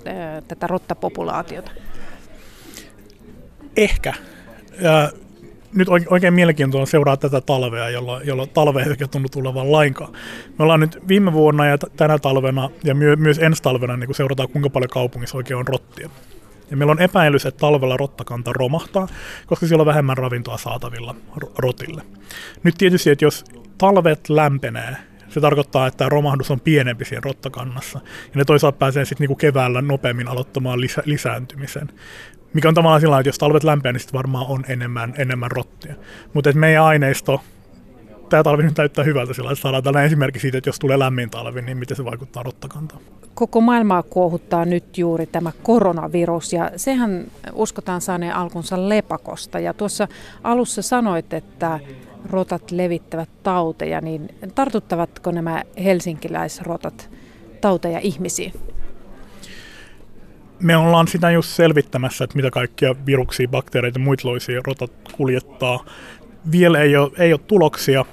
tätä 0.47 0.67
rottapopulaatiota? 0.67 1.71
Ehkä. 3.77 4.13
Ja 4.81 5.11
nyt 5.75 5.87
oikein 6.09 6.33
mielenkiintoista 6.33 6.91
seuraa 6.91 7.17
tätä 7.17 7.41
talvea, 7.41 7.89
jolloin, 7.89 8.27
jolloin 8.27 8.49
talve 8.49 8.83
ei 8.83 8.89
oikein 8.89 9.09
tunnu 9.09 9.29
tulevan 9.29 9.71
lainkaan. 9.71 10.13
Me 10.59 10.63
ollaan 10.63 10.79
nyt 10.79 10.97
viime 11.07 11.33
vuonna 11.33 11.65
ja 11.65 11.77
tänä 11.77 12.19
talvena 12.19 12.69
ja 12.83 12.95
my, 12.95 13.15
myös 13.15 13.39
ensi 13.39 13.63
talvena 13.63 13.97
niin 13.97 14.07
kun 14.07 14.15
seurataan, 14.15 14.49
kuinka 14.49 14.69
paljon 14.69 14.89
kaupungissa 14.89 15.37
oikein 15.37 15.57
on 15.57 15.67
rottia. 15.67 16.09
Ja 16.71 16.77
meillä 16.77 16.91
on 16.91 17.01
epäilys, 17.01 17.45
että 17.45 17.59
talvella 17.59 17.97
rottakanta 17.97 18.53
romahtaa, 18.53 19.07
koska 19.45 19.67
siellä 19.67 19.81
on 19.81 19.85
vähemmän 19.85 20.17
ravintoa 20.17 20.57
saatavilla 20.57 21.15
rotille. 21.57 22.01
Nyt 22.63 22.75
tietysti, 22.77 23.09
että 23.09 23.25
jos 23.25 23.45
talvet 23.77 24.29
lämpenee, 24.29 24.95
se 25.29 25.41
tarkoittaa, 25.41 25.87
että 25.87 26.09
romahdus 26.09 26.51
on 26.51 26.59
pienempi 26.59 27.05
siinä 27.05 27.21
rottakannassa. 27.25 27.99
Ja 28.03 28.31
ne 28.35 28.45
toisaalta 28.45 28.77
pääsee 28.77 29.05
sitten 29.05 29.23
niinku 29.23 29.35
keväällä 29.35 29.81
nopeammin 29.81 30.27
aloittamaan 30.27 30.81
lisä, 30.81 31.03
lisääntymisen. 31.05 31.89
Mikä 32.55 32.67
on 32.67 32.73
tavallaan 32.73 33.01
sillä 33.01 33.19
että 33.19 33.29
jos 33.29 33.37
talvet 33.37 33.63
lämpeää, 33.63 33.93
niin 33.93 33.99
sitten 33.99 34.17
varmaan 34.17 34.45
on 34.49 34.63
enemmän, 34.67 35.13
enemmän 35.17 35.51
rottia. 35.51 35.95
Mutta 36.33 36.53
meidän 36.53 36.83
aineisto, 36.83 37.41
tämä 38.29 38.43
talvi 38.43 38.63
nyt 38.63 38.77
näyttää 38.77 39.03
hyvältä 39.03 39.33
sillä 39.33 39.51
että 39.51 39.61
saadaan 39.61 39.83
tällainen 39.83 40.07
esimerkki 40.07 40.39
siitä, 40.39 40.57
että 40.57 40.69
jos 40.69 40.79
tulee 40.79 40.99
lämmin 40.99 41.29
talvi, 41.29 41.61
niin 41.61 41.77
miten 41.77 41.97
se 41.97 42.05
vaikuttaa 42.05 42.43
rottakantaan. 42.43 43.01
Koko 43.33 43.61
maailmaa 43.61 44.03
kuohuttaa 44.03 44.65
nyt 44.65 44.97
juuri 44.97 45.25
tämä 45.25 45.51
koronavirus 45.63 46.53
ja 46.53 46.71
sehän 46.75 47.25
uskotaan 47.53 48.01
saaneen 48.01 48.35
alkunsa 48.35 48.89
lepakosta. 48.89 49.59
Ja 49.59 49.73
tuossa 49.73 50.07
alussa 50.43 50.81
sanoit, 50.81 51.33
että 51.33 51.79
rotat 52.29 52.71
levittävät 52.71 53.29
tauteja, 53.43 54.01
niin 54.01 54.35
tartuttavatko 54.55 55.31
nämä 55.31 55.63
helsinkiläisrotat 55.83 57.09
tauteja 57.61 57.99
ihmisiin? 57.99 58.53
Me 60.59 60.77
ollaan 60.77 61.07
sitä 61.07 61.31
just 61.31 61.49
selvittämässä, 61.49 62.23
että 62.23 62.35
mitä 62.35 62.51
kaikkia 62.51 62.95
viruksia, 63.05 63.47
bakteereita 63.47 63.99
ja 63.99 64.03
muitloisia 64.03 64.61
rotat 64.67 64.91
kuljettaa. 65.11 65.85
Vielä 66.51 66.79
ei 66.79 66.95
ole, 66.95 67.11
ei 67.17 67.33
ole 67.33 67.41
tuloksia. 67.47 68.05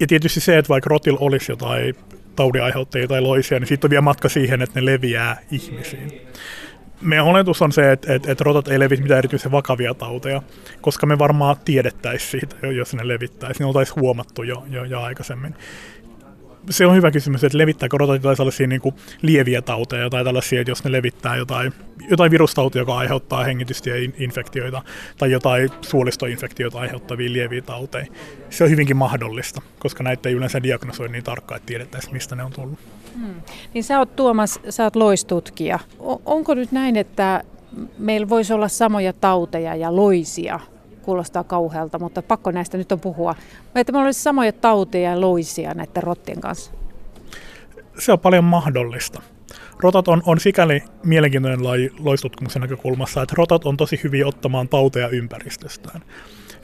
Ja 0.00 0.06
tietysti 0.06 0.40
se, 0.40 0.58
että 0.58 0.68
vaikka 0.68 0.88
rotilla 0.88 1.18
olisi 1.20 1.52
jotain 1.52 1.94
taudinaiheuttajia 2.36 3.08
tai 3.08 3.20
loisia, 3.20 3.60
niin 3.60 3.68
sitten 3.68 3.88
on 3.88 3.90
vielä 3.90 4.02
matka 4.02 4.28
siihen, 4.28 4.62
että 4.62 4.80
ne 4.80 4.86
leviää 4.86 5.36
ihmisiin. 5.50 6.20
Meidän 7.00 7.26
oletus 7.26 7.62
on 7.62 7.72
se, 7.72 7.92
että, 7.92 8.14
että, 8.14 8.32
että 8.32 8.44
rotat 8.44 8.68
ei 8.68 8.78
levitä 8.78 9.02
mitään 9.02 9.18
erityisen 9.18 9.52
vakavia 9.52 9.94
tauteja, 9.94 10.42
koska 10.80 11.06
me 11.06 11.18
varmaan 11.18 11.56
tiedettäisiin 11.64 12.30
siitä, 12.30 12.66
jos 12.66 12.94
ne 12.94 13.08
levittäisi, 13.08 13.60
ne 13.60 13.66
oltaisiin 13.66 14.00
huomattu 14.00 14.42
jo, 14.42 14.64
jo, 14.70 14.84
jo 14.84 15.00
aikaisemmin 15.00 15.54
se 16.70 16.86
on 16.86 16.96
hyvä 16.96 17.10
kysymys, 17.10 17.44
että 17.44 17.58
levittääkö 17.58 17.98
rotat 17.98 18.16
jotain 18.16 18.36
sellaisia 18.36 18.66
niin 18.66 18.80
lieviä 19.22 19.62
tauteja 19.62 20.10
tai 20.10 20.24
tällaisia, 20.24 20.60
että 20.60 20.70
jos 20.70 20.84
ne 20.84 20.92
levittää 20.92 21.36
jotain, 21.36 21.72
jotain 22.10 22.30
virustautia, 22.30 22.82
joka 22.82 22.98
aiheuttaa 22.98 23.44
hengitystieinfektioita 23.44 24.82
tai 25.18 25.30
jotain 25.30 25.70
suolistoinfektioita 25.80 26.80
aiheuttavia 26.80 27.32
lieviä 27.32 27.62
tauteja. 27.62 28.06
Se 28.50 28.64
on 28.64 28.70
hyvinkin 28.70 28.96
mahdollista, 28.96 29.62
koska 29.78 30.02
näitä 30.02 30.28
ei 30.28 30.34
yleensä 30.34 30.62
diagnosoi 30.62 31.08
niin 31.08 31.24
tarkkaan, 31.24 31.56
että 31.56 31.66
tiedettäisiin, 31.66 32.12
mistä 32.12 32.36
ne 32.36 32.44
on 32.44 32.52
tullut. 32.52 32.78
Hmm. 33.14 33.34
Niin 33.74 33.84
sä 33.84 33.98
oot 33.98 34.16
Tuomas, 34.16 34.60
sä 34.70 34.84
oot 34.84 34.96
loistutkija. 34.96 35.78
O- 35.98 36.22
onko 36.24 36.54
nyt 36.54 36.72
näin, 36.72 36.96
että 36.96 37.42
meillä 37.98 38.28
voisi 38.28 38.52
olla 38.52 38.68
samoja 38.68 39.12
tauteja 39.12 39.74
ja 39.74 39.96
loisia 39.96 40.60
kuulostaa 41.06 41.44
kauhealta, 41.44 41.98
mutta 41.98 42.22
pakko 42.22 42.50
näistä 42.50 42.78
nyt 42.78 42.92
on 42.92 43.00
puhua. 43.00 43.34
Että 43.74 43.92
meillä 43.92 44.06
olisi 44.06 44.22
samoja 44.22 44.52
tauteja 44.52 45.10
ja 45.10 45.20
loisia 45.20 45.74
näiden 45.74 46.02
rottien 46.02 46.40
kanssa. 46.40 46.70
Se 47.98 48.12
on 48.12 48.18
paljon 48.18 48.44
mahdollista. 48.44 49.22
Rotat 49.80 50.08
on, 50.08 50.22
on 50.26 50.40
sikäli 50.40 50.82
mielenkiintoinen 51.04 51.64
laji 51.64 51.90
loistutkimuksen 51.98 52.62
näkökulmassa, 52.62 53.22
että 53.22 53.34
rotat 53.38 53.66
on 53.66 53.76
tosi 53.76 54.00
hyviä 54.04 54.26
ottamaan 54.26 54.68
tauteja 54.68 55.08
ympäristöstään. 55.08 56.00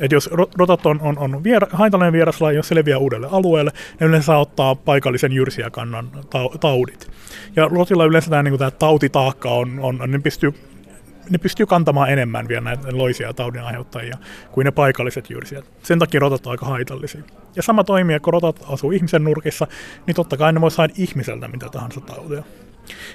Et 0.01 0.13
jos 0.13 0.31
rotat 0.59 0.87
on, 0.87 1.01
on, 1.03 1.19
on 1.19 1.45
viera, 1.45 1.67
haitallinen 1.73 2.13
vieraslaji, 2.13 2.57
jos 2.57 2.69
se 2.69 2.75
leviää 2.75 2.99
uudelle 2.99 3.29
alueelle, 3.31 3.71
ne 4.01 4.07
yleensä 4.07 4.27
saa 4.27 4.41
ottaa 4.41 4.75
paikallisen 4.75 5.33
jyrsiäkannan 5.33 6.11
taudit. 6.61 7.11
Ja 7.57 7.69
rotilla 7.69 8.05
yleensä 8.05 8.31
tämä, 8.31 8.43
niin 8.43 8.59
tämä 8.59 8.71
tautitaakka 8.71 9.51
on, 9.51 9.79
on, 9.81 9.99
ne 10.07 10.19
pystyy 10.19 10.55
ne 11.31 11.39
pystyy 11.39 11.67
kantamaan 11.67 12.11
enemmän 12.11 12.49
vielä 12.49 12.61
näitä 12.61 12.89
loisia 12.93 13.35
taudin 13.35 13.63
aiheuttajia 13.63 14.17
kuin 14.53 14.65
ne 14.65 14.71
paikalliset 14.71 15.31
jyrsijät. 15.31 15.65
Sen 15.83 15.99
takia 15.99 16.21
rotat 16.21 16.47
on 16.47 16.51
aika 16.51 16.67
haitallisia. 16.67 17.23
Ja 17.57 17.63
sama 17.63 17.85
toimii, 17.85 18.21
kun 18.21 18.33
rotat 18.33 18.65
asuu 18.69 18.91
ihmisen 18.91 19.25
nurkissa, 19.25 19.67
niin 20.07 20.15
totta 20.15 20.37
kai 20.37 20.53
ne 20.53 20.61
voi 20.61 20.71
saada 20.71 20.93
ihmiseltä 20.99 21.49
mitä 21.49 21.69
tahansa 21.69 22.01
tautia. 22.01 22.43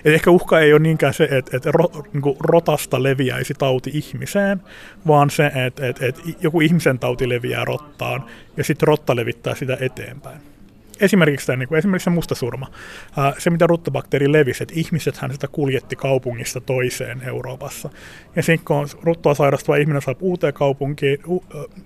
Et 0.05 0.13
ehkä 0.13 0.31
uhka 0.31 0.59
ei 0.59 0.73
ole 0.73 0.79
niinkään 0.79 1.13
se, 1.13 1.27
että, 1.31 1.57
että 1.57 1.71
ro, 1.71 2.03
niin 2.13 2.35
rotasta 2.39 3.03
leviäisi 3.03 3.53
tauti 3.53 3.91
ihmiseen, 3.93 4.61
vaan 5.07 5.29
se, 5.29 5.51
että, 5.65 5.87
että, 5.87 6.05
että 6.05 6.21
joku 6.41 6.61
ihmisen 6.61 6.99
tauti 6.99 7.29
leviää 7.29 7.65
rottaan 7.65 8.25
ja 8.57 8.63
sitten 8.63 8.87
rotta 8.87 9.15
levittää 9.15 9.55
sitä 9.55 9.77
eteenpäin 9.81 10.41
esimerkiksi, 10.99 11.47
tämä, 11.47 11.57
niin 11.57 11.69
kuin, 11.69 11.79
esimerkiksi 11.79 12.03
se 12.03 12.09
mustasurma, 12.09 12.67
se 13.37 13.49
mitä 13.49 13.67
ruttabakteeri 13.67 14.31
levisi, 14.31 14.63
että 14.63 14.73
ihmisethän 14.77 15.33
sitä 15.33 15.47
kuljetti 15.47 15.95
kaupungista 15.95 16.61
toiseen 16.61 17.21
Euroopassa. 17.21 17.89
Ja 18.35 18.43
sitten 18.43 18.65
kun 18.65 18.87
ruttoa 19.03 19.33
sairastuva 19.33 19.75
ihminen 19.75 20.01
saa 20.01 20.15
uuteen 20.19 20.53
kaupunkiin, 20.53 21.19
u, 21.27 21.43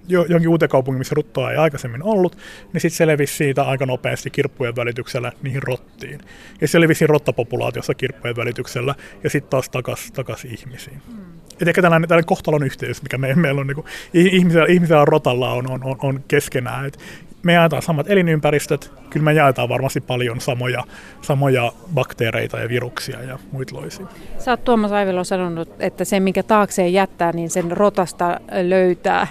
johonkin 0.07 0.49
uuteen 0.49 0.69
kaupunkiin, 0.69 0.99
missä 0.99 1.15
ruttoa 1.15 1.51
ei 1.51 1.57
aikaisemmin 1.57 2.03
ollut, 2.03 2.37
niin 2.73 2.81
sitten 2.81 2.97
se 2.97 3.07
levisi 3.07 3.33
siitä 3.35 3.63
aika 3.63 3.85
nopeasti 3.85 4.29
kirppujen 4.29 4.75
välityksellä 4.75 5.31
niihin 5.43 5.63
rottiin. 5.63 6.19
Ja 6.61 6.67
se 6.67 6.81
levisi 6.81 7.07
rottapopulaatiossa 7.07 7.93
kirppujen 7.93 8.35
välityksellä 8.35 8.95
ja 9.23 9.29
sitten 9.29 9.49
taas 9.49 9.69
takaisin 9.69 10.13
takas 10.13 10.45
ihmisiin. 10.45 11.01
Hmm. 11.07 11.41
Et 11.61 11.67
ehkä 11.67 11.81
tällainen, 11.81 12.09
tällainen 12.09 12.27
kohtalon 12.27 12.63
yhteys, 12.63 13.03
mikä 13.03 13.17
me, 13.17 13.35
meillä 13.35 13.61
on 13.61 13.67
niin 13.67 13.75
kuin, 13.75 13.87
ihmisellä, 14.13 14.65
ihmisellä 14.69 15.05
rotalla 15.05 15.53
on, 15.53 15.71
on, 15.71 15.83
on, 15.83 15.95
on 16.01 16.23
keskenään. 16.27 16.85
Et 16.85 16.99
me 17.43 17.53
jaetaan 17.53 17.81
samat 17.81 18.09
elinympäristöt, 18.09 18.91
kyllä 19.09 19.23
me 19.23 19.33
jaetaan 19.33 19.69
varmasti 19.69 20.01
paljon 20.01 20.41
samoja, 20.41 20.83
samoja 21.21 21.71
bakteereita 21.93 22.59
ja 22.59 22.69
viruksia 22.69 23.23
ja 23.23 23.39
muita 23.51 23.75
loisia. 23.75 24.07
Sä 24.39 24.51
oot 24.51 24.63
Tuomas 24.63 24.91
Aivilo 24.91 25.23
sanonut, 25.23 25.69
että 25.79 26.05
se 26.05 26.19
minkä 26.19 26.43
taakseen 26.43 26.93
jättää, 26.93 27.31
niin 27.31 27.49
sen 27.49 27.71
rotasta 27.71 28.39
löytää. 28.61 29.27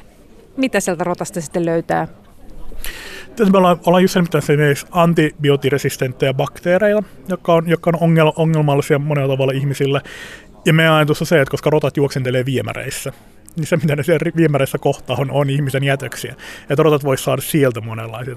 Mitä 0.56 0.80
sieltä 0.80 1.04
rotasta 1.04 1.40
sitten 1.40 1.66
löytää? 1.66 2.08
Tässä 3.36 3.52
me 3.52 3.58
ollaan, 3.58 3.80
ollaan 3.86 4.02
just 4.02 4.16
esimerkiksi 4.34 4.86
antibiootiresistenttejä 4.90 6.34
bakteereja, 6.34 7.02
jotka 7.28 7.54
on, 7.54 7.68
jotka 7.68 7.90
on 7.90 8.32
ongelmallisia 8.36 8.98
monella 8.98 9.34
tavalla 9.34 9.52
ihmisille. 9.52 10.00
Ja 10.64 10.72
meidän 10.72 10.94
ajatus 10.94 11.20
on 11.20 11.26
se, 11.26 11.40
että 11.40 11.50
koska 11.50 11.70
rotat 11.70 11.96
juoksentelee 11.96 12.44
viemäreissä, 12.44 13.12
niin 13.56 13.66
se 13.66 13.76
mitä 13.76 13.96
ne 13.96 14.02
siellä 14.02 14.32
viemäreissä 14.36 14.78
kohtaa 14.78 15.16
on, 15.20 15.30
on 15.30 15.50
ihmisen 15.50 15.84
jätöksiä. 15.84 16.34
Että 16.70 16.82
rotat 16.82 17.04
voisi 17.04 17.24
saada 17.24 17.42
sieltä 17.42 17.80
monenlaisia, 17.80 18.36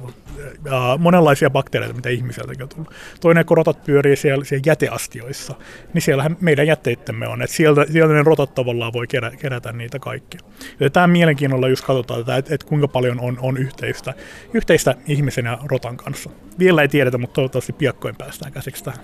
äh, 0.67 0.99
monenlaisia 0.99 1.49
bakteereita, 1.49 1.95
mitä 1.95 2.09
ihmiseltäkin 2.09 2.63
on 2.63 2.69
tullut. 2.69 2.93
Toinen, 3.21 3.45
kun 3.45 3.57
rotat 3.57 3.83
pyörii 3.83 4.15
siellä, 4.15 4.45
siellä 4.45 4.63
jäteastioissa, 4.65 5.55
niin 5.93 6.01
siellähän 6.01 6.37
meidän 6.41 6.67
jätteittämme 6.67 7.27
on. 7.27 7.41
Että 7.41 7.55
sieltä, 7.55 7.85
sieltä 7.91 8.13
ne 8.13 8.23
rotat 8.23 8.55
tavallaan 8.55 8.93
voi 8.93 9.07
kerä, 9.07 9.31
kerätä 9.31 9.71
niitä 9.71 9.99
kaikkia. 9.99 10.39
Ja 10.79 10.89
tämä 10.89 11.07
mielenkiinnolla 11.07 11.67
just 11.67 11.85
katsotaan 11.85 12.19
tätä, 12.19 12.37
että, 12.37 12.55
että 12.55 12.67
kuinka 12.67 12.87
paljon 12.87 13.19
on, 13.19 13.37
on 13.41 13.57
yhteistä, 13.57 14.13
yhteistä 14.53 14.95
ihmisen 15.07 15.45
ja 15.45 15.59
rotan 15.65 15.97
kanssa. 15.97 16.29
Vielä 16.59 16.81
ei 16.81 16.87
tiedetä, 16.87 17.17
mutta 17.17 17.33
toivottavasti 17.33 17.73
piakkoin 17.73 18.15
päästään 18.15 18.51
käsiksi 18.51 18.83
tähän. 18.83 18.99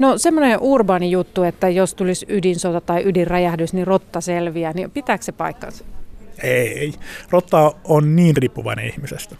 No 0.00 0.18
semmoinen 0.18 0.58
urbaani 0.60 1.10
juttu, 1.10 1.42
että 1.42 1.68
jos 1.68 1.94
tulisi 1.94 2.26
ydinsota 2.28 2.80
tai 2.80 3.02
ydinräjähdys, 3.04 3.72
niin 3.72 3.86
rotta 3.86 4.20
selviää, 4.20 4.72
niin 4.72 4.90
pitääkö 4.90 5.24
se 5.24 5.32
paikkansa? 5.32 5.84
Ei. 6.42 6.94
Rotta 7.30 7.72
on 7.84 8.16
niin 8.16 8.36
riippuvainen 8.36 8.86
ihmisestä. 8.86 9.36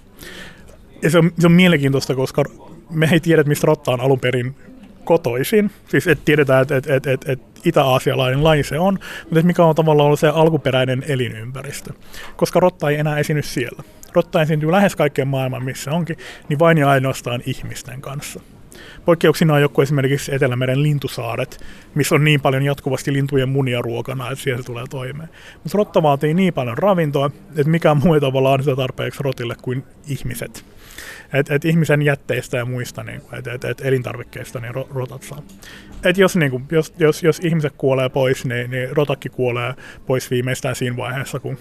Ja 1.03 1.11
se 1.11 1.19
on, 1.19 1.33
se 1.39 1.47
on 1.47 1.53
mielenkiintoista, 1.53 2.15
koska 2.15 2.45
me 2.91 3.09
ei 3.13 3.21
tiedä, 3.21 3.43
mistä 3.43 3.67
rotta 3.67 3.91
on 3.91 4.01
alun 4.01 4.21
perin 4.21 4.55
kotoisin. 5.05 5.71
Siis 5.89 6.07
et 6.07 6.25
tiedetään, 6.25 6.63
että 6.63 6.77
et, 6.77 6.87
et, 6.87 7.07
et, 7.07 7.29
et 7.29 7.41
itä-aasialainen 7.65 8.45
laji 8.45 8.63
se 8.63 8.79
on, 8.79 8.99
mutta 9.25 9.43
mikä 9.43 9.65
on 9.65 9.75
tavallaan 9.75 10.07
ollut 10.07 10.21
se 10.21 10.29
alkuperäinen 10.29 11.05
elinympäristö. 11.09 11.93
Koska 12.37 12.61
rotta 12.61 12.91
ei 12.91 12.97
enää 12.97 13.19
esiinny 13.19 13.43
siellä. 13.43 13.83
Rotta 14.13 14.43
esiintyy 14.43 14.71
lähes 14.71 14.97
kaikkeen 14.97 15.29
maailman, 15.29 15.65
missä 15.65 15.91
onkin, 15.91 16.17
niin 16.49 16.59
vain 16.59 16.79
ja 16.79 16.91
ainoastaan 16.91 17.43
ihmisten 17.47 18.01
kanssa. 18.01 18.41
Poikkeuksina 19.05 19.55
on 19.55 19.61
joku 19.61 19.81
esimerkiksi 19.81 20.35
Etelämeren 20.35 20.83
lintusaaret, 20.83 21.61
missä 21.95 22.15
on 22.15 22.25
niin 22.25 22.41
paljon 22.41 22.63
jatkuvasti 22.63 23.13
lintujen 23.13 23.49
munia 23.49 23.83
ruokana, 23.83 24.31
että 24.31 24.45
siellä 24.45 24.63
se 24.63 24.67
tulee 24.67 24.85
toimeen. 24.91 25.29
Mutta 25.55 25.79
rotta 25.79 26.03
vaatii 26.03 26.35
niin 26.35 26.55
paljon 26.55 26.79
ravintoa, 26.79 27.31
että 27.57 27.71
mikään 27.71 27.97
muu 27.97 28.15
ei 28.15 28.21
tavallaan 28.21 28.63
sitä 28.63 28.77
tarpeeksi 28.77 29.23
rotille 29.23 29.57
kuin 29.63 29.85
ihmiset. 30.09 30.65
Et, 31.33 31.51
et 31.51 31.65
ihmisen 31.65 32.03
jätteistä 32.03 32.57
ja 32.57 32.65
muista 32.65 33.03
niin 33.03 33.23
et, 33.33 33.47
et, 33.47 33.65
et 33.65 33.81
elintarvikkeista 33.85 34.61
niin 34.61 34.75
rotat 34.75 35.23
saa. 35.23 35.43
Et 36.05 36.19
jos, 36.19 36.37
niin 36.37 36.51
kuin, 36.51 36.65
jos, 36.71 36.95
jos, 36.99 37.23
jos 37.23 37.41
ihmiset 37.41 37.73
kuolee 37.79 38.09
pois, 38.09 38.45
niin, 38.45 38.71
niin 38.71 38.97
rotakki 38.97 39.29
kuolee 39.29 39.75
pois 40.07 40.31
viimeistään 40.31 40.77
siinä 40.77 40.97
vaiheessa, 40.97 41.41
kun 41.41 41.59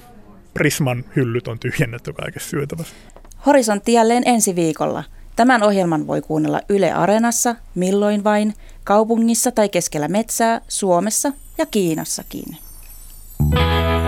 Prisman 0.54 1.06
hyllyt 1.16 1.48
on 1.48 1.60
tyhjennetty 1.60 2.14
kaikessa 2.14 2.50
syötävässä. 2.50 2.96
Horisontti 3.46 3.94
jälleen 3.94 4.24
ensi 4.26 4.56
viikolla– 4.56 5.04
Tämän 5.40 5.64
ohjelman 5.64 6.08
voi 6.08 6.22
kuunnella 6.22 6.62
Yle 6.70 6.92
Areenassa, 6.92 7.56
milloin 7.76 8.24
vain, 8.24 8.54
kaupungissa 8.84 9.52
tai 9.52 9.70
keskellä 9.70 10.08
metsää, 10.08 10.62
Suomessa 10.68 11.32
ja 11.58 11.66
Kiinassakin. 11.66 12.58
Thank 13.54 13.99